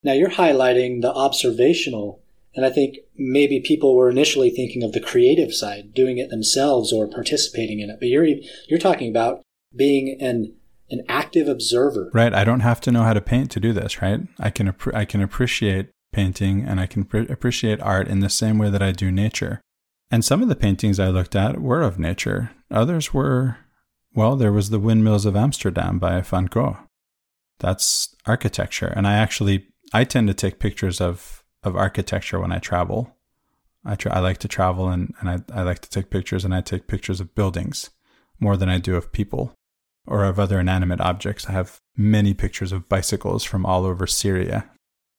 Now 0.03 0.13
you're 0.13 0.31
highlighting 0.31 1.01
the 1.01 1.13
observational 1.13 2.21
and 2.53 2.65
I 2.65 2.69
think 2.69 2.97
maybe 3.17 3.61
people 3.61 3.95
were 3.95 4.09
initially 4.09 4.49
thinking 4.49 4.83
of 4.83 4.91
the 4.91 4.99
creative 4.99 5.53
side, 5.53 5.93
doing 5.93 6.17
it 6.17 6.29
themselves 6.29 6.91
or 6.91 7.07
participating 7.07 7.79
in 7.79 7.89
it. 7.89 7.97
But 7.99 8.09
you're 8.09 8.27
you're 8.67 8.79
talking 8.79 9.09
about 9.09 9.41
being 9.75 10.17
an 10.19 10.55
an 10.89 11.03
active 11.07 11.47
observer. 11.47 12.11
Right. 12.13 12.33
I 12.33 12.43
don't 12.43 12.59
have 12.59 12.81
to 12.81 12.91
know 12.91 13.03
how 13.03 13.13
to 13.13 13.21
paint 13.21 13.51
to 13.51 13.61
do 13.61 13.71
this. 13.71 14.01
Right. 14.01 14.21
I 14.39 14.49
can 14.49 14.75
I 14.93 15.05
can 15.05 15.21
appreciate 15.21 15.89
painting 16.11 16.65
and 16.65 16.79
I 16.79 16.87
can 16.87 17.07
appreciate 17.29 17.79
art 17.79 18.07
in 18.07 18.19
the 18.19 18.29
same 18.29 18.57
way 18.57 18.69
that 18.69 18.81
I 18.81 18.91
do 18.91 19.11
nature. 19.11 19.61
And 20.11 20.25
some 20.25 20.41
of 20.41 20.49
the 20.49 20.57
paintings 20.57 20.99
I 20.99 21.07
looked 21.07 21.37
at 21.37 21.61
were 21.61 21.81
of 21.81 21.97
nature. 21.97 22.51
Others 22.69 23.13
were, 23.13 23.57
well, 24.13 24.35
there 24.35 24.51
was 24.51 24.69
the 24.69 24.79
Windmills 24.79 25.25
of 25.25 25.37
Amsterdam 25.37 25.99
by 25.99 26.19
Van 26.19 26.45
Gogh. 26.47 26.77
That's 27.59 28.13
architecture. 28.25 28.91
And 28.93 29.07
I 29.07 29.13
actually, 29.13 29.70
I 29.93 30.03
tend 30.03 30.27
to 30.27 30.33
take 30.33 30.59
pictures 30.59 31.01
of 31.01 31.41
of 31.63 31.75
architecture 31.75 32.39
when 32.39 32.51
I 32.51 32.59
travel. 32.59 33.15
I, 33.85 33.95
tra- 33.95 34.15
I 34.15 34.19
like 34.19 34.37
to 34.39 34.47
travel 34.47 34.89
and, 34.89 35.13
and 35.19 35.29
I, 35.29 35.59
I 35.59 35.63
like 35.63 35.79
to 35.79 35.89
take 35.89 36.09
pictures 36.09 36.45
and 36.45 36.53
I 36.53 36.61
take 36.61 36.87
pictures 36.87 37.19
of 37.19 37.35
buildings 37.35 37.89
more 38.39 38.57
than 38.57 38.69
I 38.69 38.77
do 38.77 38.95
of 38.95 39.11
people 39.11 39.53
or 40.07 40.23
of 40.23 40.39
other 40.39 40.59
inanimate 40.59 41.01
objects. 41.01 41.47
I 41.47 41.51
have 41.51 41.79
many 41.95 42.33
pictures 42.33 42.71
of 42.71 42.89
bicycles 42.89 43.43
from 43.43 43.65
all 43.65 43.85
over 43.85 44.07
Syria. 44.07 44.69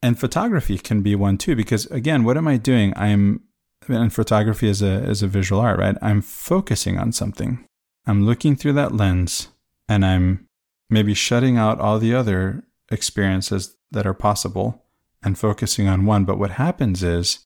And 0.03 0.19
photography 0.19 0.79
can 0.79 1.03
be 1.03 1.15
one 1.15 1.39
too, 1.39 1.55
because 1.55 1.87
again, 1.87 2.25
what 2.25 2.37
am 2.37 2.49
I 2.49 2.57
doing? 2.57 2.93
I'm, 2.97 3.43
and 3.89 4.13
photography 4.13 4.69
is 4.69 4.83
a, 4.83 5.05
is 5.05 5.23
a 5.23 5.29
visual 5.29 5.61
art, 5.61 5.79
right? 5.79 5.97
I'm 6.03 6.23
focusing 6.23 6.99
on 6.99 7.13
something. 7.13 7.65
I'm 8.07 8.27
looking 8.27 8.57
through 8.57 8.75
that 8.75 8.95
lens 8.95 9.49
and 9.89 10.05
I'm 10.05 10.47
maybe 10.91 11.15
shutting 11.15 11.57
out 11.57 11.81
all 11.81 11.99
the 11.99 12.15
other 12.15 12.65
experiences 12.91 13.77
that 13.93 14.07
are 14.07 14.15
possible 14.15 14.83
and 15.23 15.39
focusing 15.39 15.89
on 15.89 16.05
one. 16.05 16.25
But 16.25 16.39
what 16.39 16.53
happens 16.53 17.03
is, 17.03 17.41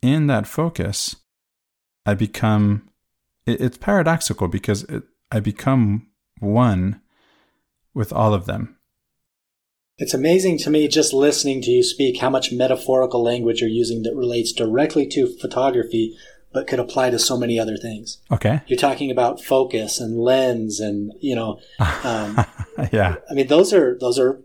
in 0.00 0.26
that 0.26 0.46
focus, 0.46 1.16
I 2.06 2.14
become, 2.14 2.88
it, 3.46 3.60
it's 3.60 3.78
paradoxical 3.78 4.48
because 4.48 4.84
it, 4.84 5.04
I 5.30 5.40
become 5.40 6.08
one 6.40 7.00
with 7.94 8.12
all 8.12 8.34
of 8.34 8.46
them. 8.46 8.76
It's 9.98 10.14
amazing 10.14 10.58
to 10.58 10.70
me 10.70 10.88
just 10.88 11.12
listening 11.12 11.60
to 11.62 11.70
you 11.70 11.82
speak 11.82 12.18
how 12.18 12.30
much 12.30 12.50
metaphorical 12.50 13.22
language 13.22 13.60
you're 13.60 13.70
using 13.70 14.02
that 14.02 14.16
relates 14.16 14.52
directly 14.52 15.06
to 15.08 15.36
photography, 15.38 16.16
but 16.52 16.66
could 16.66 16.80
apply 16.80 17.10
to 17.10 17.18
so 17.18 17.36
many 17.36 17.58
other 17.58 17.76
things. 17.76 18.18
Okay. 18.30 18.62
You're 18.66 18.78
talking 18.78 19.10
about 19.10 19.40
focus 19.40 20.00
and 20.00 20.18
lens 20.18 20.80
and, 20.80 21.12
you 21.20 21.36
know, 21.36 21.60
um, 22.04 22.44
yeah. 22.90 23.16
I 23.30 23.34
mean, 23.34 23.46
those 23.46 23.72
are, 23.72 23.96
those 24.00 24.18
are 24.18 24.42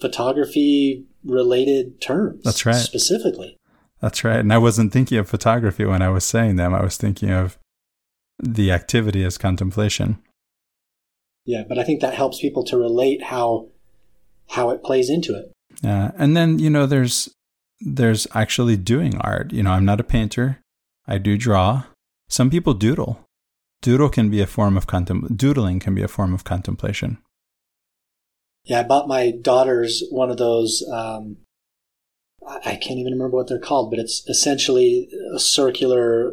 photography 0.00 1.04
related 1.24 2.00
terms. 2.00 2.42
That's 2.44 2.64
right. 2.66 2.74
Specifically. 2.74 3.56
That's 4.00 4.24
right. 4.24 4.40
And 4.40 4.52
I 4.52 4.58
wasn't 4.58 4.92
thinking 4.92 5.18
of 5.18 5.28
photography 5.28 5.84
when 5.84 6.02
I 6.02 6.08
was 6.08 6.24
saying 6.24 6.56
them. 6.56 6.74
I 6.74 6.82
was 6.82 6.96
thinking 6.96 7.30
of 7.30 7.58
the 8.42 8.72
activity 8.72 9.22
as 9.24 9.36
contemplation. 9.36 10.18
Yeah, 11.44 11.64
but 11.68 11.78
I 11.78 11.84
think 11.84 12.00
that 12.00 12.14
helps 12.14 12.40
people 12.40 12.64
to 12.64 12.78
relate 12.78 13.24
how 13.24 13.68
how 14.50 14.70
it 14.70 14.82
plays 14.82 15.10
into 15.10 15.34
it. 15.34 15.52
Yeah. 15.82 16.12
And 16.16 16.36
then, 16.36 16.58
you 16.58 16.70
know, 16.70 16.86
there's 16.86 17.28
there's 17.80 18.26
actually 18.34 18.76
doing 18.76 19.16
art. 19.18 19.52
You 19.52 19.62
know, 19.62 19.70
I'm 19.72 19.84
not 19.84 20.00
a 20.00 20.04
painter. 20.04 20.60
I 21.06 21.18
do 21.18 21.36
draw. 21.36 21.84
Some 22.28 22.50
people 22.50 22.74
doodle. 22.74 23.24
Doodle 23.82 24.10
can 24.10 24.30
be 24.30 24.40
a 24.40 24.46
form 24.46 24.76
of 24.76 24.86
contem- 24.86 25.36
doodling 25.36 25.80
can 25.80 25.94
be 25.94 26.02
a 26.02 26.08
form 26.08 26.34
of 26.34 26.44
contemplation. 26.44 27.18
Yeah, 28.64 28.80
I 28.80 28.82
bought 28.82 29.08
my 29.08 29.30
daughters 29.30 30.04
one 30.10 30.30
of 30.30 30.36
those. 30.36 30.86
Um, 30.92 31.38
I 32.46 32.76
can't 32.76 32.98
even 32.98 33.12
remember 33.12 33.36
what 33.36 33.48
they're 33.48 33.58
called, 33.58 33.90
but 33.90 33.98
it's 33.98 34.26
essentially 34.28 35.08
a 35.34 35.38
circular 35.38 36.32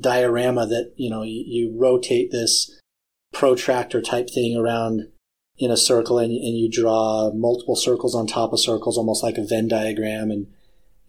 diorama 0.00 0.66
that 0.66 0.92
you 0.96 1.08
know 1.08 1.22
you, 1.22 1.44
you 1.46 1.76
rotate 1.78 2.30
this 2.32 2.80
protractor 3.32 4.00
type 4.00 4.28
thing 4.30 4.56
around 4.56 5.08
in 5.58 5.70
a 5.70 5.76
circle 5.76 6.18
and, 6.18 6.30
and 6.30 6.56
you 6.56 6.70
draw 6.70 7.30
multiple 7.32 7.76
circles 7.76 8.14
on 8.14 8.26
top 8.26 8.52
of 8.52 8.60
circles, 8.60 8.98
almost 8.98 9.22
like 9.22 9.38
a 9.38 9.44
Venn 9.44 9.68
diagram, 9.68 10.30
and 10.30 10.46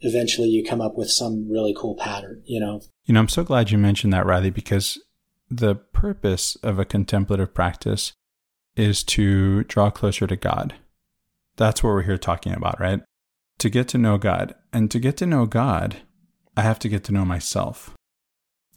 eventually 0.00 0.48
you 0.48 0.64
come 0.64 0.80
up 0.80 0.96
with 0.96 1.10
some 1.10 1.50
really 1.50 1.74
cool 1.76 1.96
pattern. 1.96 2.42
You 2.46 2.60
know. 2.60 2.82
You 3.04 3.14
know, 3.14 3.20
I'm 3.20 3.28
so 3.28 3.44
glad 3.44 3.70
you 3.70 3.78
mentioned 3.78 4.12
that, 4.12 4.26
Riley, 4.26 4.50
because 4.50 4.98
the 5.50 5.74
purpose 5.74 6.56
of 6.56 6.78
a 6.78 6.84
contemplative 6.84 7.54
practice 7.54 8.12
is 8.78 9.02
to 9.02 9.64
draw 9.64 9.90
closer 9.90 10.26
to 10.26 10.36
God. 10.36 10.74
That's 11.56 11.82
what 11.82 11.90
we're 11.90 12.02
here 12.02 12.18
talking 12.18 12.54
about, 12.54 12.78
right? 12.78 13.02
To 13.58 13.68
get 13.68 13.88
to 13.88 13.98
know 13.98 14.18
God. 14.18 14.54
And 14.72 14.90
to 14.90 15.00
get 15.00 15.16
to 15.18 15.26
know 15.26 15.46
God, 15.46 15.96
I 16.56 16.62
have 16.62 16.78
to 16.80 16.88
get 16.88 17.04
to 17.04 17.12
know 17.12 17.24
myself. 17.24 17.94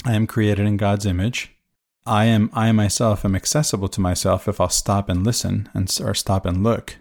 I 0.04 0.14
am 0.14 0.26
created 0.26 0.66
in 0.66 0.78
God's 0.78 1.06
image. 1.06 1.52
I 2.06 2.26
am 2.26 2.50
I 2.54 2.72
myself 2.72 3.24
am 3.24 3.36
accessible 3.36 3.88
to 3.90 4.02
myself 4.02 4.48
if 4.48 4.60
I'll 4.60 4.70
stop 4.70 5.08
and 5.08 5.24
listen 5.24 5.70
and 5.76 5.96
or 6.04 6.16
stop 6.16 6.48
and 6.48 6.64
look. 6.64 6.98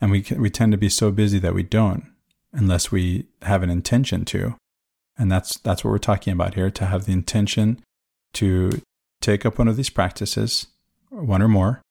And 0.00 0.10
we 0.10 0.24
we 0.38 0.48
tend 0.48 0.72
to 0.72 0.78
be 0.78 0.88
so 0.88 1.10
busy 1.10 1.38
that 1.40 1.54
we 1.54 1.62
don't 1.62 2.04
unless 2.52 2.90
we 2.90 3.26
have 3.42 3.62
an 3.62 3.68
intention 3.68 4.24
to. 4.26 4.56
And 5.18 5.30
that's 5.30 5.58
that's 5.58 5.84
what 5.84 5.90
we're 5.90 5.98
talking 5.98 6.32
about 6.32 6.54
here 6.54 6.70
to 6.70 6.86
have 6.86 7.04
the 7.04 7.12
intention 7.12 7.82
to 8.34 8.80
take 9.20 9.44
up 9.44 9.58
one 9.58 9.68
of 9.68 9.76
these 9.76 9.90
practices, 9.90 10.68
one 11.10 11.42
or 11.42 11.48
more, 11.48 11.82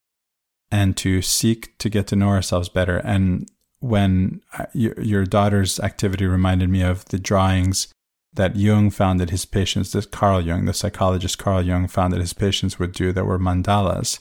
and 0.71 0.95
to 0.97 1.21
seek 1.21 1.77
to 1.79 1.89
get 1.89 2.07
to 2.07 2.15
know 2.15 2.29
ourselves 2.29 2.69
better. 2.69 2.97
And 2.97 3.49
when 3.79 4.41
uh, 4.57 4.65
your 4.73 5.25
daughter's 5.25 5.79
activity 5.79 6.25
reminded 6.25 6.69
me 6.69 6.81
of 6.81 7.05
the 7.05 7.19
drawings 7.19 7.87
that 8.33 8.55
Jung 8.55 8.89
found 8.91 9.19
that 9.19 9.31
his 9.31 9.45
patients, 9.45 9.91
that 9.93 10.11
Carl 10.11 10.41
Jung, 10.41 10.65
the 10.65 10.73
psychologist 10.73 11.37
Carl 11.37 11.61
Jung, 11.63 11.87
found 11.87 12.13
that 12.13 12.19
his 12.19 12.33
patients 12.33 12.77
would 12.77 12.91
do 12.91 13.11
that 13.11 13.25
were 13.25 13.39
mandalas 13.39 14.19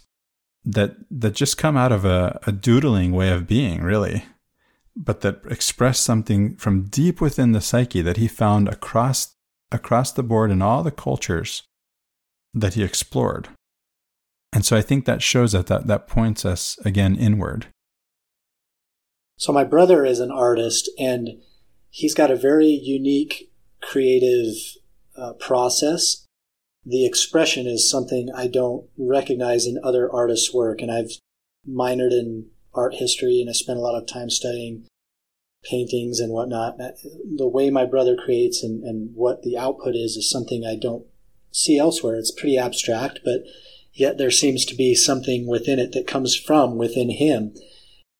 that 0.64 0.96
that 1.11 1.34
just 1.34 1.57
come 1.57 1.76
out 1.76 1.92
of 1.92 2.05
a, 2.05 2.38
a 2.46 2.53
doodling 2.53 3.12
way 3.12 3.30
of 3.30 3.46
being, 3.46 3.82
really, 3.82 4.24
but 4.94 5.22
that 5.22 5.40
express 5.49 5.99
something 5.99 6.57
from 6.57 6.84
deep 6.84 7.20
within 7.20 7.53
the 7.53 7.61
psyche 7.61 8.03
that 8.03 8.18
he 8.18 8.28
found 8.28 8.68
across 8.68 9.34
across 9.72 10.12
the 10.12 10.22
board 10.22 10.51
in 10.51 10.62
all 10.62 10.82
the 10.82 10.90
cultures 10.90 11.62
that 12.55 12.74
he 12.74 12.82
explored. 12.82 13.49
And 14.53 14.64
so 14.64 14.76
I 14.76 14.82
think 14.82 15.05
that 15.05 15.22
shows 15.22 15.55
us 15.55 15.66
that 15.66 15.86
that 15.86 16.07
points 16.07 16.44
us 16.44 16.78
again 16.84 17.16
inward. 17.16 17.66
So 19.36 19.53
my 19.53 19.64
brother 19.64 20.05
is 20.05 20.20
an 20.20 20.32
artist 20.32 20.90
and 20.99 21.40
he's 21.90 22.14
got 22.14 22.30
a 22.30 22.36
very 22.36 22.66
unique 22.66 23.53
creative 23.80 24.57
uh, 25.16 25.34
process. 25.34 26.26
The 26.84 27.07
expression 27.07 27.66
is 27.66 27.88
something 27.88 28.30
I 28.34 28.49
don't 28.49 28.88
recognize 28.99 29.66
in 29.66 29.78
other 29.84 30.11
artists' 30.11 30.53
work. 30.53 30.80
And 30.80 30.90
I've 30.90 31.12
minored 31.68 32.12
in 32.12 32.46
art 32.74 32.94
history 32.94 33.40
and 33.40 33.51
I 33.51 33.53
spent 33.53 33.78
a 33.78 33.82
lot 33.82 34.01
of 34.01 34.09
time 34.09 34.30
studying 34.30 34.86
paintings 35.64 36.20
and 36.20 36.32
whatnot. 36.32 36.78
The 36.78 37.49
way 37.49 37.70
my 37.70 37.84
brother 37.84 38.16
creates 38.16 38.62
and, 38.62 38.82
and 38.82 39.14
what 39.14 39.42
the 39.42 39.59
output 39.59 39.94
is 39.94 40.16
is 40.16 40.30
something 40.30 40.64
I 40.64 40.76
don't 40.76 41.05
see 41.53 41.78
elsewhere. 41.78 42.16
It's 42.16 42.30
pretty 42.30 42.57
abstract, 42.57 43.20
but 43.24 43.42
yet 43.99 44.18
there 44.18 44.30
seems 44.30 44.64
to 44.66 44.74
be 44.74 44.94
something 44.94 45.46
within 45.46 45.78
it 45.78 45.92
that 45.92 46.07
comes 46.07 46.36
from 46.36 46.76
within 46.76 47.11
him. 47.11 47.55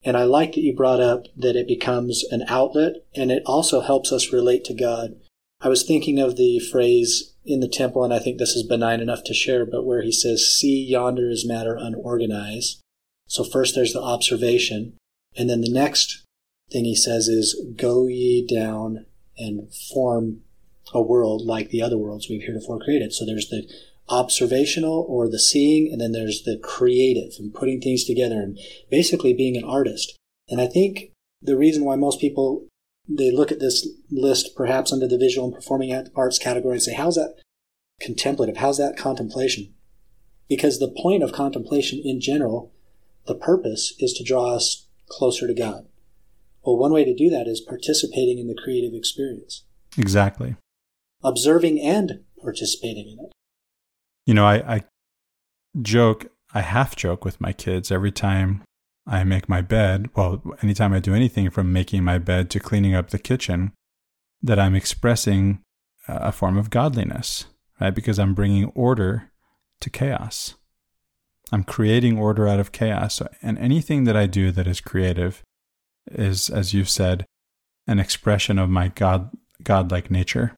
And 0.05 0.16
I 0.16 0.24
like 0.24 0.53
that 0.53 0.61
you 0.61 0.74
brought 0.74 1.01
up 1.01 1.26
that 1.37 1.57
it 1.57 1.66
becomes 1.66 2.24
an 2.31 2.45
outlet 2.49 2.95
and 3.14 3.31
it 3.31 3.43
also 3.47 3.81
helps 3.81 4.12
us 4.12 4.33
relate 4.33 4.64
to 4.64 4.74
God. 4.74 5.16
I 5.61 5.68
was 5.68 5.83
thinking 5.83 6.20
of 6.20 6.37
the 6.37 6.61
phrase 6.61 7.35
in 7.45 7.61
the 7.61 7.68
temple, 7.68 8.05
and 8.05 8.14
I 8.14 8.20
think 8.20 8.39
this 8.39 8.55
is 8.55 8.62
benign 8.62 9.01
enough 9.01 9.24
to 9.24 9.35
share, 9.35 9.66
but 9.66 9.85
where 9.85 10.03
he 10.03 10.12
says, 10.12 10.55
See 10.55 10.85
yonder 10.85 11.31
is 11.31 11.47
matter 11.47 11.76
unorganized. 11.76 12.81
So 13.26 13.43
first 13.43 13.74
there's 13.74 13.93
the 13.93 14.03
observation, 14.03 14.95
and 15.37 15.51
then 15.51 15.61
the 15.61 15.72
next 15.72 16.24
thing 16.70 16.85
he 16.85 16.95
says 16.95 17.26
is, 17.26 17.61
Go 17.76 18.07
ye 18.07 18.47
down 18.47 19.07
and 19.37 19.72
form 19.93 20.43
a 20.95 21.03
world 21.03 21.43
like 21.43 21.70
the 21.70 21.83
other 21.83 21.99
worlds 21.99 22.29
we've 22.29 22.43
heretofore 22.43 22.81
created. 22.81 23.12
So 23.12 23.26
there's 23.26 23.49
the 23.49 23.68
observational 24.09 25.05
or 25.09 25.29
the 25.29 25.39
seeing, 25.39 25.91
and 25.93 26.01
then 26.01 26.13
there's 26.13 26.43
the 26.43 26.59
creative 26.63 27.33
and 27.39 27.55
putting 27.55 27.81
things 27.81 28.05
together 28.05 28.41
and 28.41 28.59
basically 28.91 29.35
being 29.35 29.57
an 29.57 29.65
artist. 29.65 30.17
And 30.49 30.61
I 30.61 30.67
think 30.67 31.13
the 31.43 31.57
reason 31.57 31.85
why 31.85 31.97
most 31.97 32.21
people 32.21 32.67
they 33.09 33.31
look 33.31 33.51
at 33.51 33.61
this 33.61 33.89
list 34.11 34.55
perhaps 34.55 34.93
under 34.93 35.09
the 35.09 35.19
visual 35.19 35.47
and 35.47 35.55
performing 35.55 36.07
arts 36.15 36.39
category 36.39 36.75
and 36.75 36.83
say, 36.83 36.95
how's 36.95 37.15
that 37.15 37.37
contemplative? 38.01 38.59
How's 38.59 38.79
that 38.79 38.99
contemplation? 38.99 39.73
Because 40.49 40.79
the 40.79 40.95
point 41.03 41.23
of 41.23 41.33
contemplation 41.33 42.03
in 42.05 42.21
general, 42.21 42.73
the 43.27 43.35
purpose 43.35 43.95
is 43.99 44.13
to 44.15 44.25
draw 44.25 44.55
us 44.55 44.87
closer 45.09 45.47
to 45.47 45.55
God. 45.55 45.87
Well, 46.63 46.77
one 46.77 46.93
way 46.93 47.05
to 47.05 47.15
do 47.15 47.31
that 47.31 47.47
is 47.47 47.61
participating 47.61 48.39
in 48.39 48.47
the 48.47 48.61
creative 48.63 48.93
experience. 48.95 49.65
Exactly. 49.97 50.57
Observing 51.23 51.81
and 51.81 52.21
participating 52.43 53.09
in 53.09 53.25
it. 53.25 53.33
You 54.29 54.35
know, 54.35 54.45
I, 54.45 54.57
I 54.74 54.85
joke, 55.81 56.26
I 56.53 56.61
half 56.61 56.95
joke 56.97 57.24
with 57.24 57.41
my 57.41 57.55
kids 57.55 57.91
every 57.91 58.12
time 58.12 58.62
I 59.07 59.24
make 59.24 59.49
my 59.49 59.62
bed. 59.62 60.11
Well, 60.14 60.43
anytime 60.62 60.93
I 60.93 61.01
do 61.01 61.14
anything 61.14 61.49
from 61.49 61.72
making 61.72 62.05
my 62.05 62.18
bed 62.18 62.51
to 62.51 62.61
cleaning 62.61 62.95
up 62.95 63.09
the 63.09 63.18
kitchen, 63.18 63.72
that 64.43 64.59
I'm 64.59 64.74
expressing 64.74 65.61
a 66.07 66.31
form 66.31 66.59
of 66.59 66.68
godliness, 66.68 67.47
right? 67.81 67.95
Because 67.95 68.18
I'm 68.18 68.35
bringing 68.35 68.66
order 68.74 69.31
to 69.81 69.89
chaos. 69.89 70.57
I'm 71.51 71.64
creating 71.64 72.18
order 72.18 72.47
out 72.47 72.61
of 72.61 72.70
chaos. 72.70 73.22
And 73.41 73.59
anything 73.59 74.05
that 74.05 74.16
I 74.16 74.26
do 74.26 74.51
that 74.51 74.66
is 74.66 74.83
creative 74.83 75.43
is, 76.07 76.51
as 76.51 76.74
you've 76.74 76.91
said, 76.91 77.24
an 77.87 77.99
expression 77.99 78.59
of 78.59 78.68
my 78.68 78.89
God, 78.89 79.31
godlike 79.62 80.11
nature. 80.11 80.55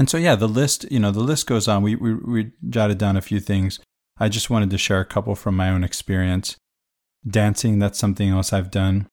And 0.00 0.08
so, 0.08 0.16
yeah, 0.16 0.34
the 0.34 0.48
list, 0.48 0.90
you 0.90 0.98
know, 0.98 1.10
the 1.10 1.20
list 1.20 1.46
goes 1.46 1.68
on. 1.68 1.82
We, 1.82 1.94
we, 1.94 2.14
we 2.14 2.52
jotted 2.70 2.96
down 2.96 3.18
a 3.18 3.20
few 3.20 3.38
things. 3.38 3.80
I 4.16 4.30
just 4.30 4.48
wanted 4.48 4.70
to 4.70 4.78
share 4.78 4.98
a 4.98 5.04
couple 5.04 5.34
from 5.34 5.56
my 5.56 5.68
own 5.68 5.84
experience. 5.84 6.56
Dancing, 7.28 7.78
that's 7.78 7.98
something 7.98 8.30
else 8.30 8.50
I've 8.50 8.70
done. 8.70 9.08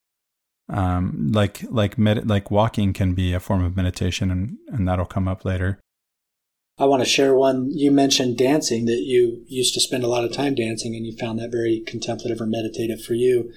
Um, 0.69 1.33
like 1.33 1.61
like 1.69 1.97
med- 1.97 2.29
like 2.29 2.49
walking 2.49 2.93
can 2.93 3.13
be 3.13 3.33
a 3.33 3.41
form 3.41 3.65
of 3.65 3.75
meditation, 3.75 4.31
and, 4.31 4.55
and 4.69 4.87
that'll 4.87 5.05
come 5.05 5.27
up 5.27 5.43
later. 5.43 5.77
I 6.77 6.85
want 6.85 7.03
to 7.03 7.09
share 7.09 7.35
one. 7.35 7.69
You 7.69 7.91
mentioned 7.91 8.37
dancing 8.37 8.85
that 8.85 9.03
you 9.03 9.43
used 9.45 9.73
to 9.73 9.81
spend 9.81 10.05
a 10.05 10.07
lot 10.07 10.23
of 10.23 10.31
time 10.31 10.55
dancing, 10.55 10.95
and 10.95 11.05
you 11.05 11.17
found 11.17 11.37
that 11.39 11.51
very 11.51 11.83
contemplative 11.85 12.39
or 12.39 12.45
meditative 12.45 13.03
for 13.03 13.13
you. 13.13 13.51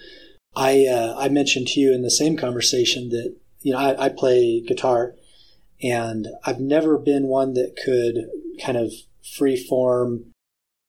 I 0.57 0.85
uh, 0.85 1.15
I 1.17 1.29
mentioned 1.29 1.69
to 1.69 1.81
you 1.81 1.95
in 1.95 2.03
the 2.03 2.11
same 2.11 2.37
conversation 2.37 3.11
that 3.11 3.37
you 3.61 3.73
know 3.73 3.79
I, 3.79 4.07
I 4.07 4.09
play 4.09 4.65
guitar, 4.67 5.15
and 5.83 6.29
I've 6.45 6.61
never 6.61 6.99
been 6.99 7.27
one 7.27 7.55
that 7.55 7.77
could 7.83 8.29
kind 8.63 8.77
of 8.77 8.93
free 9.37 9.57
form 9.57 10.33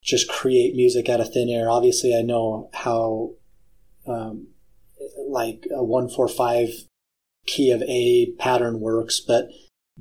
just 0.03 0.27
create 0.27 0.75
music 0.75 1.09
out 1.09 1.21
of 1.21 1.31
thin 1.31 1.49
air. 1.49 1.69
Obviously, 1.69 2.15
I 2.15 2.21
know 2.21 2.69
how 2.73 3.33
um, 4.07 4.47
like 5.27 5.67
a 5.75 5.83
one 5.83 6.09
four 6.09 6.27
five 6.27 6.69
key 7.45 7.71
of 7.71 7.81
A 7.83 8.31
pattern 8.39 8.79
works, 8.79 9.19
but 9.19 9.49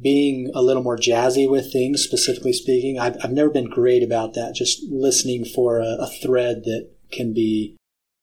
being 0.00 0.50
a 0.54 0.62
little 0.62 0.82
more 0.82 0.96
jazzy 0.96 1.48
with 1.48 1.72
things, 1.72 2.02
specifically 2.02 2.52
speaking. 2.52 2.98
I've, 2.98 3.16
I've 3.22 3.32
never 3.32 3.50
been 3.50 3.68
great 3.68 4.02
about 4.02 4.34
that, 4.34 4.54
just 4.54 4.82
listening 4.88 5.44
for 5.44 5.80
a, 5.80 5.96
a 6.00 6.06
thread 6.06 6.62
that 6.64 6.90
can 7.12 7.34
be 7.34 7.76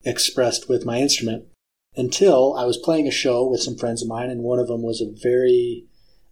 expressed 0.03 0.69
with 0.69 0.85
my 0.85 0.99
instrument 0.99 1.45
until 1.95 2.55
I 2.55 2.65
was 2.65 2.77
playing 2.77 3.07
a 3.07 3.11
show 3.11 3.47
with 3.47 3.61
some 3.61 3.77
friends 3.77 4.01
of 4.01 4.07
mine, 4.07 4.29
and 4.29 4.41
one 4.41 4.59
of 4.59 4.67
them 4.67 4.81
was 4.81 5.01
a 5.01 5.11
very 5.11 5.86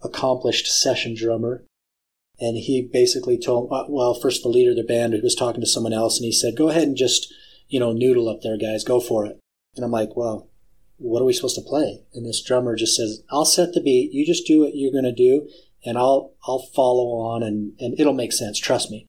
accomplished 0.05 0.67
session 0.67 1.15
drummer. 1.15 1.65
And 2.39 2.57
he 2.57 2.81
basically 2.81 3.37
told, 3.37 3.71
uh, 3.71 3.85
well, 3.87 4.13
first 4.13 4.43
the 4.43 4.49
leader 4.49 4.71
of 4.71 4.77
the 4.77 4.83
band 4.83 5.17
was 5.23 5.35
talking 5.35 5.61
to 5.61 5.67
someone 5.67 5.93
else, 5.93 6.17
and 6.17 6.25
he 6.25 6.33
said, 6.33 6.57
"Go 6.57 6.69
ahead 6.69 6.83
and 6.83 6.97
just, 6.97 7.33
you 7.69 7.79
know, 7.79 7.93
noodle 7.93 8.27
up 8.27 8.41
there, 8.41 8.57
guys. 8.57 8.83
Go 8.83 8.99
for 8.99 9.25
it." 9.25 9.39
And 9.75 9.85
I'm 9.85 9.91
like, 9.91 10.17
"Well, 10.17 10.49
what 10.97 11.21
are 11.21 11.25
we 11.25 11.33
supposed 11.33 11.55
to 11.55 11.61
play? 11.61 12.03
And 12.13 12.25
this 12.25 12.41
drummer 12.41 12.75
just 12.75 12.95
says, 12.95 13.23
I'll 13.29 13.45
set 13.45 13.73
the 13.73 13.81
beat. 13.81 14.13
You 14.13 14.25
just 14.25 14.47
do 14.47 14.61
what 14.61 14.75
you're 14.75 14.91
going 14.91 15.03
to 15.03 15.11
do 15.11 15.47
and 15.83 15.97
I'll, 15.97 16.33
I'll 16.47 16.67
follow 16.73 17.19
on 17.19 17.43
and, 17.43 17.73
and 17.79 17.99
it'll 17.99 18.13
make 18.13 18.33
sense. 18.33 18.59
Trust 18.59 18.89
me. 18.89 19.05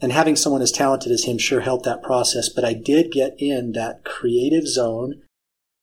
And 0.00 0.12
having 0.12 0.36
someone 0.36 0.62
as 0.62 0.72
talented 0.72 1.12
as 1.12 1.24
him 1.24 1.38
sure 1.38 1.60
helped 1.60 1.84
that 1.84 2.02
process. 2.02 2.48
But 2.48 2.64
I 2.64 2.72
did 2.72 3.12
get 3.12 3.34
in 3.38 3.72
that 3.72 4.04
creative 4.04 4.66
zone 4.66 5.22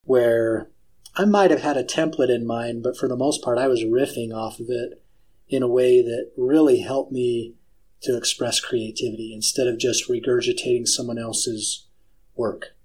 where 0.04 0.70
I 1.16 1.24
might 1.24 1.50
have 1.50 1.62
had 1.62 1.76
a 1.76 1.84
template 1.84 2.28
in 2.28 2.46
mind, 2.46 2.82
but 2.82 2.96
for 2.96 3.08
the 3.08 3.16
most 3.16 3.42
part, 3.42 3.58
I 3.58 3.68
was 3.68 3.82
riffing 3.84 4.34
off 4.34 4.60
of 4.60 4.68
it 4.68 5.02
in 5.48 5.62
a 5.62 5.68
way 5.68 6.02
that 6.02 6.32
really 6.36 6.80
helped 6.80 7.10
me 7.10 7.54
to 8.02 8.16
express 8.16 8.60
creativity 8.60 9.32
instead 9.34 9.66
of 9.66 9.78
just 9.78 10.08
regurgitating 10.08 10.86
someone 10.86 11.18
else's 11.18 11.86
work. 12.34 12.76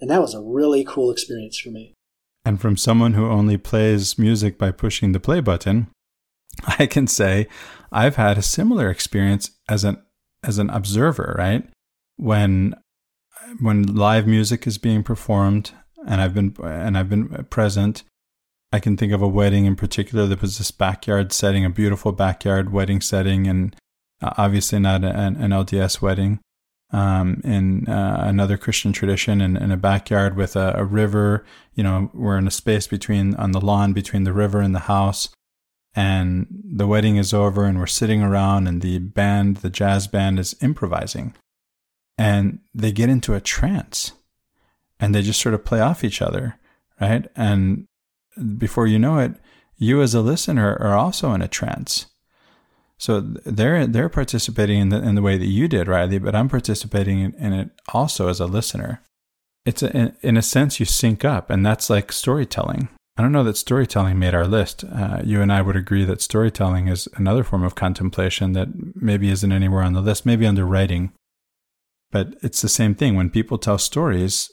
And 0.00 0.10
that 0.10 0.20
was 0.20 0.34
a 0.34 0.40
really 0.40 0.84
cool 0.84 1.10
experience 1.10 1.58
for 1.58 1.70
me. 1.70 1.94
And 2.44 2.60
from 2.60 2.76
someone 2.76 3.12
who 3.12 3.28
only 3.28 3.56
plays 3.56 4.18
music 4.18 4.58
by 4.58 4.72
pushing 4.72 5.12
the 5.12 5.20
play 5.20 5.40
button, 5.40 5.88
I 6.78 6.86
can 6.86 7.06
say 7.06 7.46
I've 7.92 8.16
had 8.16 8.38
a 8.38 8.42
similar 8.42 8.90
experience 8.90 9.50
as 9.68 9.84
an 9.84 10.02
as 10.42 10.58
an 10.58 10.70
observer, 10.70 11.36
right? 11.38 11.68
When 12.16 12.74
when 13.60 13.94
live 13.94 14.26
music 14.26 14.66
is 14.66 14.78
being 14.78 15.02
performed 15.02 15.72
and 16.06 16.20
I've 16.20 16.34
been 16.34 16.54
and 16.62 16.96
I've 16.96 17.08
been 17.08 17.28
present, 17.50 18.04
I 18.72 18.80
can 18.80 18.96
think 18.96 19.12
of 19.12 19.22
a 19.22 19.28
wedding 19.28 19.66
in 19.66 19.76
particular. 19.76 20.26
There 20.26 20.38
was 20.40 20.58
this 20.58 20.70
backyard 20.70 21.32
setting, 21.32 21.64
a 21.64 21.70
beautiful 21.70 22.12
backyard 22.12 22.72
wedding 22.72 23.00
setting, 23.00 23.46
and 23.46 23.74
uh, 24.22 24.34
obviously 24.36 24.78
not 24.78 25.04
an, 25.04 25.36
an 25.36 25.50
LDS 25.50 26.00
wedding 26.00 26.40
um, 26.92 27.40
in 27.44 27.88
uh, 27.88 28.22
another 28.26 28.56
Christian 28.56 28.92
tradition 28.92 29.40
in, 29.40 29.56
in 29.56 29.70
a 29.70 29.76
backyard 29.76 30.36
with 30.36 30.56
a, 30.56 30.74
a, 30.76 30.84
river. 30.84 31.44
You 31.74 31.82
know, 31.82 32.10
we're 32.12 32.38
in 32.38 32.46
a 32.46 32.52
space 32.52 32.86
between 32.86 33.34
on 33.36 33.52
the 33.52 33.60
lawn 33.60 33.92
between 33.92 34.24
the 34.24 34.32
river 34.32 34.60
and 34.60 34.74
the 34.74 34.80
house. 34.80 35.28
And 35.94 36.46
the 36.64 36.86
wedding 36.86 37.16
is 37.16 37.34
over, 37.34 37.64
and 37.64 37.76
we're 37.76 37.86
sitting 37.86 38.22
around, 38.22 38.68
and 38.68 38.80
the 38.80 38.98
band, 38.98 39.56
the 39.56 39.70
jazz 39.70 40.06
band, 40.06 40.38
is 40.38 40.54
improvising. 40.60 41.34
And 42.16 42.60
they 42.72 42.92
get 42.92 43.08
into 43.08 43.34
a 43.34 43.40
trance 43.40 44.12
and 45.00 45.14
they 45.14 45.22
just 45.22 45.40
sort 45.40 45.54
of 45.54 45.64
play 45.64 45.80
off 45.80 46.04
each 46.04 46.20
other, 46.22 46.56
right? 47.00 47.26
And 47.34 47.86
before 48.58 48.86
you 48.86 48.98
know 48.98 49.18
it, 49.18 49.32
you 49.76 50.02
as 50.02 50.14
a 50.14 50.20
listener 50.20 50.76
are 50.80 50.94
also 50.94 51.32
in 51.32 51.42
a 51.42 51.48
trance 51.48 52.06
so 53.00 53.20
they're 53.22 53.86
they're 53.86 54.10
participating 54.10 54.78
in 54.78 54.88
the 54.90 55.02
in 55.02 55.14
the 55.14 55.22
way 55.22 55.38
that 55.38 55.46
you 55.46 55.68
did, 55.68 55.88
Riley, 55.88 56.18
but 56.18 56.34
I'm 56.34 56.50
participating 56.50 57.20
in, 57.20 57.52
it 57.54 57.70
also 57.94 58.28
as 58.28 58.40
a 58.40 58.46
listener. 58.46 59.00
It's 59.64 59.82
a, 59.82 59.90
in, 59.96 60.16
in, 60.20 60.36
a 60.36 60.42
sense 60.42 60.78
you 60.78 60.84
sync 60.84 61.24
up, 61.24 61.48
and 61.48 61.64
that's 61.64 61.88
like 61.88 62.12
storytelling. 62.12 62.90
I 63.16 63.22
don't 63.22 63.32
know 63.32 63.44
that 63.44 63.56
storytelling 63.56 64.18
made 64.18 64.34
our 64.34 64.46
list. 64.46 64.84
Uh, 64.84 65.22
you 65.24 65.40
and 65.40 65.50
I 65.50 65.62
would 65.62 65.76
agree 65.76 66.04
that 66.04 66.20
storytelling 66.20 66.88
is 66.88 67.08
another 67.14 67.42
form 67.42 67.62
of 67.62 67.74
contemplation 67.74 68.52
that 68.52 68.68
maybe 68.94 69.30
isn't 69.30 69.50
anywhere 69.50 69.82
on 69.82 69.94
the 69.94 70.02
list, 70.02 70.26
maybe 70.26 70.46
under 70.46 70.66
writing. 70.66 71.12
But 72.10 72.34
it's 72.42 72.60
the 72.60 72.68
same 72.68 72.94
thing. 72.94 73.16
When 73.16 73.30
people 73.30 73.56
tell 73.56 73.78
stories, 73.78 74.50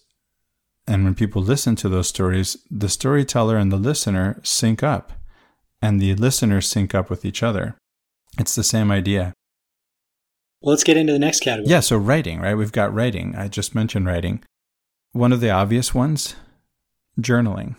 and 0.88 1.04
when 1.04 1.16
people 1.16 1.42
listen 1.42 1.76
to 1.78 1.90
those 1.90 2.08
stories, 2.08 2.58
the 2.72 2.90
storyteller 2.90 3.58
and 3.58 3.72
the 3.72 3.78
listener 3.78 4.40
sync 4.44 4.82
up, 4.82 5.12
and 5.82 6.00
the 6.00 6.16
listeners 6.16 6.66
sync 6.68 6.96
up 6.96 7.10
with 7.10 7.26
each 7.26 7.44
other. 7.44 7.76
It's 8.40 8.56
the 8.56 8.64
same 8.64 8.92
idea. 8.92 9.34
Well, 10.62 10.72
let's 10.72 10.84
get 10.84 10.98
into 10.98 11.14
the 11.14 11.20
next 11.20 11.42
category. 11.42 11.70
Yeah, 11.70 11.82
so 11.82 11.98
writing, 11.98 12.40
right? 12.40 12.56
We've 12.56 12.72
got 12.72 12.94
writing. 12.94 13.36
I 13.36 13.48
just 13.48 13.76
mentioned 13.76 14.06
writing. 14.06 14.44
One 15.12 15.34
of 15.34 15.42
the 15.42 15.52
obvious 15.52 15.94
ones, 15.94 16.36
journaling. 17.20 17.76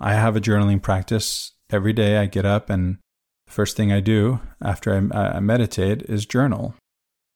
I 0.00 0.14
have 0.14 0.36
a 0.36 0.40
journaling 0.40 0.80
practice. 0.80 1.52
Every 1.70 1.92
day 1.92 2.18
I 2.18 2.26
get 2.26 2.44
up 2.44 2.70
and 2.70 2.98
the 3.46 3.52
first 3.52 3.76
thing 3.76 3.92
I 3.92 4.00
do 4.00 4.40
after 4.62 4.92
I, 5.12 5.36
I 5.36 5.40
meditate 5.40 6.02
is 6.02 6.26
journal. 6.26 6.74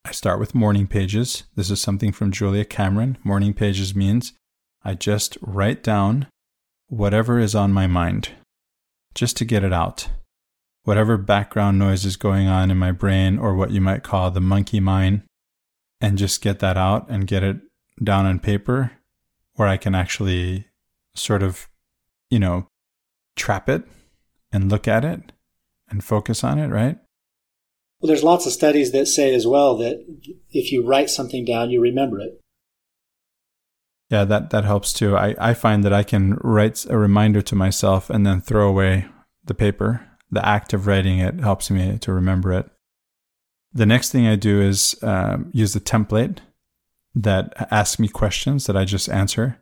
I 0.04 0.12
start 0.12 0.38
with 0.38 0.54
morning 0.54 0.86
pages. 0.86 1.44
This 1.54 1.70
is 1.70 1.80
something 1.80 2.12
from 2.12 2.32
Julia 2.32 2.64
Cameron. 2.64 3.18
Morning 3.24 3.52
pages 3.52 3.94
means 3.94 4.32
I 4.86 4.94
just 4.94 5.36
write 5.42 5.82
down 5.82 6.28
whatever 6.88 7.38
is 7.38 7.54
on 7.54 7.72
my 7.72 7.86
mind 7.86 8.30
just 9.14 9.36
to 9.38 9.44
get 9.44 9.64
it 9.64 9.72
out 9.72 10.08
whatever 10.86 11.16
background 11.16 11.80
noise 11.80 12.04
is 12.04 12.16
going 12.16 12.46
on 12.46 12.70
in 12.70 12.78
my 12.78 12.92
brain 12.92 13.38
or 13.38 13.56
what 13.56 13.72
you 13.72 13.80
might 13.80 14.04
call 14.04 14.30
the 14.30 14.40
monkey 14.40 14.78
mind 14.78 15.20
and 16.00 16.16
just 16.16 16.40
get 16.40 16.60
that 16.60 16.76
out 16.76 17.04
and 17.10 17.26
get 17.26 17.42
it 17.42 17.56
down 18.02 18.24
on 18.24 18.38
paper 18.38 18.92
where 19.54 19.66
I 19.66 19.78
can 19.78 19.96
actually 19.96 20.68
sort 21.16 21.42
of, 21.42 21.66
you 22.30 22.38
know, 22.38 22.68
trap 23.34 23.68
it 23.68 23.82
and 24.52 24.70
look 24.70 24.86
at 24.86 25.04
it 25.04 25.32
and 25.90 26.04
focus 26.04 26.44
on 26.44 26.60
it, 26.60 26.68
right? 26.68 26.98
Well, 28.00 28.06
there's 28.06 28.22
lots 28.22 28.46
of 28.46 28.52
studies 28.52 28.92
that 28.92 29.06
say 29.06 29.34
as 29.34 29.44
well 29.44 29.76
that 29.78 30.04
if 30.50 30.70
you 30.70 30.86
write 30.86 31.10
something 31.10 31.44
down, 31.44 31.70
you 31.70 31.80
remember 31.80 32.20
it. 32.20 32.40
Yeah, 34.08 34.24
that, 34.24 34.50
that 34.50 34.64
helps 34.64 34.92
too. 34.92 35.16
I, 35.16 35.34
I 35.38 35.54
find 35.54 35.82
that 35.84 35.92
I 35.92 36.02
can 36.02 36.34
write 36.42 36.86
a 36.88 36.96
reminder 36.96 37.42
to 37.42 37.56
myself 37.56 38.08
and 38.08 38.24
then 38.24 38.40
throw 38.40 38.68
away 38.68 39.06
the 39.44 39.54
paper 39.54 40.06
the 40.30 40.46
act 40.46 40.72
of 40.72 40.86
writing 40.86 41.18
it 41.18 41.40
helps 41.40 41.70
me 41.70 41.98
to 41.98 42.12
remember 42.12 42.52
it. 42.52 42.68
The 43.72 43.86
next 43.86 44.10
thing 44.10 44.26
I 44.26 44.36
do 44.36 44.60
is 44.60 44.96
um, 45.02 45.50
use 45.52 45.72
the 45.72 45.80
template 45.80 46.38
that 47.14 47.68
asks 47.70 47.98
me 47.98 48.08
questions 48.08 48.66
that 48.66 48.76
I 48.76 48.84
just 48.84 49.08
answer. 49.08 49.58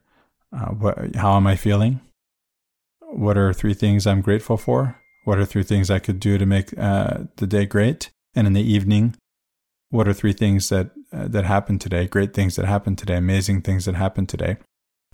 Uh, 0.52 0.66
what, 0.66 1.16
how 1.16 1.36
am 1.36 1.46
I 1.46 1.56
feeling? 1.56 2.00
What 3.00 3.36
are 3.36 3.52
three 3.52 3.74
things 3.74 4.06
I'm 4.06 4.20
grateful 4.20 4.56
for? 4.56 5.00
What 5.24 5.38
are 5.38 5.44
three 5.44 5.62
things 5.62 5.90
I 5.90 5.98
could 5.98 6.20
do 6.20 6.38
to 6.38 6.46
make 6.46 6.76
uh, 6.78 7.24
the 7.36 7.46
day 7.46 7.66
great? 7.66 8.10
And 8.34 8.46
in 8.46 8.52
the 8.52 8.62
evening, 8.62 9.16
what 9.90 10.08
are 10.08 10.12
three 10.12 10.32
things 10.32 10.68
that 10.68 10.90
uh, 11.14 11.28
that 11.28 11.44
happened 11.44 11.80
today? 11.80 12.06
Great 12.06 12.34
things 12.34 12.56
that 12.56 12.66
happened 12.66 12.98
today, 12.98 13.16
amazing 13.16 13.62
things 13.62 13.84
that 13.84 13.94
happened 13.94 14.28
today. 14.28 14.56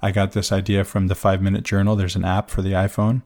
I 0.03 0.13
got 0.13 0.33
this 0.33 0.51
idea 0.51 0.85
from 0.85 1.09
the 1.09 1.15
Five 1.15 1.43
Minute 1.43 1.65
Journal. 1.65 1.97
There's 1.97 2.17
an 2.17 2.25
app 2.25 2.51
for 2.51 2.63
the 2.63 2.73
iPhone. 2.73 3.23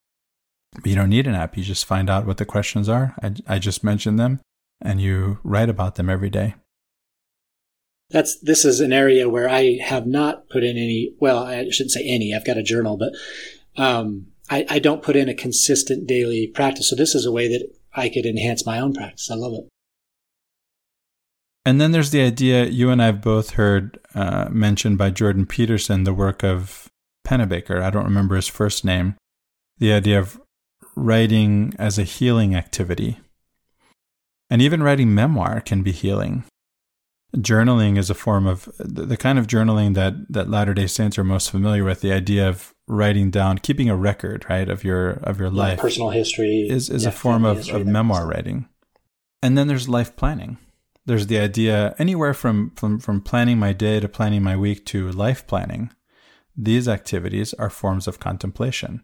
You 0.85 0.97
don't 0.97 1.11
need 1.11 1.27
an 1.27 1.35
app. 1.35 1.57
You 1.57 1.63
just 1.63 1.85
find 1.85 2.11
out 2.11 2.27
what 2.27 2.39
the 2.39 2.45
questions 2.45 2.89
are. 2.89 3.15
I, 3.23 3.35
I 3.47 3.59
just 3.59 3.85
mentioned 3.85 4.19
them, 4.19 4.41
and 4.83 5.01
you 5.01 5.39
write 5.45 5.69
about 5.69 5.95
them 5.95 6.11
every 6.11 6.31
day. 6.31 6.57
That's 8.11 8.39
this 8.41 8.65
is 8.65 8.81
an 8.81 8.93
area 8.93 9.29
where 9.29 9.49
I 9.49 9.79
have 9.83 10.07
not 10.07 10.49
put 10.49 10.65
in 10.65 10.77
any. 10.77 11.15
Well, 11.21 11.45
I 11.45 11.69
shouldn't 11.71 11.93
say 11.93 12.05
any. 12.07 12.35
I've 12.35 12.45
got 12.45 12.59
a 12.59 12.63
journal, 12.63 12.97
but 12.97 13.13
um, 13.81 14.27
I, 14.51 14.67
I 14.69 14.79
don't 14.79 15.03
put 15.03 15.17
in 15.17 15.29
a 15.29 15.35
consistent 15.35 16.07
daily 16.07 16.49
practice. 16.49 16.91
So 16.91 16.97
this 16.97 17.15
is 17.15 17.25
a 17.25 17.33
way 17.33 17.49
that 17.49 17.67
I 17.95 18.09
could 18.09 18.27
enhance 18.27 18.67
my 18.67 18.79
own 18.79 18.93
practice. 18.93 19.31
I 19.31 19.37
love 19.37 19.55
it. 19.55 19.69
And 21.67 21.81
then 21.81 21.93
there's 21.93 22.11
the 22.11 22.23
idea 22.23 22.67
you 22.67 22.91
and 22.91 23.01
I 23.03 23.07
have 23.07 23.23
both 23.23 23.53
heard 23.53 23.99
uh, 24.15 24.49
mentioned 24.51 24.99
by 24.99 25.11
Jordan 25.11 25.47
Peterson, 25.47 26.05
the 26.05 26.13
work 26.13 26.45
of 26.45 26.91
Pennebaker. 27.27 27.83
I 27.83 27.91
don't 27.91 28.05
remember 28.05 28.37
his 28.37 28.49
first 28.49 28.85
name. 28.85 29.17
The 29.79 29.93
idea 29.93 30.19
of 30.19 30.41
writing 30.95 31.75
as 31.79 31.99
a 31.99 32.05
healing 32.05 32.55
activity. 32.55 33.19
And 34.51 34.61
even 34.61 34.83
writing 34.83 35.15
memoir 35.15 35.61
can 35.61 35.83
be 35.83 35.91
healing. 35.91 36.45
Journaling 37.35 37.99
is 37.99 38.11
a 38.11 38.15
form 38.15 38.47
of 38.47 38.69
the 38.79 39.17
kind 39.17 39.39
of 39.39 39.49
journaling 39.49 39.95
that, 39.95 40.15
that 40.29 40.49
Latter 40.49 40.75
day 40.75 40.87
Saints 40.87 41.19
are 41.19 41.25
most 41.25 41.51
familiar 41.51 41.83
with, 41.83 42.01
the 42.01 42.13
idea 42.13 42.49
of 42.49 42.73
writing 42.87 43.31
down, 43.31 43.59
keeping 43.59 43.89
a 43.89 43.97
record, 43.97 44.47
right, 44.49 44.69
of 44.69 44.85
your 44.85 45.13
of 45.25 45.41
your 45.41 45.51
life. 45.51 45.81
Personal 45.81 46.11
history 46.11 46.69
is, 46.71 46.89
is 46.91 47.03
yeah, 47.03 47.09
a 47.09 47.13
form 47.13 47.45
of, 47.45 47.69
of 47.71 47.87
memoir 47.87 48.29
writing. 48.29 48.69
And 49.43 49.59
then 49.59 49.67
there's 49.67 49.89
life 49.89 50.15
planning 50.15 50.59
there's 51.07 51.27
the 51.27 51.39
idea 51.39 51.95
anywhere 51.99 52.35
from, 52.35 52.71
from, 52.77 52.99
from 52.99 53.21
planning 53.21 53.59
my 53.59 53.73
day 53.73 54.01
to 54.01 54.09
planning 54.09 54.43
my 54.43 54.57
week 54.57 54.87
to 54.87 55.11
life 55.13 55.47
planning. 55.47 55.91
These 56.57 56.89
activities 56.89 57.53
are 57.55 57.71
forms 57.71 58.07
of 58.07 58.21
contemplation. 58.21 59.03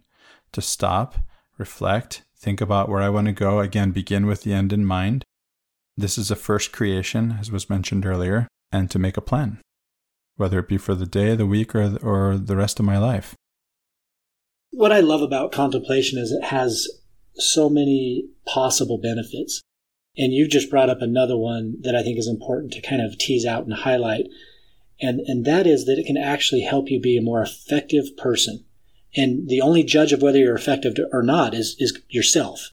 To 0.52 0.62
stop, 0.62 1.16
reflect, 1.58 2.22
think 2.36 2.60
about 2.60 2.88
where 2.88 3.02
I 3.02 3.08
want 3.08 3.26
to 3.26 3.32
go. 3.32 3.60
Again, 3.60 3.90
begin 3.90 4.26
with 4.26 4.42
the 4.42 4.52
end 4.52 4.72
in 4.72 4.84
mind. 4.84 5.24
This 5.96 6.16
is 6.16 6.30
a 6.30 6.36
first 6.36 6.72
creation, 6.72 7.36
as 7.38 7.50
was 7.50 7.68
mentioned 7.68 8.06
earlier, 8.06 8.48
and 8.72 8.90
to 8.90 8.98
make 8.98 9.16
a 9.16 9.22
plan, 9.22 9.60
whether 10.36 10.58
it 10.58 10.68
be 10.68 10.78
for 10.78 10.94
the 10.94 11.06
day, 11.06 11.34
the 11.34 11.46
week, 11.46 11.74
or, 11.74 11.98
or 11.98 12.38
the 12.38 12.56
rest 12.56 12.80
of 12.80 12.86
my 12.86 12.96
life. 12.96 13.34
What 14.70 14.92
I 14.92 15.00
love 15.00 15.20
about 15.20 15.52
contemplation 15.52 16.18
is 16.18 16.30
it 16.30 16.44
has 16.44 16.88
so 17.34 17.68
many 17.68 18.28
possible 18.46 18.98
benefits. 18.98 19.60
And 20.20 20.34
you've 20.34 20.50
just 20.50 20.68
brought 20.68 20.90
up 20.90 21.00
another 21.00 21.36
one 21.36 21.76
that 21.80 21.96
I 21.96 22.02
think 22.02 22.18
is 22.18 22.28
important 22.28 22.74
to 22.74 22.82
kind 22.82 23.00
of 23.00 23.16
tease 23.16 23.46
out 23.46 23.64
and 23.64 23.72
highlight. 23.72 24.26
And, 25.00 25.20
and 25.20 25.46
that 25.46 25.66
is 25.66 25.86
that 25.86 25.98
it 25.98 26.04
can 26.06 26.18
actually 26.18 26.60
help 26.60 26.90
you 26.90 27.00
be 27.00 27.16
a 27.16 27.22
more 27.22 27.40
effective 27.40 28.14
person. 28.18 28.66
And 29.16 29.48
the 29.48 29.62
only 29.62 29.82
judge 29.82 30.12
of 30.12 30.20
whether 30.20 30.38
you're 30.38 30.54
effective 30.54 30.94
or 31.10 31.22
not 31.22 31.54
is, 31.54 31.74
is 31.78 31.98
yourself. 32.10 32.70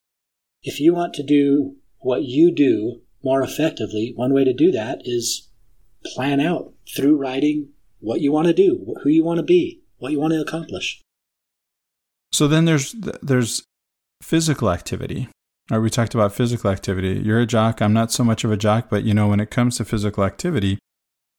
If 0.62 0.82
you 0.82 0.94
want 0.94 1.14
to 1.14 1.24
do 1.24 1.78
what 2.00 2.24
you 2.24 2.54
do 2.54 3.00
more 3.24 3.42
effectively, 3.42 4.12
one 4.14 4.34
way 4.34 4.44
to 4.44 4.54
do 4.54 4.70
that 4.72 5.04
is 5.06 5.48
plan 6.06 6.42
out 6.42 6.74
through 6.94 7.16
writing 7.16 7.70
what 8.00 8.20
you 8.20 8.34
want 8.34 8.48
to 8.48 8.54
do, 8.54 8.94
who 9.04 9.10
you 9.10 9.24
want 9.24 9.38
to 9.38 9.44
be, 9.44 9.82
what 10.00 10.12
you 10.12 10.20
want 10.20 10.34
to 10.34 10.42
accomplish. 10.42 11.02
So 12.34 12.50
then 12.50 12.66
there's 12.66 12.94
there's 13.22 13.64
physical 14.22 14.70
activity. 14.70 15.30
We 15.70 15.90
talked 15.90 16.16
about 16.16 16.34
physical 16.34 16.72
activity. 16.72 17.22
You're 17.24 17.42
a 17.42 17.46
jock. 17.46 17.82
I'm 17.82 17.94
not 17.94 18.12
so 18.12 18.24
much 18.24 18.44
of 18.44 18.52
a 18.52 18.58
jock, 18.58 18.90
but 18.90 19.04
you 19.04 19.14
know, 19.14 19.28
when 19.28 19.42
it 19.42 19.52
comes 19.52 19.78
to 19.78 19.86
physical 19.86 20.24
activity, 20.24 20.80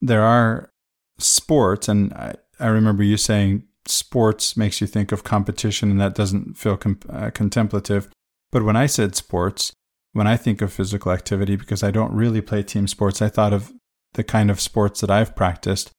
there 0.03 0.23
are 0.23 0.71
sports, 1.19 1.89
and 1.89 2.13
I, 2.13 2.35
I 2.61 2.67
remember 2.67 3.03
you 3.03 3.17
saying 3.17 3.65
sports 3.87 4.57
makes 4.57 4.81
you 4.81 4.87
think 4.87 5.13
of 5.13 5.25
competition, 5.25 5.91
and 5.91 6.01
that 6.01 6.15
doesn't 6.15 6.59
feel 6.59 6.77
com- 6.77 7.01
uh, 7.09 7.31
contemplative. 7.31 8.09
But 8.51 8.65
when 8.65 8.77
I 8.77 8.87
said 8.87 9.15
sports, 9.15 9.73
when 10.13 10.27
I 10.27 10.37
think 10.37 10.61
of 10.61 10.73
physical 10.73 11.13
activity, 11.13 11.57
because 11.57 11.83
I 11.83 11.91
don't 11.91 12.13
really 12.13 12.41
play 12.41 12.63
team 12.63 12.87
sports, 12.87 13.23
I 13.23 13.29
thought 13.29 13.53
of 13.53 13.73
the 14.15 14.25
kind 14.25 14.51
of 14.51 14.61
sports 14.61 15.01
that 15.01 15.11
I've 15.11 15.37
practiced. 15.37 15.91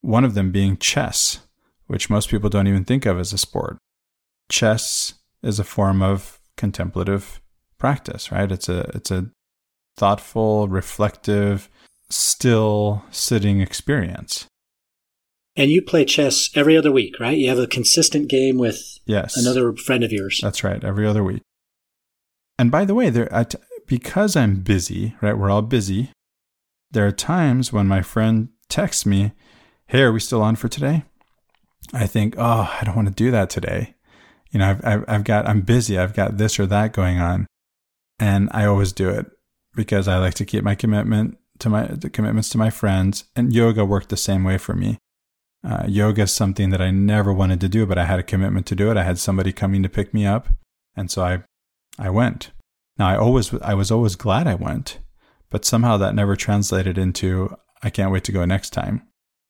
One 0.00 0.24
of 0.24 0.34
them 0.34 0.50
being 0.50 0.76
chess, 0.76 1.40
which 1.86 2.10
most 2.10 2.28
people 2.28 2.50
don't 2.50 2.66
even 2.66 2.84
think 2.84 3.06
of 3.06 3.18
as 3.18 3.32
a 3.32 3.38
sport. 3.38 3.78
Chess 4.50 5.14
is 5.42 5.58
a 5.58 5.64
form 5.64 6.02
of 6.02 6.40
contemplative 6.56 7.41
practice, 7.82 8.30
right? 8.30 8.52
It's 8.52 8.68
a 8.68 8.88
it's 8.94 9.10
a 9.10 9.26
thoughtful, 9.96 10.68
reflective, 10.68 11.68
still 12.08 13.02
sitting 13.10 13.60
experience. 13.60 14.46
And 15.56 15.68
you 15.68 15.82
play 15.82 16.04
chess 16.04 16.48
every 16.54 16.76
other 16.76 16.92
week, 16.92 17.18
right? 17.18 17.36
You 17.36 17.48
have 17.48 17.58
a 17.58 17.66
consistent 17.66 18.28
game 18.28 18.56
with 18.56 18.80
yes. 19.04 19.36
another 19.36 19.74
friend 19.74 20.04
of 20.04 20.12
yours. 20.12 20.38
That's 20.40 20.62
right, 20.62 20.82
every 20.84 21.04
other 21.04 21.24
week. 21.24 21.42
And 22.56 22.70
by 22.70 22.84
the 22.84 22.94
way, 22.94 23.10
there 23.10 23.28
because 23.88 24.36
I'm 24.36 24.60
busy, 24.60 25.16
right? 25.20 25.36
We're 25.36 25.50
all 25.50 25.60
busy. 25.62 26.12
There 26.92 27.04
are 27.04 27.12
times 27.12 27.72
when 27.72 27.88
my 27.88 28.00
friend 28.00 28.50
texts 28.68 29.04
me, 29.04 29.32
"Hey, 29.88 30.02
are 30.02 30.12
we 30.12 30.20
still 30.20 30.40
on 30.40 30.54
for 30.54 30.68
today?" 30.68 31.02
I 31.92 32.06
think, 32.06 32.36
"Oh, 32.38 32.72
I 32.80 32.84
don't 32.84 32.94
want 32.94 33.08
to 33.08 33.24
do 33.24 33.32
that 33.32 33.50
today." 33.50 33.96
You 34.52 34.60
know, 34.60 34.70
I've, 34.70 34.84
I've, 34.84 35.04
I've 35.08 35.24
got, 35.24 35.48
I'm 35.48 35.62
busy. 35.62 35.98
I've 35.98 36.14
got 36.14 36.36
this 36.36 36.60
or 36.60 36.66
that 36.66 36.92
going 36.92 37.18
on 37.18 37.48
and 38.22 38.48
I 38.52 38.66
always 38.66 38.92
do 38.92 39.08
it 39.08 39.26
because 39.74 40.06
I 40.06 40.16
like 40.18 40.34
to 40.34 40.44
keep 40.44 40.62
my 40.62 40.76
commitment 40.76 41.38
to 41.58 41.68
my 41.68 41.86
the 41.86 42.08
commitments 42.08 42.50
to 42.50 42.58
my 42.58 42.70
friends. 42.70 43.24
And 43.34 43.52
yoga 43.52 43.84
worked 43.84 44.10
the 44.10 44.16
same 44.16 44.44
way 44.44 44.58
for 44.58 44.74
me. 44.74 44.98
Uh, 45.64 45.86
yoga 45.88 46.22
is 46.22 46.32
something 46.32 46.70
that 46.70 46.80
I 46.80 46.92
never 46.92 47.32
wanted 47.32 47.60
to 47.62 47.68
do, 47.68 47.84
but 47.84 47.98
I 47.98 48.04
had 48.04 48.20
a 48.20 48.30
commitment 48.32 48.66
to 48.66 48.76
do 48.76 48.92
it. 48.92 48.96
I 48.96 49.02
had 49.02 49.18
somebody 49.18 49.52
coming 49.52 49.82
to 49.82 49.88
pick 49.88 50.14
me 50.14 50.24
up, 50.24 50.48
and 50.96 51.10
so 51.10 51.24
I, 51.24 51.42
I 51.98 52.10
went. 52.10 52.52
Now 52.96 53.08
I 53.08 53.16
always 53.16 53.52
I 53.54 53.74
was 53.74 53.90
always 53.90 54.14
glad 54.14 54.46
I 54.46 54.54
went, 54.54 54.98
but 55.50 55.64
somehow 55.64 55.96
that 55.96 56.14
never 56.14 56.36
translated 56.36 56.96
into 56.98 57.56
I 57.82 57.90
can't 57.90 58.12
wait 58.12 58.22
to 58.24 58.32
go 58.32 58.44
next 58.44 58.70
time. 58.70 59.02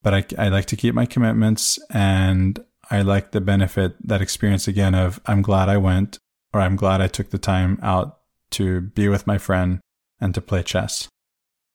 But 0.03 0.15
I 0.15 0.25
I 0.47 0.49
like 0.49 0.67
to 0.67 0.77
keep 0.77 0.95
my 0.95 1.05
commitments, 1.05 1.79
and 1.91 2.59
I 2.91 3.03
like 3.03 3.33
the 3.33 3.43
benefit 3.43 3.97
that 4.09 4.23
experience 4.23 4.67
again 4.67 4.95
of 4.95 5.21
I'm 5.27 5.43
glad 5.43 5.69
I 5.69 5.77
went, 5.77 6.19
or 6.55 6.61
I'm 6.63 6.77
glad 6.77 7.03
I 7.03 7.09
took 7.09 7.29
the 7.29 7.39
time 7.39 7.79
out 7.83 8.19
to 8.53 8.81
be 8.81 9.09
with 9.09 9.27
my 9.27 9.39
friend 9.39 9.81
and 10.21 10.35
to 10.35 10.41
play 10.41 10.63
chess. 10.63 11.09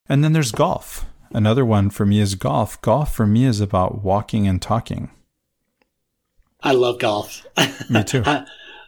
And 0.10 0.24
then 0.24 0.34
there's 0.34 0.52
golf. 0.52 1.06
Another 1.32 1.66
one 1.66 1.90
for 1.90 2.06
me 2.06 2.20
is 2.20 2.36
golf. 2.36 2.80
Golf 2.82 3.14
for 3.14 3.28
me 3.28 3.46
is 3.46 3.60
about 3.60 4.04
walking 4.04 4.48
and 4.48 4.62
talking. 4.62 5.12
I 6.62 6.72
love 6.72 7.00
golf. 7.00 7.46
Me 7.90 8.04
too. 8.04 8.24
I, 8.26 8.46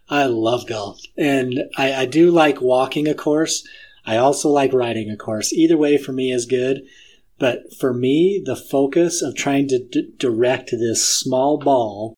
I, 0.09 0.25
love 0.25 0.67
golf. 0.67 1.01
And 1.17 1.65
I, 1.77 1.93
I 1.93 2.05
do 2.05 2.31
like 2.31 2.61
walking 2.61 3.07
a 3.07 3.13
course. 3.13 3.67
I 4.05 4.17
also 4.17 4.49
like 4.49 4.73
riding 4.73 5.09
a 5.09 5.17
course. 5.17 5.53
Either 5.53 5.77
way 5.77 5.97
for 5.97 6.11
me 6.11 6.31
is 6.31 6.45
good. 6.45 6.81
But 7.37 7.73
for 7.79 7.93
me, 7.93 8.41
the 8.43 8.55
focus 8.55 9.21
of 9.21 9.35
trying 9.35 9.67
to 9.69 9.79
d- 9.79 10.11
direct 10.17 10.71
this 10.71 11.05
small 11.05 11.57
ball 11.57 12.15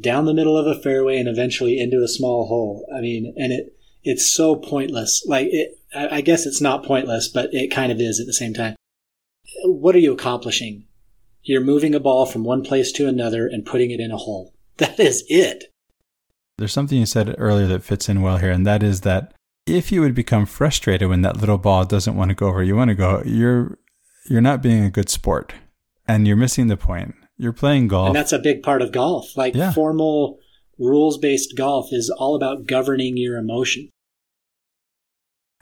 down 0.00 0.24
the 0.24 0.34
middle 0.34 0.56
of 0.56 0.66
a 0.66 0.80
fairway 0.80 1.18
and 1.18 1.28
eventually 1.28 1.78
into 1.78 2.02
a 2.02 2.08
small 2.08 2.46
hole. 2.46 2.86
I 2.94 3.00
mean, 3.00 3.32
and 3.36 3.52
it, 3.52 3.75
it's 4.06 4.32
so 4.32 4.54
pointless. 4.54 5.24
Like 5.26 5.48
it, 5.50 5.78
I 5.92 6.20
guess 6.20 6.46
it's 6.46 6.60
not 6.60 6.84
pointless, 6.84 7.28
but 7.28 7.52
it 7.52 7.72
kind 7.72 7.90
of 7.90 8.00
is 8.00 8.20
at 8.20 8.26
the 8.26 8.32
same 8.32 8.54
time. 8.54 8.76
What 9.64 9.96
are 9.96 10.00
you 10.00 10.12
accomplishing? 10.12 10.86
You're 11.42 11.60
moving 11.60 11.94
a 11.94 12.00
ball 12.00 12.24
from 12.24 12.44
one 12.44 12.62
place 12.62 12.92
to 12.92 13.08
another 13.08 13.46
and 13.46 13.66
putting 13.66 13.90
it 13.90 14.00
in 14.00 14.10
a 14.10 14.16
hole. 14.16 14.54
That 14.78 15.00
is 15.00 15.24
it. 15.28 15.72
There's 16.58 16.72
something 16.74 16.98
you 16.98 17.06
said 17.06 17.34
earlier 17.38 17.66
that 17.68 17.82
fits 17.82 18.10
in 18.10 18.20
well 18.20 18.36
here, 18.36 18.50
and 18.50 18.66
that 18.66 18.82
is 18.82 19.00
that 19.02 19.32
if 19.66 19.90
you 19.90 20.02
would 20.02 20.14
become 20.14 20.44
frustrated 20.44 21.08
when 21.08 21.22
that 21.22 21.38
little 21.38 21.56
ball 21.56 21.86
doesn't 21.86 22.14
want 22.14 22.28
to 22.28 22.34
go 22.34 22.52
where 22.52 22.62
you 22.62 22.76
want 22.76 22.90
to 22.90 22.94
go, 22.94 23.22
you're 23.24 23.78
you're 24.28 24.42
not 24.42 24.60
being 24.60 24.84
a 24.84 24.90
good 24.90 25.08
sport, 25.08 25.54
and 26.06 26.26
you're 26.26 26.36
missing 26.36 26.66
the 26.66 26.76
point. 26.76 27.14
You're 27.38 27.54
playing 27.54 27.88
golf, 27.88 28.08
and 28.08 28.16
that's 28.16 28.34
a 28.34 28.38
big 28.38 28.62
part 28.62 28.82
of 28.82 28.92
golf. 28.92 29.34
Like 29.34 29.54
yeah. 29.54 29.72
formal 29.72 30.38
rules 30.78 31.16
based 31.16 31.56
golf 31.56 31.88
is 31.90 32.10
all 32.10 32.36
about 32.36 32.66
governing 32.66 33.16
your 33.16 33.38
emotion. 33.38 33.88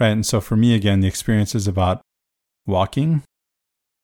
Right. 0.01 0.09
And 0.09 0.26
so 0.26 0.40
for 0.40 0.57
me, 0.57 0.74
again, 0.74 1.01
the 1.01 1.09
experience 1.09 1.55
is 1.55 1.68
about 1.68 2.01
walking. 2.66 3.22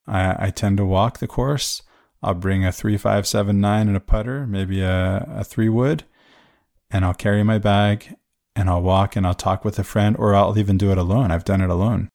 I, 0.07 0.47
I 0.47 0.51
tend 0.51 0.77
to 0.79 0.85
walk 0.85 1.19
the 1.19 1.27
course. 1.27 1.83
I'll 2.23 2.35
bring 2.35 2.65
a 2.65 2.73
three, 2.73 2.97
five, 2.97 3.27
seven, 3.27 3.61
nine 3.61 3.89
and 3.89 3.97
a 3.97 4.01
putter, 4.01 4.47
maybe 4.47 4.83
a, 4.83 5.27
a 5.29 5.45
three 5.45 5.69
wood, 5.69 6.05
and 6.91 7.05
I'll 7.05 7.15
carry 7.15 7.43
my 7.43 7.59
bag 7.59 8.17
and 8.55 8.69
I'll 8.69 8.83
walk 8.83 9.17
and 9.17 9.27
I'll 9.27 9.35
talk 9.35 9.65
with 9.65 9.79
a 9.79 9.85
friend, 9.85 10.17
or 10.19 10.35
I'll 10.35 10.59
even 10.59 10.77
do 10.77 10.91
it 10.93 10.99
alone. 10.99 11.31
I've 11.31 11.45
done 11.45 11.61
it 11.61 11.71
alone 11.71 12.09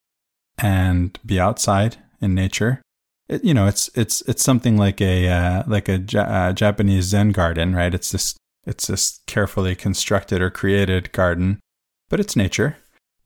and 0.58 1.18
be 1.26 1.40
outside 1.40 1.98
in 2.22 2.36
nature. 2.36 2.82
It, 3.28 3.44
you 3.44 3.54
know, 3.54 3.66
it's 3.68 3.90
it's 3.96 4.22
it's 4.24 4.44
something 4.44 4.78
like 4.78 5.02
a 5.02 5.28
uh, 5.28 5.64
like 5.66 5.90
a 5.90 6.04
uh, 6.18 6.54
Japanese 6.54 7.06
Zen 7.06 7.32
garden, 7.32 7.76
right? 7.76 7.94
It's 7.94 8.12
this 8.12 8.36
it's 8.66 8.88
this 8.88 9.22
carefully 9.26 9.76
constructed 9.76 10.42
or 10.42 10.52
created 10.52 11.12
garden, 11.12 11.60
but 12.10 12.20
it's 12.20 12.36
nature, 12.36 12.78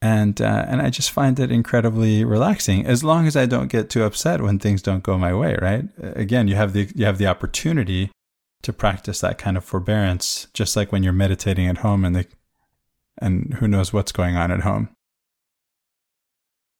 and 0.01 0.41
uh, 0.41 0.65
and 0.67 0.81
I 0.81 0.89
just 0.89 1.11
find 1.11 1.39
it 1.39 1.51
incredibly 1.51 2.23
relaxing. 2.23 2.85
As 2.85 3.03
long 3.03 3.27
as 3.27 3.35
I 3.35 3.45
don't 3.45 3.67
get 3.67 3.89
too 3.89 4.03
upset 4.03 4.41
when 4.41 4.59
things 4.59 4.81
don't 4.81 5.03
go 5.03 5.17
my 5.17 5.33
way, 5.33 5.57
right? 5.61 5.85
Again, 5.99 6.47
you 6.47 6.55
have 6.55 6.73
the 6.73 6.89
you 6.95 7.05
have 7.05 7.17
the 7.17 7.27
opportunity 7.27 8.11
to 8.61 8.73
practice 8.73 9.21
that 9.21 9.37
kind 9.37 9.57
of 9.57 9.63
forbearance, 9.63 10.47
just 10.53 10.75
like 10.75 10.91
when 10.91 11.03
you're 11.03 11.13
meditating 11.13 11.67
at 11.67 11.79
home 11.79 12.05
and 12.05 12.15
the 12.15 12.25
and 13.21 13.55
who 13.55 13.67
knows 13.67 13.91
what's 13.91 14.13
going 14.13 14.37
on 14.37 14.51
at 14.51 14.61
home. 14.61 14.89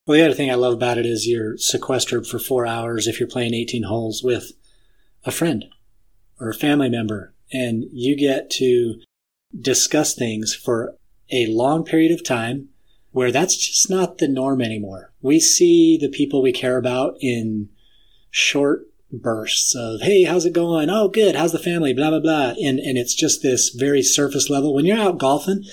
Well, 0.08 0.18
the 0.18 0.26
other 0.26 0.34
thing 0.34 0.50
I 0.50 0.56
love 0.56 0.74
about 0.74 0.98
it 0.98 1.06
is 1.06 1.28
you're 1.28 1.58
sequestered 1.58 2.26
for 2.26 2.40
four 2.40 2.66
hours 2.66 3.06
if 3.06 3.20
you're 3.20 3.30
playing 3.30 3.54
18 3.54 3.84
holes 3.84 4.24
with 4.24 4.54
a 5.26 5.32
friend 5.32 5.66
or 6.40 6.50
a 6.50 6.56
family 6.56 6.90
member, 6.90 7.34
and 7.52 7.84
you 7.92 8.18
get 8.18 8.50
to 8.52 8.96
discuss 9.60 10.16
things 10.16 10.56
for 10.56 10.96
a 11.32 11.48
long 11.48 11.84
period 11.84 12.12
of 12.12 12.24
time 12.24 12.70
where 13.20 13.34
that's 13.34 13.58
just 13.58 13.90
not 13.90 14.20
the 14.20 14.30
norm 14.30 14.62
anymore. 14.62 15.12
We 15.22 15.42
see 15.42 15.98
the 15.98 16.08
people 16.08 16.42
we 16.42 16.54
care 16.54 16.78
about 16.78 17.16
in 17.20 17.68
short 18.32 18.84
bursts 19.12 19.76
of, 19.76 20.00
hey, 20.00 20.24
how's 20.24 20.46
it 20.46 20.54
going? 20.54 20.90
Oh, 20.90 21.10
good. 21.10 21.36
How's 21.36 21.52
the 21.52 21.60
family? 21.60 21.94
Blah, 21.94 22.12
blah, 22.12 22.22
blah. 22.22 22.54
And, 22.64 22.80
and 22.80 22.98
it's 22.98 23.14
just 23.14 23.42
this 23.44 23.72
very 23.72 24.02
surface 24.02 24.50
level. 24.50 24.74
When 24.74 24.86
you're 24.86 24.98
out 24.98 25.18
golfing, 25.18 25.66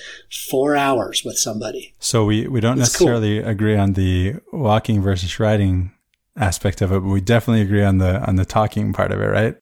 four 0.50 0.74
hours 0.74 1.22
with 1.24 1.38
somebody. 1.38 1.94
So 2.00 2.24
we, 2.24 2.48
we 2.48 2.58
don't 2.58 2.80
necessarily 2.80 3.38
cool. 3.38 3.48
agree 3.48 3.76
on 3.76 3.92
the 3.92 4.40
walking 4.52 5.00
versus 5.00 5.38
riding 5.38 5.92
aspect 6.36 6.82
of 6.82 6.90
it, 6.90 6.98
but 6.98 7.08
we 7.08 7.20
definitely 7.20 7.62
agree 7.62 7.84
on 7.84 7.98
the 7.98 8.26
on 8.26 8.34
the 8.34 8.44
talking 8.44 8.92
part 8.92 9.12
of 9.12 9.20
it, 9.20 9.26
right? 9.26 9.54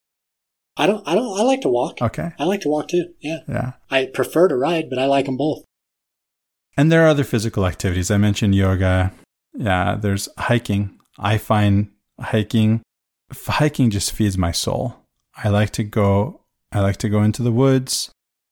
I 0.79 0.87
don't 0.87 1.07
I 1.07 1.15
don't 1.15 1.39
I 1.39 1.43
like 1.43 1.61
to 1.61 1.69
walk. 1.69 2.01
Okay. 2.01 2.33
I 2.39 2.45
like 2.45 2.63
to 2.63 2.71
walk 2.71 2.89
too. 2.89 3.13
Yeah. 3.21 3.41
Yeah. 3.47 3.73
I 3.91 4.07
prefer 4.07 4.49
to 4.49 4.57
ride, 4.57 4.89
but 4.89 4.99
I 4.99 5.05
like 5.05 5.27
them 5.27 5.37
both. 5.37 5.65
And 6.77 6.91
there 6.91 7.05
are 7.05 7.09
other 7.09 7.25
physical 7.25 7.67
activities. 7.67 8.11
I 8.11 8.17
mentioned 8.19 8.55
yoga. 8.55 9.13
Yeah, 9.55 9.97
there's 9.97 10.29
hiking. 10.37 10.99
I 11.19 11.39
find 11.39 11.91
hiking 12.21 12.83
hiking 13.33 13.91
just 13.91 14.13
feeds 14.13 14.39
my 14.39 14.53
soul. 14.53 14.97
I 15.37 15.49
like 15.49 15.71
to 15.71 15.85
go 15.85 16.43
I 16.73 16.81
like 16.81 16.97
to 16.99 17.09
go 17.09 17.23
into 17.23 17.43
the 17.43 17.53
woods 17.53 18.11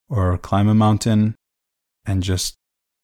or 0.08 0.38
climb 0.38 0.68
a 0.68 0.74
mountain 0.74 1.34
and 2.04 2.22
just 2.22 2.54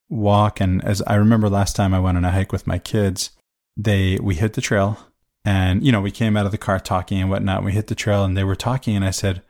walk 0.09 0.61
and 0.61 0.83
as 0.85 1.03
I 1.03 1.14
remember 1.16 1.49
last 1.49 1.77
time 1.77 1.93
I 1.93 2.01
went 2.01 2.16
on 2.16 2.25
a 2.25 2.31
hike 2.31 2.53
with 2.53 2.66
my 2.66 2.79
kids, 2.79 3.31
they 3.77 4.19
we 4.21 4.37
hit 4.37 4.55
the 4.55 4.61
trail 4.61 4.99
and 5.45 5.85
you 5.85 5.93
know, 5.93 6.01
we 6.01 6.11
came 6.11 6.37
out 6.37 6.47
of 6.47 6.53
the 6.53 6.59
car 6.59 6.79
talking 6.79 7.21
and 7.21 7.31
whatnot. 7.31 7.64
We 7.64 7.73
hit 7.73 7.89
the 7.89 7.95
trail 7.95 8.25
and 8.25 8.37
they 8.37 8.45
were 8.45 8.57
talking 8.57 8.97
and 8.97 9.05
I 9.05 9.11
said, 9.11 9.43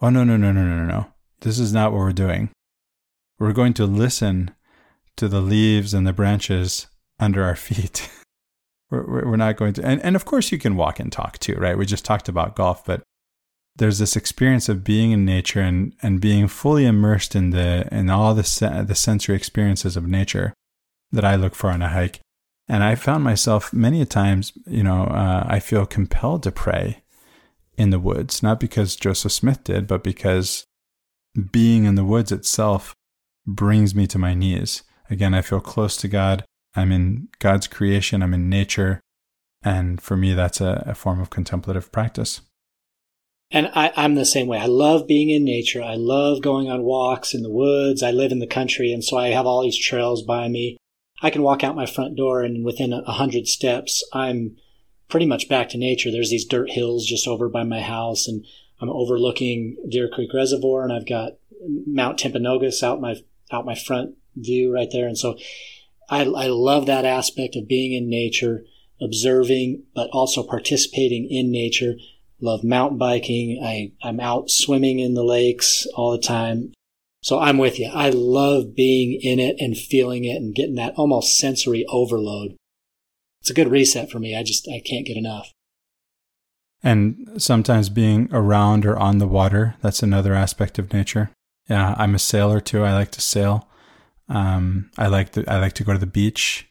Oh 0.00 0.10
no, 0.10 0.24
no, 0.24 0.36
no, 0.36 0.52
no, 0.52 0.62
no, 0.62 0.84
no. 0.84 1.06
This 1.40 1.58
is 1.58 1.72
not 1.72 1.92
what 1.92 1.98
we're 1.98 2.12
doing. 2.12 2.50
We're 3.38 3.52
going 3.52 3.74
to 3.74 3.86
listen 3.86 4.52
to 5.16 5.28
the 5.28 5.40
leaves 5.40 5.94
and 5.94 6.06
the 6.06 6.12
branches 6.12 6.86
under 7.18 7.42
our 7.42 7.56
feet. 7.56 8.10
We're, 8.90 9.30
we're 9.30 9.36
not 9.36 9.56
going 9.56 9.72
to, 9.74 9.84
and, 9.84 10.00
and 10.04 10.14
of 10.14 10.24
course 10.24 10.52
you 10.52 10.58
can 10.58 10.76
walk 10.76 11.00
and 11.00 11.10
talk 11.10 11.38
too, 11.38 11.54
right? 11.54 11.76
We 11.76 11.86
just 11.86 12.04
talked 12.04 12.28
about 12.28 12.54
golf, 12.54 12.84
but 12.84 13.02
there's 13.76 13.98
this 13.98 14.14
experience 14.14 14.68
of 14.68 14.84
being 14.84 15.10
in 15.10 15.24
nature 15.24 15.62
and, 15.62 15.94
and 16.02 16.20
being 16.20 16.46
fully 16.46 16.84
immersed 16.84 17.34
in 17.34 17.50
the, 17.50 17.88
in 17.90 18.08
all 18.08 18.34
the, 18.34 18.84
the 18.86 18.94
sensory 18.94 19.34
experiences 19.34 19.96
of 19.96 20.06
nature 20.06 20.54
that 21.10 21.24
I 21.24 21.34
look 21.34 21.54
for 21.54 21.70
on 21.70 21.82
a 21.82 21.88
hike. 21.88 22.20
And 22.68 22.84
I 22.84 22.94
found 22.94 23.24
myself 23.24 23.72
many 23.72 24.00
a 24.00 24.06
times, 24.06 24.52
you 24.66 24.82
know, 24.82 25.04
uh, 25.04 25.44
I 25.46 25.60
feel 25.60 25.86
compelled 25.86 26.42
to 26.44 26.52
pray 26.52 27.02
in 27.76 27.90
the 27.90 27.98
woods, 27.98 28.42
not 28.42 28.60
because 28.60 28.96
Joseph 28.96 29.32
Smith 29.32 29.64
did, 29.64 29.86
but 29.86 30.04
because 30.04 30.64
being 31.50 31.84
in 31.84 31.94
the 31.94 32.04
woods 32.04 32.30
itself 32.30 32.94
brings 33.46 33.94
me 33.94 34.06
to 34.06 34.18
my 34.18 34.34
knees. 34.34 34.82
Again, 35.10 35.34
I 35.34 35.42
feel 35.42 35.60
close 35.60 35.96
to 35.98 36.08
God. 36.08 36.44
I'm 36.74 36.90
in 36.90 37.28
God's 37.38 37.66
creation, 37.66 38.22
I'm 38.22 38.34
in 38.34 38.48
nature. 38.48 39.00
And 39.62 40.00
for 40.00 40.16
me, 40.16 40.34
that's 40.34 40.60
a, 40.60 40.82
a 40.86 40.94
form 40.94 41.20
of 41.20 41.30
contemplative 41.30 41.90
practice. 41.90 42.42
And 43.50 43.70
I, 43.74 43.92
am 43.96 44.14
the 44.14 44.24
same 44.24 44.46
way. 44.46 44.58
I 44.58 44.66
love 44.66 45.06
being 45.06 45.30
in 45.30 45.44
nature. 45.44 45.82
I 45.82 45.94
love 45.94 46.42
going 46.42 46.68
on 46.68 46.82
walks 46.82 47.34
in 47.34 47.42
the 47.42 47.52
woods. 47.52 48.02
I 48.02 48.10
live 48.10 48.32
in 48.32 48.40
the 48.40 48.46
country, 48.46 48.92
and 48.92 49.04
so 49.04 49.16
I 49.16 49.28
have 49.28 49.46
all 49.46 49.62
these 49.62 49.78
trails 49.78 50.22
by 50.22 50.48
me. 50.48 50.76
I 51.22 51.30
can 51.30 51.42
walk 51.42 51.62
out 51.62 51.76
my 51.76 51.86
front 51.86 52.16
door, 52.16 52.42
and 52.42 52.64
within 52.64 52.92
a 52.92 53.12
hundred 53.12 53.46
steps, 53.46 54.02
I'm 54.12 54.56
pretty 55.08 55.26
much 55.26 55.48
back 55.48 55.68
to 55.70 55.78
nature. 55.78 56.10
There's 56.10 56.30
these 56.30 56.44
dirt 56.44 56.70
hills 56.70 57.06
just 57.06 57.28
over 57.28 57.48
by 57.48 57.62
my 57.62 57.80
house, 57.80 58.26
and 58.26 58.44
I'm 58.80 58.90
overlooking 58.90 59.76
Deer 59.88 60.08
Creek 60.12 60.34
Reservoir, 60.34 60.82
and 60.82 60.92
I've 60.92 61.08
got 61.08 61.34
Mount 61.86 62.18
Timpanogos 62.18 62.82
out 62.82 63.00
my 63.00 63.16
out 63.52 63.64
my 63.64 63.74
front 63.74 64.16
view 64.36 64.72
right 64.72 64.88
there. 64.90 65.06
And 65.06 65.18
so 65.18 65.36
I, 66.10 66.22
I 66.22 66.46
love 66.48 66.86
that 66.86 67.04
aspect 67.04 67.56
of 67.56 67.68
being 67.68 67.92
in 67.92 68.08
nature, 68.08 68.64
observing, 69.00 69.84
but 69.94 70.10
also 70.12 70.42
participating 70.42 71.28
in 71.30 71.50
nature. 71.50 71.94
Love 72.40 72.64
mountain 72.64 72.98
biking. 72.98 73.60
I, 73.64 73.92
I'm 74.06 74.20
out 74.20 74.50
swimming 74.50 74.98
in 74.98 75.14
the 75.14 75.24
lakes 75.24 75.86
all 75.94 76.12
the 76.12 76.18
time. 76.18 76.72
So 77.22 77.38
I'm 77.38 77.56
with 77.56 77.78
you. 77.78 77.90
I 77.92 78.10
love 78.10 78.74
being 78.74 79.18
in 79.22 79.38
it 79.38 79.56
and 79.58 79.76
feeling 79.76 80.24
it 80.24 80.36
and 80.36 80.54
getting 80.54 80.74
that 80.74 80.94
almost 80.96 81.38
sensory 81.38 81.86
overload. 81.88 82.56
It's 83.40 83.50
a 83.50 83.54
good 83.54 83.70
reset 83.70 84.10
for 84.10 84.18
me. 84.18 84.36
I 84.36 84.42
just, 84.42 84.68
I 84.68 84.82
can't 84.84 85.06
get 85.06 85.16
enough. 85.16 85.50
And 86.82 87.30
sometimes 87.38 87.88
being 87.88 88.28
around 88.30 88.84
or 88.84 88.98
on 88.98 89.18
the 89.18 89.26
water, 89.26 89.76
that's 89.80 90.02
another 90.02 90.34
aspect 90.34 90.78
of 90.78 90.92
nature. 90.92 91.30
Yeah, 91.66 91.94
I'm 91.96 92.14
a 92.14 92.18
sailor 92.18 92.60
too. 92.60 92.84
I 92.84 92.92
like 92.92 93.10
to 93.12 93.22
sail. 93.22 93.66
Um, 94.28 94.90
I 94.96 95.08
like 95.08 95.32
to 95.32 95.44
I 95.46 95.58
like 95.58 95.74
to 95.74 95.84
go 95.84 95.92
to 95.92 95.98
the 95.98 96.06
beach. 96.06 96.68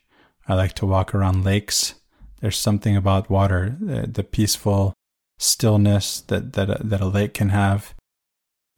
I 0.47 0.55
like 0.55 0.73
to 0.73 0.85
walk 0.85 1.13
around 1.13 1.45
lakes. 1.45 1.95
There's 2.41 2.57
something 2.57 2.97
about 2.97 3.29
water, 3.29 3.77
the, 3.79 4.07
the 4.07 4.23
peaceful 4.23 4.93
stillness 5.39 6.21
that 6.21 6.53
that 6.53 6.69
a, 6.69 6.83
that 6.83 7.01
a 7.01 7.07
lake 7.07 7.33
can 7.33 7.49
have. 7.49 7.93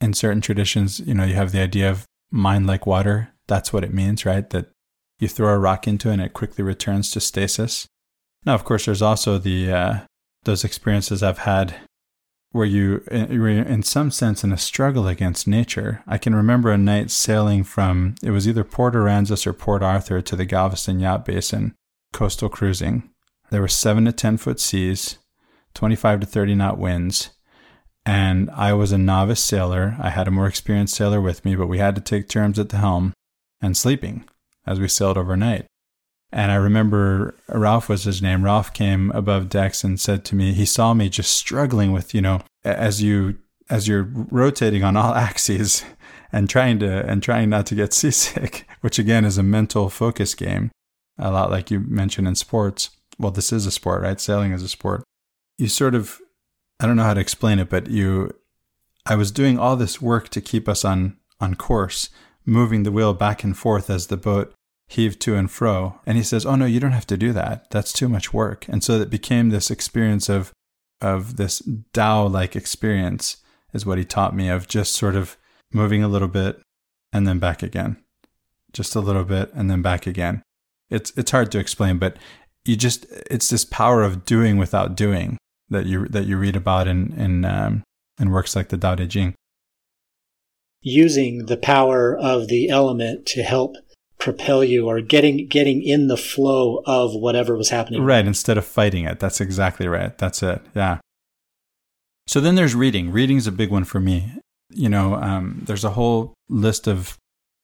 In 0.00 0.12
certain 0.12 0.42
traditions, 0.42 1.00
you 1.00 1.14
know, 1.14 1.24
you 1.24 1.34
have 1.34 1.52
the 1.52 1.62
idea 1.62 1.90
of 1.90 2.04
mind 2.30 2.66
like 2.66 2.86
water. 2.86 3.32
That's 3.46 3.72
what 3.72 3.84
it 3.84 3.94
means, 3.94 4.26
right? 4.26 4.48
That 4.50 4.70
you 5.18 5.28
throw 5.28 5.54
a 5.54 5.58
rock 5.58 5.88
into 5.88 6.10
it 6.10 6.14
and 6.14 6.22
it 6.22 6.34
quickly 6.34 6.62
returns 6.62 7.10
to 7.12 7.20
stasis. 7.20 7.86
Now, 8.44 8.54
of 8.54 8.64
course, 8.64 8.84
there's 8.84 9.02
also 9.02 9.38
the 9.38 9.72
uh, 9.72 9.98
those 10.44 10.64
experiences 10.64 11.22
I've 11.22 11.38
had 11.38 11.74
where 12.56 12.66
you 12.66 13.04
were 13.10 13.48
in 13.48 13.82
some 13.82 14.10
sense 14.10 14.42
in 14.42 14.52
a 14.52 14.58
struggle 14.58 15.06
against 15.06 15.46
nature. 15.46 16.02
I 16.06 16.18
can 16.18 16.34
remember 16.34 16.70
a 16.70 16.78
night 16.78 17.10
sailing 17.10 17.62
from 17.62 18.16
it 18.22 18.30
was 18.30 18.48
either 18.48 18.64
Port 18.64 18.94
Aransas 18.94 19.46
or 19.46 19.52
Port 19.52 19.82
Arthur 19.82 20.20
to 20.22 20.34
the 20.34 20.44
Galveston 20.44 20.98
Yacht 20.98 21.24
Basin, 21.24 21.74
coastal 22.12 22.48
cruising. 22.48 23.10
There 23.50 23.60
were 23.60 23.68
seven 23.68 24.06
to 24.06 24.12
ten 24.12 24.36
foot 24.38 24.58
seas, 24.58 25.18
twenty 25.74 25.94
five 25.94 26.18
to 26.20 26.26
thirty 26.26 26.54
knot 26.54 26.78
winds, 26.78 27.30
and 28.04 28.50
I 28.50 28.72
was 28.72 28.90
a 28.90 28.98
novice 28.98 29.44
sailor. 29.44 29.96
I 30.00 30.10
had 30.10 30.26
a 30.26 30.32
more 30.32 30.46
experienced 30.48 30.96
sailor 30.96 31.20
with 31.20 31.44
me, 31.44 31.54
but 31.54 31.68
we 31.68 31.78
had 31.78 31.94
to 31.94 32.00
take 32.00 32.28
turns 32.28 32.58
at 32.58 32.70
the 32.70 32.78
helm 32.78 33.12
and 33.60 33.76
sleeping 33.76 34.24
as 34.66 34.80
we 34.80 34.88
sailed 34.88 35.16
overnight. 35.16 35.66
And 36.32 36.50
I 36.50 36.56
remember 36.56 37.36
Ralph 37.48 37.88
was 37.88 38.04
his 38.04 38.20
name. 38.20 38.44
Ralph 38.44 38.72
came 38.72 39.10
above 39.12 39.48
decks 39.48 39.84
and 39.84 39.98
said 39.98 40.24
to 40.26 40.34
me, 40.34 40.52
he 40.52 40.64
saw 40.64 40.92
me 40.92 41.08
just 41.08 41.32
struggling 41.32 41.92
with, 41.92 42.14
you 42.14 42.20
know, 42.20 42.42
as 42.64 43.02
you 43.02 43.38
as 43.68 43.88
you're 43.88 44.08
rotating 44.12 44.84
on 44.84 44.96
all 44.96 45.14
axes 45.28 45.84
and 46.32 46.48
trying 46.48 46.78
to 46.80 47.08
and 47.08 47.22
trying 47.22 47.48
not 47.48 47.66
to 47.66 47.74
get 47.74 47.92
seasick, 47.92 48.66
which 48.80 48.98
again 48.98 49.24
is 49.24 49.38
a 49.38 49.42
mental 49.42 49.88
focus 49.88 50.34
game, 50.34 50.70
a 51.18 51.30
lot 51.30 51.50
like 51.50 51.70
you 51.70 51.80
mentioned 51.80 52.28
in 52.28 52.34
sports. 52.34 52.90
Well, 53.18 53.32
this 53.32 53.52
is 53.52 53.64
a 53.64 53.70
sport, 53.70 54.02
right? 54.02 54.20
Sailing 54.20 54.52
is 54.52 54.62
a 54.62 54.68
sport. 54.68 55.04
You 55.58 55.68
sort 55.68 55.94
of 55.94 56.20
I 56.80 56.86
don't 56.86 56.96
know 56.96 57.04
how 57.04 57.14
to 57.14 57.20
explain 57.20 57.58
it, 57.58 57.70
but 57.70 57.88
you 57.88 58.34
I 59.06 59.14
was 59.14 59.30
doing 59.30 59.58
all 59.58 59.76
this 59.76 60.02
work 60.02 60.28
to 60.30 60.40
keep 60.40 60.68
us 60.68 60.84
on 60.84 61.16
on 61.40 61.54
course, 61.54 62.10
moving 62.44 62.82
the 62.82 62.92
wheel 62.92 63.14
back 63.14 63.44
and 63.44 63.56
forth 63.56 63.88
as 63.88 64.08
the 64.08 64.16
boat 64.16 64.52
heave 64.88 65.18
to 65.20 65.36
and 65.36 65.50
fro. 65.50 66.00
And 66.06 66.16
he 66.16 66.22
says, 66.22 66.46
Oh 66.46 66.56
no, 66.56 66.66
you 66.66 66.80
don't 66.80 66.92
have 66.92 67.06
to 67.08 67.16
do 67.16 67.32
that. 67.32 67.70
That's 67.70 67.92
too 67.92 68.08
much 68.08 68.32
work. 68.32 68.66
And 68.68 68.82
so 68.84 69.00
it 69.00 69.10
became 69.10 69.48
this 69.50 69.70
experience 69.70 70.28
of 70.28 70.52
of 71.00 71.36
this 71.36 71.62
Tao 71.92 72.26
like 72.26 72.56
experience 72.56 73.36
is 73.74 73.84
what 73.84 73.98
he 73.98 74.04
taught 74.04 74.34
me 74.34 74.48
of 74.48 74.66
just 74.66 74.94
sort 74.94 75.14
of 75.14 75.36
moving 75.72 76.02
a 76.02 76.08
little 76.08 76.28
bit 76.28 76.60
and 77.12 77.26
then 77.26 77.38
back 77.38 77.62
again. 77.62 77.96
Just 78.72 78.94
a 78.94 79.00
little 79.00 79.24
bit 79.24 79.50
and 79.54 79.70
then 79.70 79.82
back 79.82 80.06
again. 80.06 80.42
It's 80.90 81.12
it's 81.16 81.30
hard 81.30 81.50
to 81.52 81.58
explain, 81.58 81.98
but 81.98 82.16
you 82.64 82.76
just 82.76 83.06
it's 83.30 83.48
this 83.48 83.64
power 83.64 84.02
of 84.02 84.24
doing 84.24 84.56
without 84.56 84.96
doing 84.96 85.38
that 85.68 85.86
you 85.86 86.06
that 86.08 86.26
you 86.26 86.36
read 86.36 86.56
about 86.56 86.86
in 86.86 87.12
in 87.14 87.44
um, 87.44 87.82
in 88.20 88.30
works 88.30 88.54
like 88.54 88.68
the 88.68 88.78
Tao 88.78 88.94
Te 88.94 89.06
Ching. 89.06 89.34
using 90.80 91.46
the 91.46 91.56
power 91.56 92.16
of 92.16 92.46
the 92.48 92.68
element 92.68 93.26
to 93.26 93.42
help 93.42 93.76
propel 94.18 94.64
you 94.64 94.86
or 94.86 95.00
getting 95.00 95.46
getting 95.46 95.82
in 95.82 96.08
the 96.08 96.16
flow 96.16 96.82
of 96.86 97.14
whatever 97.14 97.56
was 97.56 97.70
happening. 97.70 98.02
Right, 98.02 98.26
instead 98.26 98.58
of 98.58 98.66
fighting 98.66 99.04
it. 99.04 99.20
That's 99.20 99.40
exactly 99.40 99.88
right. 99.88 100.16
That's 100.18 100.42
it. 100.42 100.62
Yeah. 100.74 100.98
So 102.26 102.40
then 102.40 102.54
there's 102.54 102.74
reading. 102.74 103.12
Reading's 103.12 103.46
a 103.46 103.52
big 103.52 103.70
one 103.70 103.84
for 103.84 104.00
me. 104.00 104.32
You 104.70 104.88
know, 104.88 105.14
um, 105.14 105.62
there's 105.64 105.84
a 105.84 105.90
whole 105.90 106.34
list 106.48 106.88
of, 106.88 107.16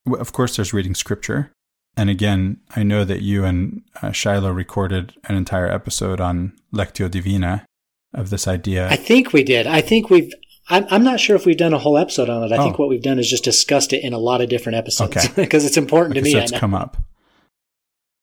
of 0.06 0.32
course, 0.32 0.54
there's 0.56 0.72
reading 0.72 0.94
scripture. 0.94 1.50
And 1.96 2.08
again, 2.08 2.60
I 2.76 2.84
know 2.84 3.04
that 3.04 3.22
you 3.22 3.44
and 3.44 3.82
uh, 4.00 4.12
Shiloh 4.12 4.52
recorded 4.52 5.14
an 5.28 5.34
entire 5.34 5.66
episode 5.66 6.20
on 6.20 6.52
Lectio 6.72 7.10
Divina 7.10 7.66
of 8.14 8.30
this 8.30 8.46
idea. 8.46 8.88
I 8.88 8.96
think 8.96 9.32
we 9.32 9.42
did. 9.42 9.66
I 9.66 9.80
think 9.80 10.10
we've, 10.10 10.32
I'm, 10.68 10.86
I'm 10.90 11.04
not 11.04 11.20
sure 11.20 11.36
if 11.36 11.44
we've 11.44 11.56
done 11.56 11.74
a 11.74 11.78
whole 11.78 11.98
episode 11.98 12.28
on 12.28 12.42
it. 12.44 12.52
I 12.52 12.58
oh. 12.58 12.64
think 12.64 12.78
what 12.78 12.88
we've 12.88 13.02
done 13.02 13.18
is 13.18 13.28
just 13.28 13.44
discussed 13.44 13.92
it 13.92 14.04
in 14.04 14.12
a 14.12 14.18
lot 14.18 14.40
of 14.40 14.48
different 14.48 14.76
episodes 14.76 15.28
because 15.28 15.38
okay. 15.38 15.46
it's 15.66 15.76
important 15.76 16.14
to 16.14 16.22
me. 16.22 16.32
So 16.32 16.38
it's 16.38 16.52
come 16.52 16.74
up. 16.74 16.96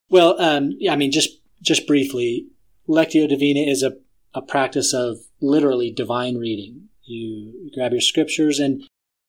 Well, 0.09 0.39
um, 0.41 0.75
yeah, 0.79 0.93
I 0.93 0.95
mean, 0.95 1.11
just 1.11 1.29
just 1.61 1.85
briefly, 1.85 2.47
Lectio 2.87 3.27
Divina 3.27 3.69
is 3.69 3.83
a, 3.83 3.97
a 4.33 4.41
practice 4.41 4.93
of 4.93 5.17
literally 5.41 5.91
divine 5.91 6.37
reading. 6.37 6.87
You 7.03 7.69
grab 7.73 7.91
your 7.91 8.01
scriptures 8.01 8.59
and 8.59 8.83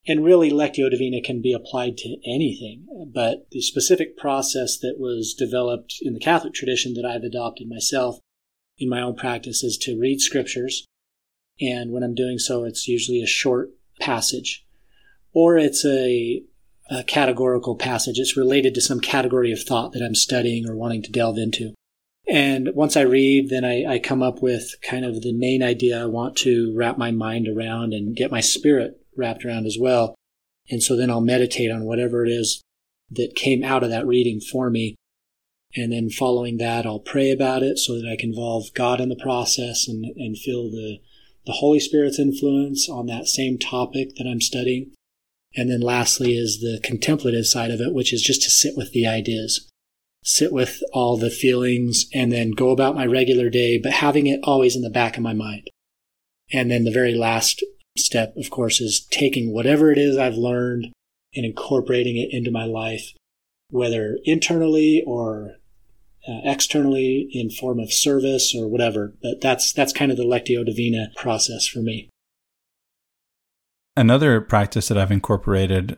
and 0.07 0.25
really 0.25 0.49
Lectio 0.49 0.89
Divina 0.89 1.21
can 1.21 1.41
be 1.41 1.53
applied 1.53 1.97
to 1.97 2.17
anything. 2.25 2.87
But 3.13 3.47
the 3.51 3.61
specific 3.61 4.17
process 4.17 4.77
that 4.79 4.95
was 4.97 5.35
developed 5.35 5.97
in 6.01 6.13
the 6.13 6.19
Catholic 6.19 6.53
tradition 6.53 6.95
that 6.95 7.05
I've 7.05 7.23
adopted 7.23 7.67
myself 7.69 8.17
in 8.79 8.89
my 8.89 9.01
own 9.01 9.15
practice 9.15 9.63
is 9.63 9.77
to 9.79 9.99
read 9.99 10.21
scriptures 10.21 10.87
and 11.61 11.91
when 11.91 12.03
I'm 12.03 12.15
doing 12.15 12.39
so, 12.39 12.63
it's 12.63 12.87
usually 12.87 13.21
a 13.21 13.27
short 13.27 13.69
passage 13.99 14.65
or 15.33 15.57
it's 15.57 15.85
a, 15.85 16.43
a 16.89 17.03
categorical 17.03 17.75
passage. 17.75 18.19
It's 18.19 18.35
related 18.35 18.73
to 18.75 18.81
some 18.81 18.99
category 18.99 19.51
of 19.51 19.61
thought 19.61 19.93
that 19.93 20.03
I'm 20.03 20.15
studying 20.15 20.67
or 20.67 20.75
wanting 20.75 21.03
to 21.03 21.11
delve 21.11 21.37
into. 21.37 21.73
And 22.27 22.69
once 22.73 22.95
I 22.97 23.01
read, 23.01 23.49
then 23.49 23.65
I, 23.65 23.85
I, 23.85 23.99
come 23.99 24.21
up 24.21 24.41
with 24.41 24.75
kind 24.81 25.03
of 25.05 25.21
the 25.21 25.33
main 25.33 25.63
idea 25.63 26.01
I 26.01 26.05
want 26.05 26.35
to 26.37 26.73
wrap 26.75 26.97
my 26.97 27.11
mind 27.11 27.47
around 27.47 27.93
and 27.93 28.15
get 28.15 28.31
my 28.31 28.41
spirit 28.41 29.01
wrapped 29.17 29.43
around 29.43 29.65
as 29.65 29.77
well. 29.79 30.15
And 30.69 30.83
so 30.83 30.95
then 30.95 31.09
I'll 31.09 31.21
meditate 31.21 31.71
on 31.71 31.83
whatever 31.83 32.25
it 32.25 32.29
is 32.29 32.61
that 33.09 33.35
came 33.35 33.63
out 33.63 33.83
of 33.83 33.89
that 33.89 34.05
reading 34.05 34.39
for 34.39 34.69
me. 34.69 34.95
And 35.75 35.91
then 35.91 36.09
following 36.09 36.57
that, 36.57 36.85
I'll 36.85 36.99
pray 36.99 37.31
about 37.31 37.63
it 37.63 37.79
so 37.79 37.95
that 37.95 38.07
I 38.07 38.15
can 38.15 38.29
involve 38.29 38.73
God 38.73 39.01
in 39.01 39.09
the 39.09 39.15
process 39.15 39.87
and, 39.87 40.05
and 40.15 40.37
feel 40.37 40.69
the 40.69 40.99
the 41.45 41.53
Holy 41.53 41.79
Spirit's 41.79 42.19
influence 42.19 42.89
on 42.89 43.07
that 43.07 43.27
same 43.27 43.57
topic 43.57 44.15
that 44.15 44.27
I'm 44.27 44.41
studying. 44.41 44.91
And 45.55 45.69
then 45.69 45.81
lastly 45.81 46.37
is 46.37 46.59
the 46.61 46.79
contemplative 46.83 47.45
side 47.45 47.71
of 47.71 47.81
it, 47.81 47.93
which 47.93 48.13
is 48.13 48.21
just 48.21 48.43
to 48.43 48.49
sit 48.49 48.77
with 48.77 48.93
the 48.93 49.05
ideas, 49.05 49.67
sit 50.23 50.53
with 50.53 50.81
all 50.93 51.17
the 51.17 51.29
feelings 51.29 52.05
and 52.13 52.31
then 52.31 52.51
go 52.51 52.69
about 52.69 52.95
my 52.95 53.05
regular 53.05 53.49
day, 53.49 53.77
but 53.77 53.91
having 53.91 54.27
it 54.27 54.39
always 54.43 54.75
in 54.75 54.81
the 54.81 54.89
back 54.89 55.17
of 55.17 55.23
my 55.23 55.33
mind. 55.33 55.69
And 56.53 56.69
then 56.69 56.83
the 56.83 56.91
very 56.91 57.15
last 57.15 57.63
step, 57.97 58.35
of 58.37 58.49
course, 58.49 58.79
is 58.79 59.05
taking 59.09 59.53
whatever 59.53 59.91
it 59.91 59.97
is 59.97 60.17
I've 60.17 60.35
learned 60.35 60.87
and 61.35 61.45
incorporating 61.45 62.17
it 62.17 62.29
into 62.31 62.51
my 62.51 62.65
life, 62.65 63.13
whether 63.69 64.17
internally 64.23 65.03
or 65.05 65.55
uh, 66.27 66.41
externally 66.43 67.29
in 67.31 67.49
form 67.49 67.79
of 67.79 67.91
service 67.91 68.55
or 68.55 68.67
whatever. 68.67 69.13
But 69.21 69.41
that's 69.41 69.73
that's 69.73 69.93
kind 69.93 70.11
of 70.11 70.17
the 70.17 70.25
Lectio 70.25 70.65
Divina 70.65 71.11
process 71.15 71.67
for 71.67 71.79
me. 71.79 72.09
Another 73.97 74.39
practice 74.39 74.87
that 74.87 74.97
I've 74.97 75.11
incorporated 75.11 75.97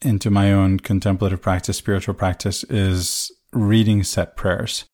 into 0.00 0.30
my 0.30 0.52
own 0.52 0.78
contemplative 0.80 1.40
practice, 1.40 1.76
spiritual 1.76 2.14
practice, 2.14 2.64
is 2.64 3.30
reading 3.52 4.02
set 4.02 4.36
prayers. 4.36 4.84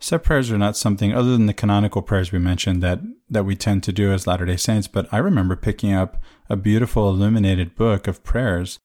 Set 0.00 0.22
prayers 0.22 0.50
are 0.50 0.58
not 0.58 0.76
something 0.76 1.14
other 1.14 1.30
than 1.30 1.46
the 1.46 1.54
canonical 1.54 2.02
prayers 2.02 2.32
we 2.32 2.38
mentioned 2.38 2.82
that, 2.82 3.00
that 3.30 3.44
we 3.44 3.56
tend 3.56 3.82
to 3.84 3.92
do 3.92 4.12
as 4.12 4.26
Latter 4.26 4.44
day 4.44 4.56
Saints, 4.56 4.88
but 4.88 5.08
I 5.12 5.18
remember 5.18 5.56
picking 5.56 5.92
up 5.92 6.20
a 6.50 6.56
beautiful 6.56 7.08
illuminated 7.08 7.74
book 7.74 8.06
of 8.06 8.24
prayers 8.24 8.78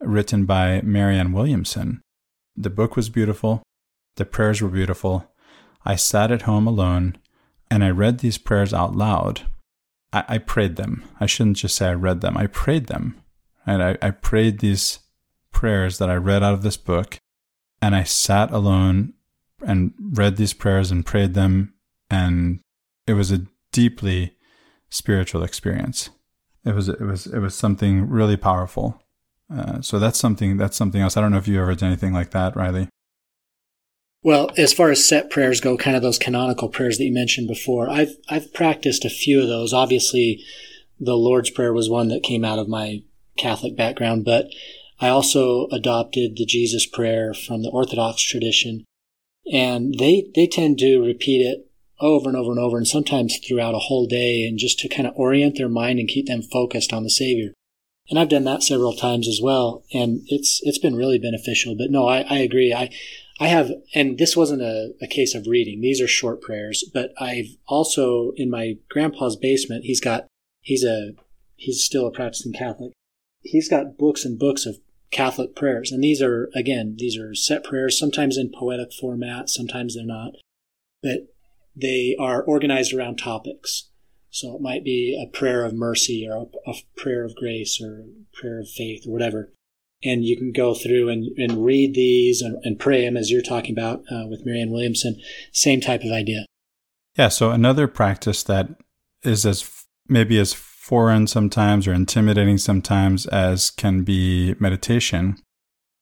written 0.00 0.44
by 0.44 0.80
Marianne 0.82 1.32
Williamson. 1.32 2.00
The 2.56 2.70
book 2.70 2.94
was 2.94 3.08
beautiful. 3.08 3.62
The 4.16 4.24
prayers 4.24 4.60
were 4.60 4.68
beautiful. 4.68 5.32
I 5.84 5.96
sat 5.96 6.30
at 6.30 6.42
home 6.42 6.66
alone 6.66 7.16
and 7.70 7.84
I 7.84 7.90
read 7.90 8.18
these 8.18 8.38
prayers 8.38 8.74
out 8.74 8.94
loud. 8.94 9.42
I, 10.12 10.24
I 10.28 10.38
prayed 10.38 10.76
them. 10.76 11.04
I 11.20 11.26
shouldn't 11.26 11.56
just 11.56 11.76
say 11.76 11.88
I 11.88 11.94
read 11.94 12.20
them. 12.20 12.36
I 12.36 12.46
prayed 12.46 12.86
them. 12.86 13.20
And 13.66 13.82
I, 13.82 13.96
I 14.02 14.10
prayed 14.10 14.58
these 14.58 15.00
prayers 15.52 15.98
that 15.98 16.10
I 16.10 16.14
read 16.16 16.42
out 16.42 16.54
of 16.54 16.62
this 16.62 16.76
book. 16.76 17.18
And 17.80 17.94
I 17.94 18.04
sat 18.04 18.50
alone 18.50 19.14
and 19.64 19.94
read 19.98 20.36
these 20.36 20.52
prayers 20.52 20.90
and 20.90 21.06
prayed 21.06 21.34
them. 21.34 21.74
And 22.10 22.60
it 23.06 23.14
was 23.14 23.30
a 23.30 23.46
deeply 23.72 24.36
spiritual 24.90 25.42
experience. 25.42 26.10
It 26.64 26.74
was, 26.74 26.88
it 26.88 27.00
was, 27.00 27.26
it 27.26 27.38
was 27.38 27.54
something 27.54 28.08
really 28.08 28.36
powerful. 28.36 29.02
Uh, 29.52 29.80
so 29.80 29.98
that's 29.98 30.18
something, 30.18 30.56
that's 30.56 30.76
something 30.76 31.00
else. 31.00 31.16
I 31.16 31.20
don't 31.20 31.32
know 31.32 31.38
if 31.38 31.48
you 31.48 31.60
ever 31.60 31.74
did 31.74 31.84
anything 31.84 32.12
like 32.12 32.30
that, 32.32 32.54
Riley. 32.54 32.88
Well, 34.22 34.50
as 34.58 34.72
far 34.72 34.90
as 34.90 35.06
set 35.06 35.30
prayers 35.30 35.60
go, 35.60 35.78
kind 35.78 35.96
of 35.96 36.02
those 36.02 36.18
canonical 36.18 36.68
prayers 36.68 36.98
that 36.98 37.04
you 37.04 37.12
mentioned 37.12 37.48
before, 37.48 37.88
I've 37.88 38.16
I've 38.28 38.52
practiced 38.52 39.04
a 39.04 39.10
few 39.10 39.40
of 39.40 39.48
those. 39.48 39.72
Obviously, 39.72 40.44
the 40.98 41.16
Lord's 41.16 41.50
Prayer 41.50 41.72
was 41.72 41.88
one 41.88 42.08
that 42.08 42.22
came 42.22 42.44
out 42.44 42.58
of 42.58 42.68
my 42.68 43.02
Catholic 43.38 43.76
background, 43.76 44.26
but 44.26 44.48
I 45.00 45.08
also 45.08 45.66
adopted 45.72 46.36
the 46.36 46.44
Jesus 46.44 46.84
Prayer 46.84 47.32
from 47.32 47.62
the 47.62 47.70
Orthodox 47.70 48.20
tradition, 48.22 48.84
and 49.50 49.94
they 49.98 50.30
they 50.34 50.46
tend 50.46 50.78
to 50.80 51.00
repeat 51.00 51.40
it 51.40 51.66
over 51.98 52.28
and 52.28 52.36
over 52.36 52.50
and 52.50 52.60
over, 52.60 52.76
and 52.76 52.86
sometimes 52.86 53.38
throughout 53.38 53.74
a 53.74 53.78
whole 53.78 54.06
day, 54.06 54.44
and 54.44 54.58
just 54.58 54.78
to 54.80 54.88
kind 54.88 55.08
of 55.08 55.14
orient 55.16 55.56
their 55.56 55.68
mind 55.68 55.98
and 55.98 56.08
keep 56.08 56.26
them 56.26 56.42
focused 56.42 56.92
on 56.92 57.04
the 57.04 57.10
Savior. 57.10 57.54
And 58.10 58.18
I've 58.18 58.28
done 58.28 58.44
that 58.44 58.62
several 58.62 58.92
times 58.92 59.28
as 59.28 59.40
well, 59.42 59.84
and 59.94 60.22
it's 60.26 60.60
it's 60.62 60.78
been 60.78 60.96
really 60.96 61.18
beneficial. 61.18 61.74
But 61.74 61.90
no, 61.90 62.06
I, 62.06 62.20
I 62.28 62.38
agree. 62.38 62.74
I 62.74 62.90
I 63.40 63.48
have, 63.48 63.72
and 63.94 64.18
this 64.18 64.36
wasn't 64.36 64.60
a, 64.60 64.92
a 65.00 65.06
case 65.06 65.34
of 65.34 65.46
reading. 65.46 65.80
These 65.80 66.02
are 66.02 66.06
short 66.06 66.42
prayers, 66.42 66.84
but 66.92 67.12
I've 67.18 67.56
also 67.66 68.32
in 68.36 68.50
my 68.50 68.76
grandpa's 68.90 69.34
basement. 69.34 69.86
He's 69.86 70.00
got, 70.00 70.26
he's 70.60 70.84
a, 70.84 71.12
he's 71.56 71.82
still 71.82 72.06
a 72.06 72.12
practicing 72.12 72.52
Catholic. 72.52 72.92
He's 73.42 73.70
got 73.70 73.96
books 73.96 74.26
and 74.26 74.38
books 74.38 74.66
of 74.66 74.76
Catholic 75.10 75.56
prayers, 75.56 75.90
and 75.90 76.04
these 76.04 76.20
are 76.20 76.50
again, 76.54 76.96
these 76.98 77.16
are 77.16 77.34
set 77.34 77.64
prayers. 77.64 77.98
Sometimes 77.98 78.36
in 78.36 78.52
poetic 78.52 78.92
format, 78.92 79.48
sometimes 79.48 79.94
they're 79.94 80.04
not, 80.04 80.32
but 81.02 81.34
they 81.74 82.14
are 82.20 82.42
organized 82.42 82.92
around 82.92 83.16
topics. 83.16 83.88
So 84.28 84.54
it 84.54 84.60
might 84.60 84.84
be 84.84 85.18
a 85.18 85.34
prayer 85.34 85.64
of 85.64 85.72
mercy 85.72 86.28
or 86.30 86.36
a, 86.36 86.70
a 86.70 86.74
prayer 86.94 87.24
of 87.24 87.34
grace 87.34 87.80
or 87.80 88.04
prayer 88.34 88.60
of 88.60 88.68
faith 88.68 89.06
or 89.06 89.12
whatever 89.12 89.50
and 90.02 90.24
you 90.24 90.36
can 90.36 90.52
go 90.52 90.74
through 90.74 91.08
and, 91.08 91.26
and 91.36 91.64
read 91.64 91.94
these 91.94 92.40
and, 92.40 92.56
and 92.62 92.78
pray 92.78 93.04
them 93.04 93.16
as 93.16 93.30
you're 93.30 93.42
talking 93.42 93.76
about 93.76 94.00
uh, 94.10 94.26
with 94.28 94.44
Marianne 94.44 94.70
Williamson. 94.70 95.16
Same 95.52 95.80
type 95.80 96.02
of 96.02 96.12
idea. 96.12 96.46
Yeah. 97.16 97.28
So 97.28 97.50
another 97.50 97.86
practice 97.86 98.42
that 98.44 98.68
is 99.22 99.44
as 99.44 99.68
maybe 100.08 100.38
as 100.38 100.52
foreign 100.52 101.26
sometimes 101.26 101.86
or 101.86 101.92
intimidating 101.92 102.58
sometimes 102.58 103.26
as 103.26 103.70
can 103.70 104.02
be 104.02 104.54
meditation. 104.58 105.36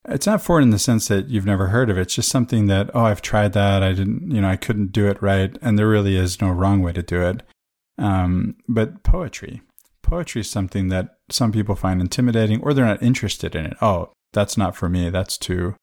It's 0.09 0.27
not 0.27 0.41
foreign 0.41 0.63
in 0.63 0.71
the 0.71 0.79
sense 0.79 1.09
that 1.09 1.29
you've 1.29 1.45
never 1.45 1.67
heard 1.67 1.91
of 1.91 1.99
it. 1.99 2.03
It's 2.03 2.15
just 2.15 2.31
something 2.31 2.69
that, 2.69 2.91
oh, 2.95 3.05
I've 3.05 3.21
tried 3.21 3.53
that. 3.53 3.83
I 3.83 3.93
didn't, 3.93 4.31
you 4.31 4.41
know, 4.41 4.49
I 4.49 4.57
couldn't 4.57 4.93
do 4.93 5.07
it 5.09 5.21
right. 5.21 5.55
And 5.61 5.79
there 5.79 5.89
really 5.89 6.17
is 6.17 6.41
no 6.41 6.51
wrong 6.51 6.81
way 6.81 6.93
to 6.93 7.03
do 7.03 7.21
it. 7.23 7.43
Um, 7.99 8.57
but 8.69 9.03
poetry, 9.03 9.61
poetry 10.09 10.41
is 10.41 10.51
something 10.51 10.89
that 10.89 11.19
some 11.31 11.53
people 11.53 11.75
find 11.75 12.01
intimidating 12.01 12.61
or 12.63 12.73
they're 12.73 12.85
not 12.85 13.03
interested 13.03 13.55
in 13.55 13.67
it. 13.67 13.77
Oh, 13.83 14.13
that's 14.33 14.57
not 14.57 14.75
for 14.75 14.89
me. 14.89 15.11
That's 15.11 15.37
too 15.37 15.75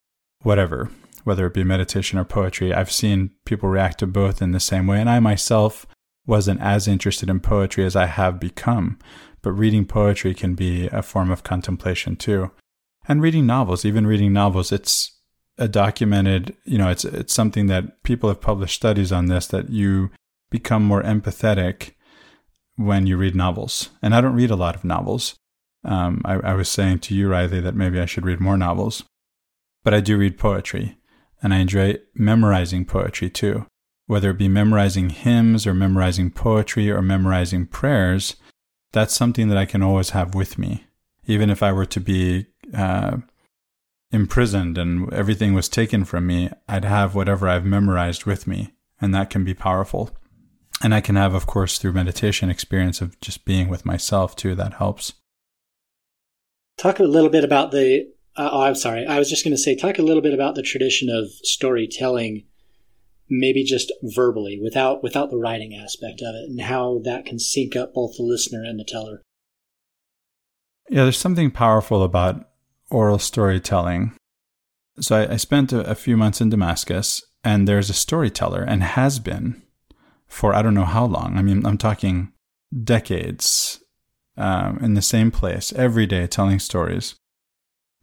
whatever, 0.42 0.90
whether 1.24 1.46
it 1.46 1.54
be 1.54 1.64
meditation 1.64 2.20
or 2.20 2.26
poetry. 2.26 2.74
I've 2.74 2.92
seen 2.92 3.32
people 3.46 3.70
react 3.70 4.00
to 4.00 4.08
both 4.08 4.42
in 4.42 4.52
the 4.52 4.60
same 4.60 4.88
way. 4.88 5.00
And 5.00 5.10
I 5.10 5.20
myself 5.20 5.86
wasn't 6.26 6.62
as 6.62 6.88
interested 6.88 7.30
in 7.30 7.40
poetry 7.40 7.86
as 7.86 7.96
I 7.96 8.08
have 8.08 8.40
become. 8.40 8.98
But 9.42 9.52
reading 9.52 9.86
poetry 9.86 10.34
can 10.34 10.56
be 10.56 10.88
a 10.88 11.04
form 11.04 11.30
of 11.30 11.44
contemplation 11.44 12.16
too. 12.16 12.52
And 13.08 13.22
reading 13.22 13.46
novels, 13.46 13.86
even 13.86 14.08
reading 14.08 14.34
novels, 14.34 14.72
it's 14.72 15.20
a 15.58 15.68
documented, 15.68 16.56
you 16.66 16.78
know, 16.78 16.90
it's 16.90 17.06
it's 17.06 17.34
something 17.34 17.68
that 17.68 18.02
people 18.04 18.30
have 18.30 18.42
published 18.42 18.76
studies 18.76 19.12
on 19.12 19.28
this 19.28 19.48
that 19.48 19.70
you 19.70 20.10
become 20.50 20.84
more 20.84 21.04
empathetic 21.04 21.92
when 22.76 23.08
you 23.08 23.18
read 23.18 23.36
novels. 23.36 23.90
And 24.02 24.14
I 24.14 24.22
don't 24.22 24.36
read 24.36 24.52
a 24.52 24.56
lot 24.56 24.76
of 24.76 24.84
novels. 24.84 25.36
Um, 25.84 26.22
I, 26.26 26.34
I 26.36 26.54
was 26.54 26.70
saying 26.70 27.00
to 27.00 27.16
you, 27.16 27.30
Riley, 27.30 27.60
that 27.62 27.76
maybe 27.76 28.00
I 28.00 28.06
should 28.06 28.26
read 28.26 28.40
more 28.40 28.58
novels. 28.58 29.04
But 29.84 29.94
I 29.94 30.02
do 30.02 30.18
read 30.18 30.38
poetry, 30.38 30.98
and 31.44 31.54
I 31.54 31.58
enjoy 31.58 31.98
memorizing 32.16 32.86
poetry 32.86 33.30
too. 33.30 33.68
Whether 34.08 34.32
it 34.32 34.38
be 34.38 34.48
memorizing 34.48 35.10
hymns 35.10 35.66
or 35.68 35.74
memorizing 35.74 36.32
poetry 36.32 36.90
or 36.92 37.02
memorizing 37.02 37.68
prayers, 37.68 38.36
that's 38.92 39.16
something 39.16 39.48
that 39.50 39.58
I 39.58 39.66
can 39.66 39.84
always 39.84 40.12
have 40.12 40.34
with 40.34 40.58
me. 40.58 40.86
Even 41.28 41.50
if 41.50 41.62
I 41.62 41.72
were 41.72 41.86
to 41.86 42.00
be 42.00 42.48
uh, 42.74 43.18
imprisoned 44.12 44.78
and 44.78 45.12
everything 45.14 45.54
was 45.54 45.70
taken 45.70 46.06
from 46.06 46.28
me, 46.28 46.50
I'd 46.68 46.86
have 46.86 47.14
whatever 47.14 47.48
I've 47.48 47.66
memorized 47.66 48.26
with 48.26 48.48
me, 48.48 48.74
and 49.00 49.14
that 49.14 49.30
can 49.30 49.44
be 49.44 49.54
powerful. 49.54 50.16
And 50.82 50.94
I 50.94 51.02
can 51.02 51.16
have, 51.16 51.34
of 51.34 51.46
course, 51.46 51.78
through 51.78 51.94
meditation, 51.94 52.50
experience 52.50 53.02
of 53.02 53.20
just 53.22 53.46
being 53.46 53.70
with 53.70 53.86
myself 53.86 54.36
too. 54.36 54.56
That 54.56 54.74
helps. 54.74 55.14
Talk 56.78 57.00
a 57.00 57.04
little 57.04 57.30
bit 57.30 57.44
about 57.44 57.72
the. 57.72 58.12
Uh, 58.36 58.50
oh, 58.52 58.62
I'm 58.64 58.76
sorry. 58.76 59.06
I 59.06 59.18
was 59.18 59.30
just 59.30 59.46
going 59.46 59.56
to 59.56 59.62
say, 59.62 59.76
talk 59.76 59.98
a 59.98 60.04
little 60.04 60.22
bit 60.22 60.34
about 60.34 60.56
the 60.56 60.62
tradition 60.62 61.10
of 61.10 61.30
storytelling, 61.44 62.44
maybe 63.30 63.64
just 63.64 63.94
verbally, 64.04 64.60
without 64.62 65.02
without 65.02 65.30
the 65.30 65.38
writing 65.38 65.74
aspect 65.74 66.22
of 66.22 66.36
it, 66.36 66.50
and 66.50 66.62
how 66.62 67.00
that 67.06 67.26
can 67.26 67.40
sync 67.40 67.76
up 67.76 67.94
both 67.94 68.18
the 68.18 68.24
listener 68.24 68.64
and 68.64 68.78
the 68.78 68.84
teller. 68.84 69.22
Yeah, 70.90 71.04
there's 71.04 71.18
something 71.18 71.50
powerful 71.52 72.04
about 72.04 72.50
oral 72.92 73.18
storytelling. 73.18 74.14
So 75.00 75.16
I, 75.16 75.34
I 75.34 75.38
spent 75.38 75.74
a, 75.74 75.90
a 75.90 75.96
few 75.96 76.18
months 76.18 76.42
in 76.42 76.50
Damascus, 76.50 77.24
and 77.44 77.68
there's 77.68 77.90
a 77.90 77.94
storyteller, 77.94 78.62
and 78.62 78.84
has 78.84 79.20
been 79.20 79.62
for 80.36 80.54
I 80.54 80.62
don't 80.62 80.74
know 80.74 80.84
how 80.84 81.06
long. 81.06 81.38
I 81.38 81.42
mean, 81.42 81.66
I'm 81.66 81.78
talking 81.78 82.34
decades 82.84 83.80
um, 84.36 84.78
in 84.82 84.94
the 84.94 85.02
same 85.02 85.32
place 85.32 85.72
every 85.74 86.06
day 86.06 86.28
telling 86.28 86.60
stories. 86.60 87.16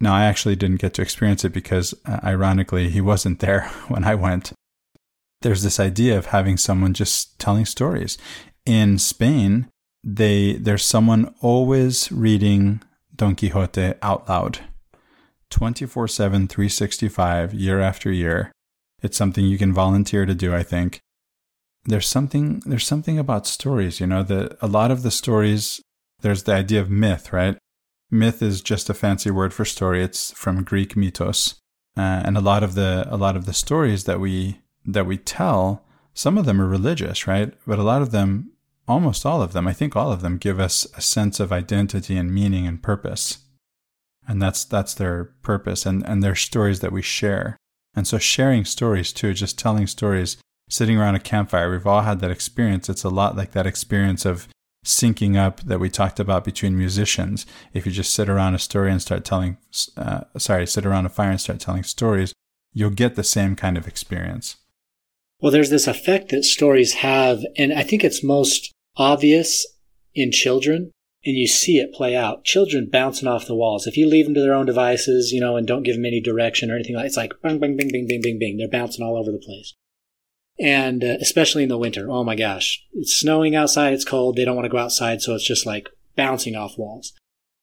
Now, 0.00 0.14
I 0.14 0.24
actually 0.24 0.56
didn't 0.56 0.80
get 0.80 0.94
to 0.94 1.02
experience 1.02 1.44
it 1.44 1.52
because, 1.52 1.94
uh, 2.06 2.20
ironically, 2.24 2.88
he 2.88 3.02
wasn't 3.02 3.40
there 3.40 3.68
when 3.88 4.04
I 4.04 4.14
went. 4.14 4.52
There's 5.42 5.62
this 5.62 5.78
idea 5.78 6.16
of 6.16 6.26
having 6.26 6.56
someone 6.56 6.94
just 6.94 7.38
telling 7.38 7.66
stories. 7.66 8.16
In 8.64 8.98
Spain, 8.98 9.68
they 10.02 10.54
there's 10.54 10.84
someone 10.84 11.34
always 11.42 12.10
reading 12.10 12.82
Don 13.14 13.36
Quixote 13.36 13.92
out 14.00 14.26
loud. 14.26 14.60
24 15.50 16.08
7, 16.08 16.48
365, 16.48 17.52
year 17.52 17.80
after 17.80 18.10
year. 18.10 18.52
It's 19.02 19.18
something 19.18 19.44
you 19.44 19.58
can 19.58 19.74
volunteer 19.74 20.24
to 20.24 20.34
do, 20.34 20.54
I 20.54 20.62
think. 20.62 21.02
There's 21.84 22.06
something, 22.06 22.62
there's 22.66 22.86
something 22.86 23.18
about 23.18 23.46
stories, 23.46 24.00
you 24.00 24.06
know, 24.06 24.22
that 24.22 24.56
a 24.60 24.66
lot 24.66 24.90
of 24.90 25.02
the 25.02 25.10
stories, 25.10 25.80
there's 26.20 26.44
the 26.44 26.54
idea 26.54 26.80
of 26.80 26.90
myth, 26.90 27.32
right? 27.32 27.58
Myth 28.10 28.42
is 28.42 28.60
just 28.60 28.90
a 28.90 28.94
fancy 28.94 29.30
word 29.30 29.52
for 29.52 29.64
story. 29.64 30.02
It's 30.02 30.32
from 30.32 30.64
Greek 30.64 30.96
mythos. 30.96 31.56
Uh, 31.96 32.22
and 32.24 32.36
a 32.36 32.40
lot 32.40 32.62
of 32.62 32.74
the, 32.74 33.06
a 33.10 33.16
lot 33.16 33.36
of 33.36 33.46
the 33.46 33.52
stories 33.52 34.04
that 34.04 34.20
we, 34.20 34.60
that 34.84 35.06
we 35.06 35.16
tell, 35.18 35.84
some 36.14 36.38
of 36.38 36.46
them 36.46 36.60
are 36.60 36.68
religious, 36.68 37.26
right? 37.26 37.52
But 37.66 37.78
a 37.78 37.84
lot 37.84 38.02
of 38.02 38.12
them, 38.12 38.52
almost 38.86 39.26
all 39.26 39.42
of 39.42 39.52
them, 39.52 39.66
I 39.66 39.72
think 39.72 39.96
all 39.96 40.12
of 40.12 40.22
them 40.22 40.38
give 40.38 40.60
us 40.60 40.86
a 40.96 41.00
sense 41.00 41.40
of 41.40 41.52
identity 41.52 42.16
and 42.16 42.32
meaning 42.32 42.66
and 42.66 42.82
purpose 42.82 43.38
and 44.26 44.40
that's 44.40 44.64
that's 44.64 44.94
their 44.94 45.24
purpose 45.42 45.86
and 45.86 46.06
and 46.06 46.22
their 46.22 46.34
stories 46.34 46.80
that 46.80 46.92
we 46.92 47.02
share 47.02 47.56
and 47.94 48.06
so 48.06 48.18
sharing 48.18 48.64
stories 48.64 49.12
too 49.12 49.34
just 49.34 49.58
telling 49.58 49.86
stories 49.86 50.36
sitting 50.72 50.96
around 50.96 51.14
a 51.14 51.20
campfire 51.20 51.70
we've 51.70 51.86
all 51.86 52.00
had 52.00 52.20
that 52.20 52.30
experience 52.30 52.88
it's 52.88 53.04
a 53.04 53.10
lot 53.10 53.36
like 53.36 53.52
that 53.52 53.66
experience 53.66 54.24
of 54.24 54.48
syncing 54.84 55.36
up 55.36 55.60
that 55.60 55.78
we 55.78 55.90
talked 55.90 56.18
about 56.18 56.44
between 56.44 56.76
musicians 56.76 57.44
if 57.74 57.84
you 57.84 57.92
just 57.92 58.14
sit 58.14 58.28
around 58.28 58.54
a 58.54 58.58
story 58.58 58.90
and 58.90 59.02
start 59.02 59.24
telling 59.24 59.58
uh, 59.96 60.22
sorry 60.38 60.66
sit 60.66 60.86
around 60.86 61.04
a 61.04 61.10
fire 61.10 61.30
and 61.30 61.40
start 61.40 61.60
telling 61.60 61.82
stories 61.82 62.32
you'll 62.72 62.90
get 62.90 63.14
the 63.14 63.22
same 63.22 63.54
kind 63.54 63.76
of 63.76 63.86
experience 63.86 64.56
well 65.40 65.52
there's 65.52 65.70
this 65.70 65.86
effect 65.86 66.30
that 66.30 66.42
stories 66.42 66.94
have 66.94 67.44
and 67.56 67.72
i 67.72 67.82
think 67.82 68.02
it's 68.02 68.24
most 68.24 68.72
obvious 68.96 69.66
in 70.14 70.32
children 70.32 70.90
and 71.24 71.36
you 71.36 71.46
see 71.46 71.78
it 71.78 71.94
play 71.94 72.16
out. 72.16 72.44
Children 72.44 72.88
bouncing 72.90 73.28
off 73.28 73.46
the 73.46 73.54
walls. 73.54 73.86
If 73.86 73.96
you 73.96 74.08
leave 74.08 74.24
them 74.24 74.34
to 74.34 74.40
their 74.40 74.54
own 74.54 74.66
devices, 74.66 75.30
you 75.30 75.40
know, 75.40 75.56
and 75.56 75.66
don't 75.66 75.84
give 75.84 75.94
them 75.94 76.04
any 76.04 76.20
direction 76.20 76.68
or 76.68 76.74
anything 76.74 76.96
like, 76.96 77.06
it's 77.06 77.16
like 77.16 77.32
bang, 77.42 77.60
bang, 77.60 77.76
bang, 77.76 77.90
bang, 77.92 78.08
bang, 78.08 78.20
bang, 78.20 78.38
bang. 78.40 78.56
They're 78.56 78.68
bouncing 78.68 79.04
all 79.04 79.16
over 79.16 79.30
the 79.30 79.38
place. 79.38 79.72
And 80.58 81.02
uh, 81.02 81.16
especially 81.20 81.62
in 81.62 81.68
the 81.68 81.78
winter, 81.78 82.10
oh 82.10 82.24
my 82.24 82.36
gosh, 82.36 82.84
it's 82.92 83.14
snowing 83.14 83.54
outside. 83.54 83.92
It's 83.92 84.04
cold. 84.04 84.36
They 84.36 84.44
don't 84.44 84.56
want 84.56 84.66
to 84.66 84.70
go 84.70 84.78
outside, 84.78 85.22
so 85.22 85.34
it's 85.34 85.46
just 85.46 85.66
like 85.66 85.88
bouncing 86.16 86.54
off 86.54 86.78
walls. 86.78 87.12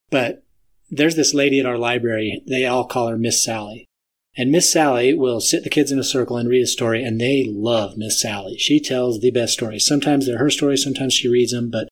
But 0.10 0.44
there's 0.90 1.16
this 1.16 1.34
lady 1.34 1.60
at 1.60 1.66
our 1.66 1.78
library. 1.78 2.42
They 2.48 2.66
all 2.66 2.86
call 2.86 3.08
her 3.08 3.18
Miss 3.18 3.44
Sally. 3.44 3.86
And 4.36 4.52
Miss 4.52 4.72
Sally 4.72 5.14
will 5.14 5.40
sit 5.40 5.64
the 5.64 5.70
kids 5.70 5.92
in 5.92 6.00
a 6.00 6.04
circle 6.04 6.38
and 6.38 6.50
read 6.50 6.64
a 6.64 6.68
story, 6.68 7.04
and 7.04 7.20
they 7.20 7.46
love 7.48 7.98
Miss 7.98 8.22
Sally. 8.22 8.58
She 8.58 8.80
tells 8.80 9.20
the 9.20 9.32
best 9.32 9.54
stories. 9.54 9.86
Sometimes 9.86 10.26
they're 10.26 10.38
her 10.38 10.50
stories, 10.50 10.84
sometimes 10.84 11.14
she 11.14 11.28
reads 11.28 11.52
them, 11.52 11.70
but 11.70 11.90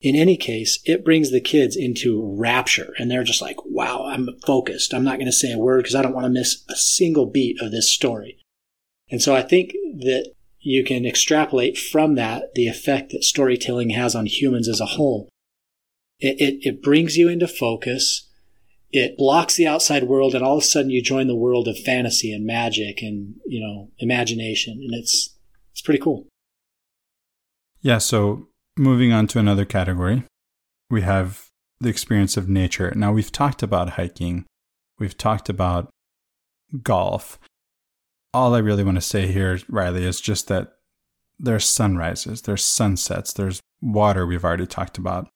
in 0.00 0.14
any 0.14 0.36
case, 0.36 0.78
it 0.84 1.04
brings 1.04 1.30
the 1.30 1.40
kids 1.40 1.74
into 1.74 2.22
rapture 2.38 2.94
and 2.98 3.10
they're 3.10 3.24
just 3.24 3.42
like, 3.42 3.56
wow, 3.64 4.04
I'm 4.06 4.28
focused. 4.46 4.94
I'm 4.94 5.02
not 5.02 5.16
going 5.16 5.26
to 5.26 5.32
say 5.32 5.52
a 5.52 5.58
word 5.58 5.82
because 5.82 5.96
I 5.96 6.02
don't 6.02 6.14
want 6.14 6.24
to 6.24 6.30
miss 6.30 6.64
a 6.68 6.76
single 6.76 7.26
beat 7.26 7.60
of 7.60 7.72
this 7.72 7.92
story. 7.92 8.38
And 9.10 9.20
so 9.20 9.34
I 9.34 9.42
think 9.42 9.72
that 9.72 10.32
you 10.68 10.84
can 10.84 11.06
extrapolate 11.06 11.78
from 11.78 12.14
that 12.16 12.54
the 12.54 12.68
effect 12.68 13.10
that 13.10 13.24
storytelling 13.24 13.88
has 13.88 14.14
on 14.14 14.26
humans 14.26 14.68
as 14.68 14.82
a 14.82 14.92
whole. 14.96 15.30
It, 16.20 16.36
it, 16.38 16.58
it 16.60 16.82
brings 16.82 17.16
you 17.16 17.26
into 17.26 17.48
focus. 17.48 18.28
It 18.90 19.16
blocks 19.16 19.54
the 19.56 19.66
outside 19.66 20.04
world 20.04 20.34
and 20.34 20.44
all 20.44 20.58
of 20.58 20.62
a 20.62 20.66
sudden 20.66 20.90
you 20.90 21.02
join 21.02 21.26
the 21.26 21.34
world 21.34 21.68
of 21.68 21.78
fantasy 21.78 22.34
and 22.34 22.44
magic 22.44 23.00
and, 23.00 23.36
you 23.46 23.66
know, 23.66 23.92
imagination. 23.98 24.74
And 24.74 24.92
it's, 24.92 25.34
it's 25.72 25.80
pretty 25.80 26.00
cool. 26.00 26.26
Yeah. 27.80 27.96
So 27.96 28.48
moving 28.76 29.10
on 29.10 29.26
to 29.28 29.38
another 29.38 29.64
category, 29.64 30.24
we 30.90 31.00
have 31.00 31.46
the 31.80 31.88
experience 31.88 32.36
of 32.36 32.46
nature. 32.46 32.92
Now, 32.94 33.10
we've 33.10 33.32
talked 33.32 33.62
about 33.62 33.90
hiking, 33.90 34.44
we've 34.98 35.16
talked 35.16 35.48
about 35.48 35.88
golf. 36.82 37.38
All 38.34 38.54
I 38.54 38.58
really 38.58 38.84
want 38.84 38.96
to 38.96 39.02
say 39.02 39.26
here, 39.26 39.58
Riley, 39.68 40.04
is 40.04 40.20
just 40.20 40.48
that 40.48 40.72
there's 41.38 41.64
sunrises, 41.64 42.42
there's 42.42 42.64
sunsets, 42.64 43.32
there's 43.32 43.60
water 43.80 44.26
we've 44.26 44.44
already 44.44 44.66
talked 44.66 44.98
about. 44.98 45.28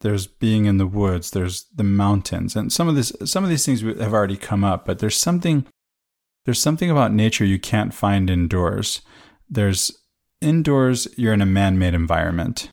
There's 0.00 0.26
being 0.26 0.66
in 0.66 0.78
the 0.78 0.86
woods, 0.86 1.32
there's 1.32 1.66
the 1.74 1.84
mountains, 1.84 2.54
and 2.54 2.72
some 2.72 2.88
of 2.88 2.94
this 2.94 3.12
some 3.24 3.42
of 3.42 3.50
these 3.50 3.66
things 3.66 3.80
have 3.80 4.14
already 4.14 4.36
come 4.36 4.62
up, 4.62 4.84
but 4.84 5.00
there's 5.00 5.16
something 5.16 5.66
there's 6.44 6.60
something 6.60 6.90
about 6.90 7.12
nature 7.12 7.44
you 7.44 7.58
can't 7.58 7.92
find 7.92 8.30
indoors. 8.30 9.00
There's 9.50 9.90
indoors 10.40 11.08
you're 11.16 11.32
in 11.32 11.42
a 11.42 11.46
man-made 11.46 11.94
environment 11.94 12.70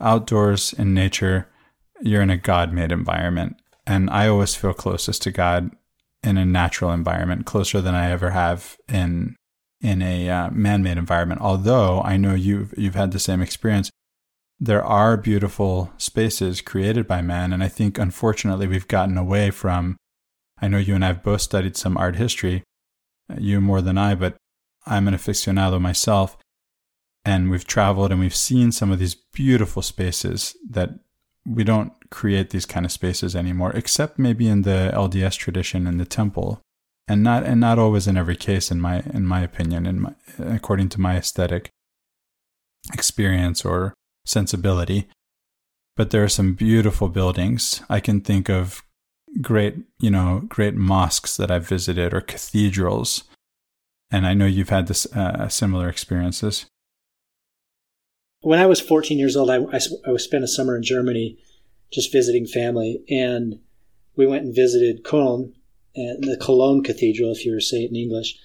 outdoors 0.00 0.72
in 0.72 0.94
nature, 0.94 1.48
you're 2.00 2.22
in 2.22 2.30
a 2.30 2.36
God 2.36 2.72
made 2.72 2.92
environment. 2.92 3.56
And 3.86 4.10
I 4.10 4.28
always 4.28 4.54
feel 4.54 4.74
closest 4.74 5.22
to 5.22 5.30
God 5.30 5.70
in 6.22 6.36
a 6.36 6.44
natural 6.44 6.90
environment, 6.92 7.46
closer 7.46 7.80
than 7.80 7.94
I 7.94 8.10
ever 8.10 8.30
have 8.30 8.76
in 8.88 9.36
in 9.80 10.02
a 10.02 10.28
uh, 10.28 10.50
man-made 10.50 10.98
environment. 10.98 11.40
Although 11.40 12.00
I 12.02 12.16
know 12.16 12.34
you've 12.34 12.74
you've 12.76 12.96
had 12.96 13.12
the 13.12 13.18
same 13.18 13.40
experience, 13.40 13.90
there 14.58 14.84
are 14.84 15.16
beautiful 15.16 15.92
spaces 15.98 16.60
created 16.60 17.06
by 17.06 17.22
man, 17.22 17.52
and 17.52 17.62
I 17.62 17.68
think 17.68 17.98
unfortunately 17.98 18.66
we've 18.66 18.88
gotten 18.88 19.16
away 19.16 19.50
from. 19.50 19.96
I 20.60 20.66
know 20.66 20.78
you 20.78 20.96
and 20.96 21.04
I 21.04 21.08
have 21.08 21.22
both 21.22 21.40
studied 21.40 21.76
some 21.76 21.96
art 21.96 22.16
history, 22.16 22.64
you 23.38 23.60
more 23.60 23.80
than 23.80 23.96
I, 23.96 24.16
but 24.16 24.36
I'm 24.86 25.06
an 25.06 25.14
aficionado 25.14 25.80
myself, 25.80 26.36
and 27.24 27.50
we've 27.50 27.66
traveled 27.66 28.10
and 28.10 28.20
we've 28.20 28.34
seen 28.34 28.72
some 28.72 28.90
of 28.90 28.98
these 28.98 29.14
beautiful 29.14 29.82
spaces 29.82 30.56
that 30.68 30.90
we 31.46 31.62
don't 31.62 31.92
create 32.10 32.50
these 32.50 32.66
kind 32.66 32.86
of 32.86 32.92
spaces 32.92 33.36
anymore 33.36 33.72
except 33.72 34.18
maybe 34.18 34.48
in 34.48 34.62
the 34.62 34.90
LDS 34.94 35.36
tradition 35.36 35.86
in 35.86 35.98
the 35.98 36.04
temple. 36.04 36.60
And 37.06 37.22
not 37.22 37.44
and 37.44 37.60
not 37.60 37.78
always 37.78 38.06
in 38.06 38.18
every 38.18 38.36
case 38.36 38.70
in 38.70 38.80
my 38.80 39.00
in 39.14 39.24
my 39.24 39.40
opinion 39.40 39.86
in 39.86 40.00
my, 40.02 40.14
according 40.38 40.90
to 40.90 41.00
my 41.00 41.16
aesthetic 41.16 41.70
experience 42.92 43.64
or 43.64 43.94
sensibility. 44.26 45.08
But 45.96 46.10
there 46.10 46.22
are 46.22 46.28
some 46.28 46.54
beautiful 46.54 47.08
buildings. 47.08 47.82
I 47.88 48.00
can 48.00 48.20
think 48.20 48.50
of 48.50 48.82
great 49.40 49.76
you 49.98 50.10
know 50.10 50.42
great 50.48 50.74
mosques 50.74 51.36
that 51.36 51.50
i've 51.50 51.68
visited 51.68 52.12
or 52.14 52.20
cathedrals. 52.20 53.24
And 54.10 54.26
i 54.26 54.34
know 54.34 54.46
you've 54.46 54.70
had 54.70 54.86
this 54.86 55.06
uh, 55.14 55.48
similar 55.48 55.88
experiences. 55.88 56.66
When 58.40 58.60
I 58.60 58.66
was 58.66 58.80
14 58.80 59.18
years 59.18 59.36
old, 59.36 59.50
I, 59.50 59.56
I, 59.56 59.80
I 60.06 60.16
spent 60.16 60.44
a 60.44 60.48
summer 60.48 60.76
in 60.76 60.82
Germany 60.82 61.38
just 61.90 62.12
visiting 62.12 62.46
family, 62.46 63.02
and 63.08 63.60
we 64.16 64.26
went 64.26 64.44
and 64.44 64.54
visited 64.54 65.04
Cologne, 65.04 65.54
and 65.94 66.22
the 66.24 66.36
Cologne 66.36 66.82
Cathedral, 66.82 67.32
if 67.32 67.44
you 67.44 67.52
were 67.52 67.58
to 67.58 67.64
say 67.64 67.84
it 67.84 67.90
in 67.90 67.96
English. 67.96 68.38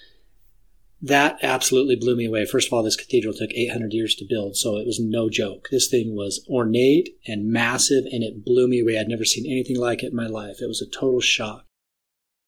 That 1.02 1.38
absolutely 1.44 1.98
blew 1.98 2.16
me 2.16 2.28
away. 2.28 2.46
First 2.46 2.68
of 2.68 2.74
all, 2.74 2.82
this 2.82 2.96
cathedral 2.96 3.34
took 3.34 3.52
800 3.52 3.92
years 3.92 4.16
to 4.16 4.26
build, 4.26 4.56
so 4.56 4.78
it 4.78 4.86
was 4.86 5.02
no 5.02 5.30
joke. 5.30 5.68
This 5.70 5.90
thing 5.90 6.16
was 6.16 6.46
ornate 6.50 7.10
and 7.28 7.52
massive, 7.52 8.06
and 8.06 8.24
it 8.24 8.46
blew 8.46 8.70
me 8.70 8.80
away. 8.80 8.98
I'd 8.98 9.10
never 9.10 9.26
seen 9.26 9.46
anything 9.46 9.78
like 9.78 10.02
it 10.02 10.12
in 10.12 10.16
my 10.16 10.28
life. 10.28 10.62
It 10.62 10.68
was 10.68 10.82
a 10.82 10.90
total 10.90 11.20
shock. 11.20 11.66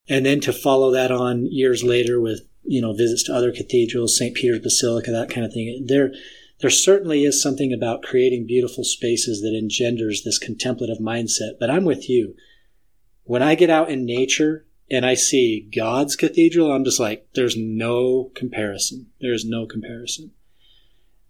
And 0.08 0.26
then 0.26 0.40
to 0.42 0.54
follow 0.54 0.92
that 0.92 1.12
on 1.12 1.52
years 1.52 1.84
later 1.84 2.22
with, 2.22 2.48
you 2.64 2.82
know, 2.82 2.94
visits 2.94 3.24
to 3.24 3.34
other 3.34 3.52
cathedrals, 3.52 4.18
St. 4.18 4.34
Peter's 4.34 4.60
Basilica, 4.60 5.12
that 5.12 5.30
kind 5.30 5.46
of 5.46 5.52
thing. 5.52 5.84
There, 5.88 6.14
there 6.60 6.70
certainly 6.70 7.26
is 7.26 7.42
something 7.42 7.74
about 7.74 8.02
creating 8.02 8.48
beautiful 8.48 8.84
spaces 8.84 9.42
that 9.42 9.58
engenders 9.58 10.24
this 10.24 10.40
contemplative 10.40 11.00
mindset. 11.00 11.60
But 11.60 11.70
I'm 11.70 11.86
with 11.86 12.10
you. 12.10 12.36
When 13.24 13.44
I 13.44 13.56
get 13.56 13.70
out 13.70 13.90
in 13.90 14.06
nature 14.06 14.66
and 14.90 15.06
I 15.06 15.16
see 15.16 15.70
God's 15.76 16.16
cathedral, 16.16 16.72
I'm 16.72 16.86
just 16.86 17.00
like, 17.00 17.28
there's 17.34 17.58
no 17.58 18.32
comparison. 18.36 19.08
There's 19.20 19.44
no 19.44 19.66
comparison. 19.66 20.32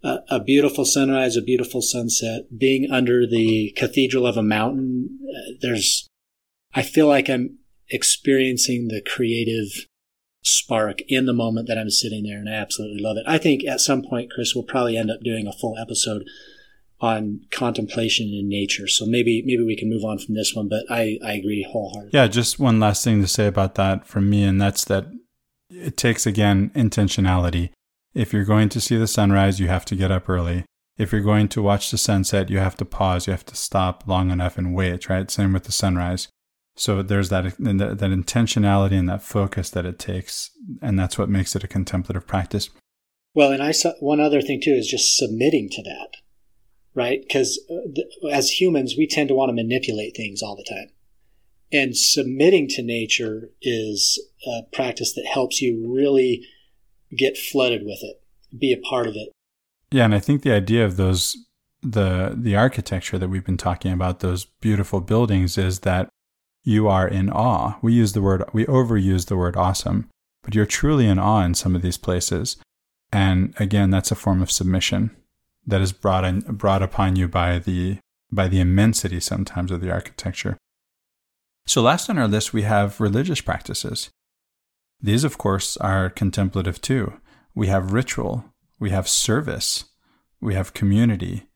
Uh, 0.04 0.18
a 0.28 0.38
beautiful 0.38 0.84
sunrise, 0.84 1.36
a 1.36 1.42
beautiful 1.42 1.82
sunset, 1.82 2.56
being 2.56 2.88
under 2.90 3.26
the 3.26 3.72
cathedral 3.76 4.26
of 4.26 4.36
a 4.36 4.42
mountain, 4.42 5.18
uh, 5.28 5.52
there's, 5.60 6.06
I 6.74 6.82
feel 6.82 7.08
like 7.08 7.28
I'm 7.28 7.58
experiencing 7.88 8.88
the 8.88 9.00
creative 9.00 9.86
spark 10.46 11.00
in 11.08 11.26
the 11.26 11.32
moment 11.32 11.66
that 11.66 11.76
I'm 11.76 11.90
sitting 11.90 12.22
there, 12.22 12.38
and 12.38 12.48
I 12.48 12.52
absolutely 12.52 13.02
love 13.02 13.16
it. 13.16 13.24
I 13.26 13.36
think 13.36 13.64
at 13.64 13.80
some 13.80 14.02
point, 14.02 14.30
Chris, 14.30 14.54
we'll 14.54 14.64
probably 14.64 14.96
end 14.96 15.10
up 15.10 15.20
doing 15.22 15.46
a 15.46 15.52
full 15.52 15.76
episode 15.76 16.24
on 17.00 17.40
contemplation 17.50 18.28
in 18.28 18.48
nature. 18.48 18.86
So 18.86 19.04
maybe 19.04 19.42
maybe 19.44 19.64
we 19.64 19.76
can 19.76 19.90
move 19.90 20.04
on 20.04 20.18
from 20.18 20.34
this 20.34 20.54
one, 20.54 20.68
but 20.68 20.84
I, 20.88 21.18
I 21.24 21.32
agree 21.32 21.66
wholeheartedly. 21.68 22.10
Yeah, 22.12 22.28
just 22.28 22.58
one 22.58 22.78
last 22.80 23.04
thing 23.04 23.20
to 23.20 23.26
say 23.26 23.46
about 23.46 23.74
that 23.74 24.06
from 24.06 24.30
me, 24.30 24.44
and 24.44 24.60
that's 24.60 24.84
that 24.84 25.06
it 25.68 25.96
takes 25.96 26.26
again 26.26 26.70
intentionality. 26.74 27.70
If 28.14 28.32
you're 28.32 28.44
going 28.44 28.68
to 28.70 28.80
see 28.80 28.96
the 28.96 29.08
sunrise, 29.08 29.60
you 29.60 29.66
have 29.66 29.84
to 29.86 29.96
get 29.96 30.12
up 30.12 30.28
early. 30.28 30.64
If 30.96 31.12
you're 31.12 31.20
going 31.20 31.48
to 31.48 31.60
watch 31.60 31.90
the 31.90 31.98
sunset, 31.98 32.48
you 32.48 32.58
have 32.58 32.76
to 32.76 32.86
pause, 32.86 33.26
you 33.26 33.32
have 33.32 33.44
to 33.46 33.56
stop 33.56 34.04
long 34.06 34.30
enough 34.30 34.56
and 34.56 34.74
wait, 34.74 35.10
right? 35.10 35.30
Same 35.30 35.52
with 35.52 35.64
the 35.64 35.72
sunrise. 35.72 36.28
So 36.76 37.02
there's 37.02 37.30
that, 37.30 37.54
that 37.58 37.98
that 37.98 38.10
intentionality 38.10 38.98
and 38.98 39.08
that 39.08 39.22
focus 39.22 39.70
that 39.70 39.86
it 39.86 39.98
takes, 39.98 40.50
and 40.82 40.98
that's 40.98 41.16
what 41.16 41.30
makes 41.30 41.56
it 41.56 41.64
a 41.64 41.68
contemplative 41.68 42.26
practice. 42.26 42.68
Well, 43.34 43.50
and 43.50 43.62
I 43.62 43.72
saw 43.72 43.92
one 44.00 44.20
other 44.20 44.42
thing 44.42 44.60
too 44.62 44.72
is 44.72 44.86
just 44.86 45.16
submitting 45.16 45.70
to 45.70 45.82
that, 45.82 46.18
right? 46.94 47.20
Because 47.26 47.58
uh, 47.70 48.28
as 48.30 48.60
humans, 48.60 48.94
we 48.96 49.06
tend 49.06 49.28
to 49.28 49.34
want 49.34 49.48
to 49.48 49.54
manipulate 49.54 50.14
things 50.14 50.42
all 50.42 50.54
the 50.54 50.66
time, 50.68 50.90
and 51.72 51.96
submitting 51.96 52.68
to 52.68 52.82
nature 52.82 53.50
is 53.62 54.22
a 54.46 54.62
practice 54.70 55.14
that 55.14 55.26
helps 55.26 55.62
you 55.62 55.90
really 55.90 56.46
get 57.16 57.38
flooded 57.38 57.84
with 57.84 58.00
it, 58.02 58.22
be 58.58 58.72
a 58.72 58.88
part 58.88 59.06
of 59.06 59.14
it. 59.16 59.30
Yeah, 59.90 60.04
and 60.04 60.14
I 60.14 60.18
think 60.18 60.42
the 60.42 60.52
idea 60.52 60.84
of 60.84 60.96
those 60.98 61.36
the 61.82 62.34
the 62.36 62.54
architecture 62.54 63.18
that 63.18 63.28
we've 63.28 63.44
been 63.46 63.56
talking 63.56 63.92
about, 63.92 64.20
those 64.20 64.44
beautiful 64.44 65.00
buildings, 65.00 65.56
is 65.56 65.80
that 65.80 66.10
you 66.66 66.88
are 66.88 67.06
in 67.06 67.30
awe. 67.30 67.78
We 67.80 67.94
use 67.94 68.12
the 68.12 68.20
word, 68.20 68.42
we 68.52 68.66
overuse 68.66 69.26
the 69.26 69.36
word 69.36 69.56
awesome, 69.56 70.10
but 70.42 70.54
you're 70.54 70.66
truly 70.66 71.06
in 71.06 71.16
awe 71.18 71.44
in 71.44 71.54
some 71.54 71.76
of 71.76 71.80
these 71.80 71.96
places. 71.96 72.56
And 73.12 73.54
again, 73.58 73.90
that's 73.90 74.10
a 74.10 74.16
form 74.16 74.42
of 74.42 74.50
submission 74.50 75.16
that 75.64 75.80
is 75.80 75.92
brought 75.92 76.24
in, 76.24 76.40
brought 76.40 76.82
upon 76.82 77.14
you 77.14 77.28
by 77.28 77.60
the 77.60 77.98
by 78.32 78.48
the 78.48 78.58
immensity 78.58 79.20
sometimes 79.20 79.70
of 79.70 79.80
the 79.80 79.92
architecture. 79.92 80.58
So 81.66 81.82
last 81.82 82.10
on 82.10 82.18
our 82.18 82.26
list 82.26 82.52
we 82.52 82.62
have 82.62 83.00
religious 83.00 83.40
practices. 83.40 84.10
These 85.00 85.22
of 85.22 85.38
course 85.38 85.76
are 85.76 86.10
contemplative 86.10 86.80
too. 86.80 87.12
We 87.54 87.68
have 87.68 87.92
ritual, 87.92 88.44
we 88.80 88.90
have 88.90 89.08
service, 89.08 89.84
we 90.40 90.54
have 90.54 90.74
community. 90.74 91.46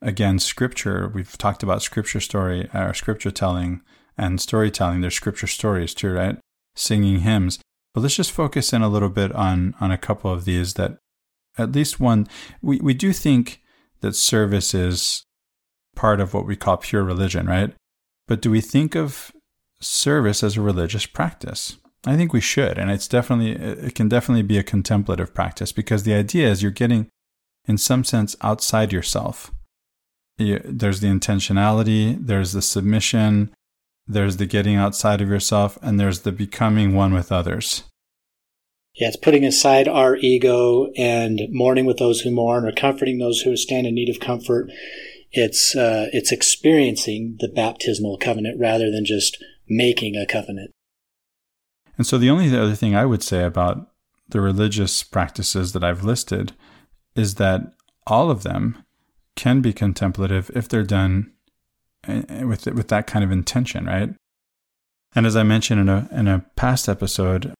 Again, 0.00 0.38
scripture, 0.38 1.12
we've 1.14 1.36
talked 1.36 1.62
about 1.62 1.82
scripture 1.82 2.20
story 2.20 2.70
or 2.72 2.94
scripture 2.94 3.30
telling 3.30 3.82
and 4.18 4.40
storytelling. 4.40 5.00
There's 5.00 5.14
scripture 5.14 5.46
stories 5.46 5.94
too, 5.94 6.12
right? 6.12 6.38
Singing 6.74 7.20
hymns. 7.20 7.58
But 7.94 8.02
let's 8.02 8.16
just 8.16 8.32
focus 8.32 8.72
in 8.72 8.82
a 8.82 8.88
little 8.88 9.08
bit 9.08 9.32
on 9.32 9.74
on 9.80 9.90
a 9.90 9.98
couple 9.98 10.30
of 10.32 10.44
these 10.44 10.74
that 10.74 10.98
at 11.58 11.72
least 11.72 11.98
one 11.98 12.26
we, 12.60 12.78
we 12.78 12.94
do 12.94 13.12
think 13.12 13.62
that 14.00 14.14
service 14.14 14.74
is 14.74 15.24
part 15.94 16.20
of 16.20 16.34
what 16.34 16.46
we 16.46 16.56
call 16.56 16.76
pure 16.76 17.02
religion, 17.02 17.46
right? 17.46 17.74
But 18.28 18.42
do 18.42 18.50
we 18.50 18.60
think 18.60 18.94
of 18.94 19.32
service 19.80 20.42
as 20.42 20.56
a 20.56 20.62
religious 20.62 21.06
practice? 21.06 21.78
I 22.06 22.16
think 22.16 22.32
we 22.32 22.40
should, 22.40 22.78
and 22.78 22.90
it's 22.90 23.08
definitely 23.08 23.52
it 23.52 23.94
can 23.94 24.08
definitely 24.08 24.42
be 24.42 24.58
a 24.58 24.62
contemplative 24.62 25.34
practice 25.34 25.72
because 25.72 26.04
the 26.04 26.14
idea 26.14 26.48
is 26.48 26.62
you're 26.62 26.70
getting 26.70 27.08
in 27.66 27.78
some 27.78 28.04
sense 28.04 28.36
outside 28.42 28.92
yourself. 28.92 29.50
You, 30.38 30.60
there's 30.64 31.00
the 31.00 31.08
intentionality, 31.08 32.16
there's 32.20 32.52
the 32.52 32.62
submission, 32.62 33.52
there's 34.06 34.36
the 34.36 34.46
getting 34.46 34.76
outside 34.76 35.20
of 35.20 35.28
yourself, 35.28 35.78
and 35.82 35.98
there's 35.98 36.20
the 36.20 36.32
becoming 36.32 36.94
one 36.94 37.12
with 37.12 37.32
others. 37.32 37.84
Yeah, 38.94 39.08
it's 39.08 39.16
putting 39.16 39.44
aside 39.44 39.88
our 39.88 40.16
ego 40.16 40.90
and 40.96 41.42
mourning 41.50 41.84
with 41.84 41.98
those 41.98 42.20
who 42.20 42.30
mourn 42.30 42.64
or 42.64 42.72
comforting 42.72 43.18
those 43.18 43.40
who 43.40 43.56
stand 43.56 43.86
in 43.86 43.94
need 43.94 44.08
of 44.08 44.20
comfort. 44.20 44.70
It's 45.32 45.76
uh, 45.76 46.06
it's 46.12 46.32
experiencing 46.32 47.36
the 47.40 47.48
baptismal 47.48 48.16
covenant 48.18 48.58
rather 48.58 48.90
than 48.90 49.04
just 49.04 49.42
making 49.68 50.16
a 50.16 50.24
covenant. 50.24 50.70
And 51.98 52.06
so 52.06 52.16
the 52.16 52.30
only 52.30 52.56
other 52.56 52.74
thing 52.74 52.94
I 52.94 53.04
would 53.06 53.22
say 53.22 53.44
about 53.44 53.90
the 54.28 54.40
religious 54.40 55.02
practices 55.02 55.72
that 55.72 55.84
I've 55.84 56.04
listed 56.04 56.52
is 57.14 57.34
that 57.34 57.74
all 58.06 58.30
of 58.30 58.44
them 58.44 58.82
can 59.34 59.60
be 59.60 59.72
contemplative 59.72 60.50
if 60.54 60.68
they're 60.68 60.82
done 60.82 61.32
with 62.08 62.66
with 62.66 62.88
that 62.88 63.06
kind 63.06 63.24
of 63.24 63.30
intention, 63.30 63.86
right? 63.86 64.10
And 65.14 65.26
as 65.26 65.36
I 65.36 65.42
mentioned 65.42 65.80
in 65.80 65.88
a 65.88 66.08
in 66.12 66.28
a 66.28 66.44
past 66.56 66.88
episode, 66.88 67.54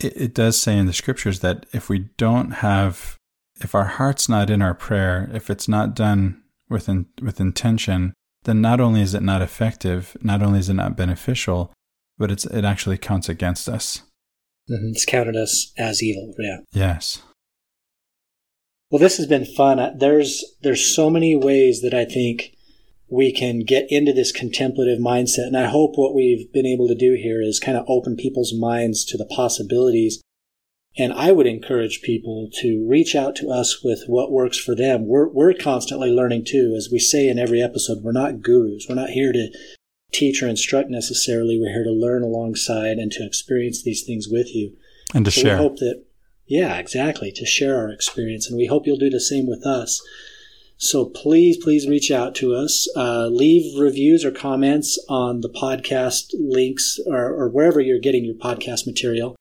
it, 0.00 0.16
it 0.16 0.34
does 0.34 0.58
say 0.58 0.76
in 0.76 0.86
the 0.86 0.92
scriptures 0.92 1.40
that 1.40 1.66
if 1.72 1.88
we 1.88 2.10
don't 2.16 2.52
have, 2.52 3.16
if 3.60 3.74
our 3.74 3.84
heart's 3.84 4.28
not 4.28 4.50
in 4.50 4.62
our 4.62 4.74
prayer, 4.74 5.30
if 5.32 5.50
it's 5.50 5.68
not 5.68 5.94
done 5.94 6.42
with 6.68 6.88
in, 6.88 7.06
with 7.20 7.40
intention, 7.40 8.14
then 8.44 8.60
not 8.60 8.80
only 8.80 9.02
is 9.02 9.14
it 9.14 9.22
not 9.22 9.42
effective, 9.42 10.16
not 10.22 10.42
only 10.42 10.58
is 10.58 10.68
it 10.68 10.74
not 10.74 10.96
beneficial, 10.96 11.72
but 12.18 12.30
it's 12.30 12.46
it 12.46 12.64
actually 12.64 12.98
counts 12.98 13.28
against 13.28 13.68
us. 13.68 14.02
Mm-hmm. 14.70 14.92
It's 14.92 15.04
counted 15.04 15.36
us 15.36 15.72
as 15.78 16.02
evil. 16.02 16.34
Yeah. 16.38 16.58
Yes. 16.72 17.22
Well, 18.90 19.00
this 19.00 19.16
has 19.16 19.26
been 19.26 19.44
fun. 19.44 19.98
There's 19.98 20.44
there's 20.62 20.94
so 20.94 21.10
many 21.10 21.36
ways 21.36 21.82
that 21.82 21.94
I 21.94 22.04
think 22.04 22.55
we 23.08 23.32
can 23.32 23.60
get 23.60 23.86
into 23.88 24.12
this 24.12 24.32
contemplative 24.32 24.98
mindset. 24.98 25.46
And 25.46 25.56
I 25.56 25.66
hope 25.66 25.92
what 25.94 26.14
we've 26.14 26.52
been 26.52 26.66
able 26.66 26.88
to 26.88 26.94
do 26.94 27.16
here 27.20 27.40
is 27.40 27.60
kind 27.60 27.76
of 27.76 27.84
open 27.88 28.16
people's 28.16 28.52
minds 28.52 29.04
to 29.06 29.16
the 29.16 29.26
possibilities. 29.26 30.20
And 30.98 31.12
I 31.12 31.30
would 31.30 31.46
encourage 31.46 32.02
people 32.02 32.48
to 32.60 32.86
reach 32.88 33.14
out 33.14 33.36
to 33.36 33.50
us 33.50 33.84
with 33.84 34.04
what 34.06 34.32
works 34.32 34.58
for 34.58 34.74
them. 34.74 35.06
We're, 35.06 35.28
we're 35.28 35.52
constantly 35.52 36.10
learning 36.10 36.46
too. 36.46 36.74
As 36.76 36.88
we 36.90 36.98
say 36.98 37.28
in 37.28 37.38
every 37.38 37.62
episode, 37.62 37.98
we're 38.02 38.12
not 38.12 38.40
gurus. 38.40 38.86
We're 38.88 38.94
not 38.94 39.10
here 39.10 39.32
to 39.32 39.50
teach 40.12 40.42
or 40.42 40.48
instruct 40.48 40.88
necessarily. 40.88 41.58
We're 41.60 41.72
here 41.72 41.84
to 41.84 41.90
learn 41.90 42.22
alongside 42.22 42.96
and 42.96 43.12
to 43.12 43.26
experience 43.26 43.82
these 43.82 44.04
things 44.04 44.26
with 44.28 44.54
you. 44.54 44.74
And 45.14 45.24
to 45.26 45.30
so 45.30 45.42
share. 45.42 45.56
We 45.56 45.62
hope 45.62 45.76
that, 45.76 46.04
yeah, 46.46 46.76
exactly, 46.78 47.30
to 47.32 47.44
share 47.44 47.76
our 47.76 47.90
experience. 47.90 48.48
And 48.48 48.56
we 48.56 48.66
hope 48.66 48.86
you'll 48.86 48.96
do 48.96 49.10
the 49.10 49.20
same 49.20 49.46
with 49.46 49.64
us. 49.66 50.00
So 50.78 51.06
please, 51.06 51.56
please 51.56 51.88
reach 51.88 52.10
out 52.10 52.34
to 52.36 52.54
us. 52.54 52.86
Uh, 52.94 53.28
leave 53.28 53.78
reviews 53.78 54.24
or 54.24 54.30
comments 54.30 55.02
on 55.08 55.40
the 55.40 55.48
podcast 55.48 56.34
links 56.38 56.98
or, 57.06 57.32
or, 57.32 57.48
wherever 57.48 57.80
you're 57.80 57.98
getting 57.98 58.24
your 58.26 58.34
podcast 58.34 58.86
material 58.86 59.36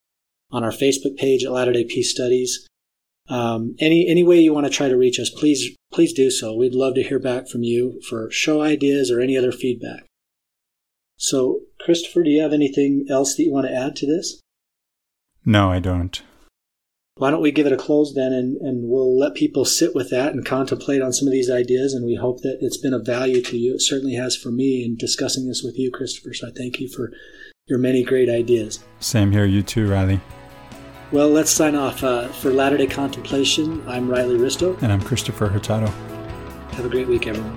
on 0.49 0.63
our 0.63 0.71
Facebook 0.71 1.17
page 1.17 1.43
at 1.43 1.51
Latter 1.51 1.73
Day 1.73 1.83
Peace 1.83 2.11
Studies. 2.11 2.67
Um, 3.27 3.75
any 3.79 4.07
any 4.07 4.23
way 4.23 4.39
you 4.39 4.53
want 4.53 4.67
to 4.67 4.71
try 4.71 4.87
to 4.87 4.95
reach 4.95 5.19
us, 5.19 5.29
please 5.29 5.75
please 5.91 6.13
do 6.13 6.29
so. 6.29 6.55
We'd 6.55 6.75
love 6.75 6.93
to 6.95 7.03
hear 7.03 7.19
back 7.19 7.47
from 7.49 7.63
you 7.63 7.99
for 8.07 8.29
show 8.31 8.61
ideas 8.61 9.11
or 9.11 9.19
any 9.19 9.35
other 9.35 9.51
feedback. 9.51 10.05
So, 11.17 11.61
Christopher, 11.79 12.23
do 12.23 12.29
you 12.29 12.41
have 12.41 12.53
anything 12.53 13.07
else 13.09 13.35
that 13.35 13.43
you 13.43 13.51
want 13.51 13.67
to 13.67 13.75
add 13.75 13.95
to 13.97 14.05
this? 14.05 14.39
No, 15.43 15.71
I 15.71 15.79
don't 15.79 16.21
why 17.17 17.31
don't 17.31 17.41
we 17.41 17.51
give 17.51 17.65
it 17.65 17.71
a 17.71 17.77
close 17.77 18.13
then 18.13 18.33
and, 18.33 18.57
and 18.57 18.89
we'll 18.89 19.17
let 19.17 19.35
people 19.35 19.63
sit 19.63 19.95
with 19.95 20.09
that 20.09 20.33
and 20.33 20.45
contemplate 20.45 21.01
on 21.01 21.13
some 21.13 21.29
of 21.29 21.31
these 21.31 21.49
ideas 21.49 21.93
and 21.93 22.05
we 22.05 22.15
hope 22.15 22.41
that 22.41 22.57
it's 22.59 22.75
been 22.75 22.93
of 22.93 23.05
value 23.05 23.41
to 23.41 23.57
you. 23.57 23.75
It 23.75 23.81
certainly 23.81 24.15
has 24.15 24.35
for 24.35 24.51
me 24.51 24.83
in 24.83 24.97
discussing 24.97 25.47
this 25.47 25.63
with 25.63 25.79
you, 25.79 25.91
Christopher. 25.91 26.33
So 26.33 26.47
I 26.47 26.51
thank 26.51 26.81
you 26.81 26.89
for 26.89 27.13
your 27.67 27.79
many 27.79 28.03
great 28.03 28.29
ideas. 28.29 28.83
Same 28.99 29.31
here, 29.31 29.45
you 29.45 29.63
too, 29.63 29.89
Riley. 29.89 30.19
Well, 31.13 31.29
let's 31.29 31.51
sign 31.51 31.75
off. 31.75 32.03
Uh, 32.03 32.27
for 32.27 32.51
Latter 32.51 32.77
day 32.77 32.87
Contemplation, 32.87 33.81
I'm 33.87 34.09
Riley 34.09 34.37
Risto. 34.37 34.81
And 34.81 34.91
I'm 34.91 35.01
Christopher 35.01 35.47
Hurtado. 35.47 35.87
Have 36.73 36.85
a 36.85 36.89
great 36.89 37.07
week, 37.07 37.27
everyone. 37.27 37.55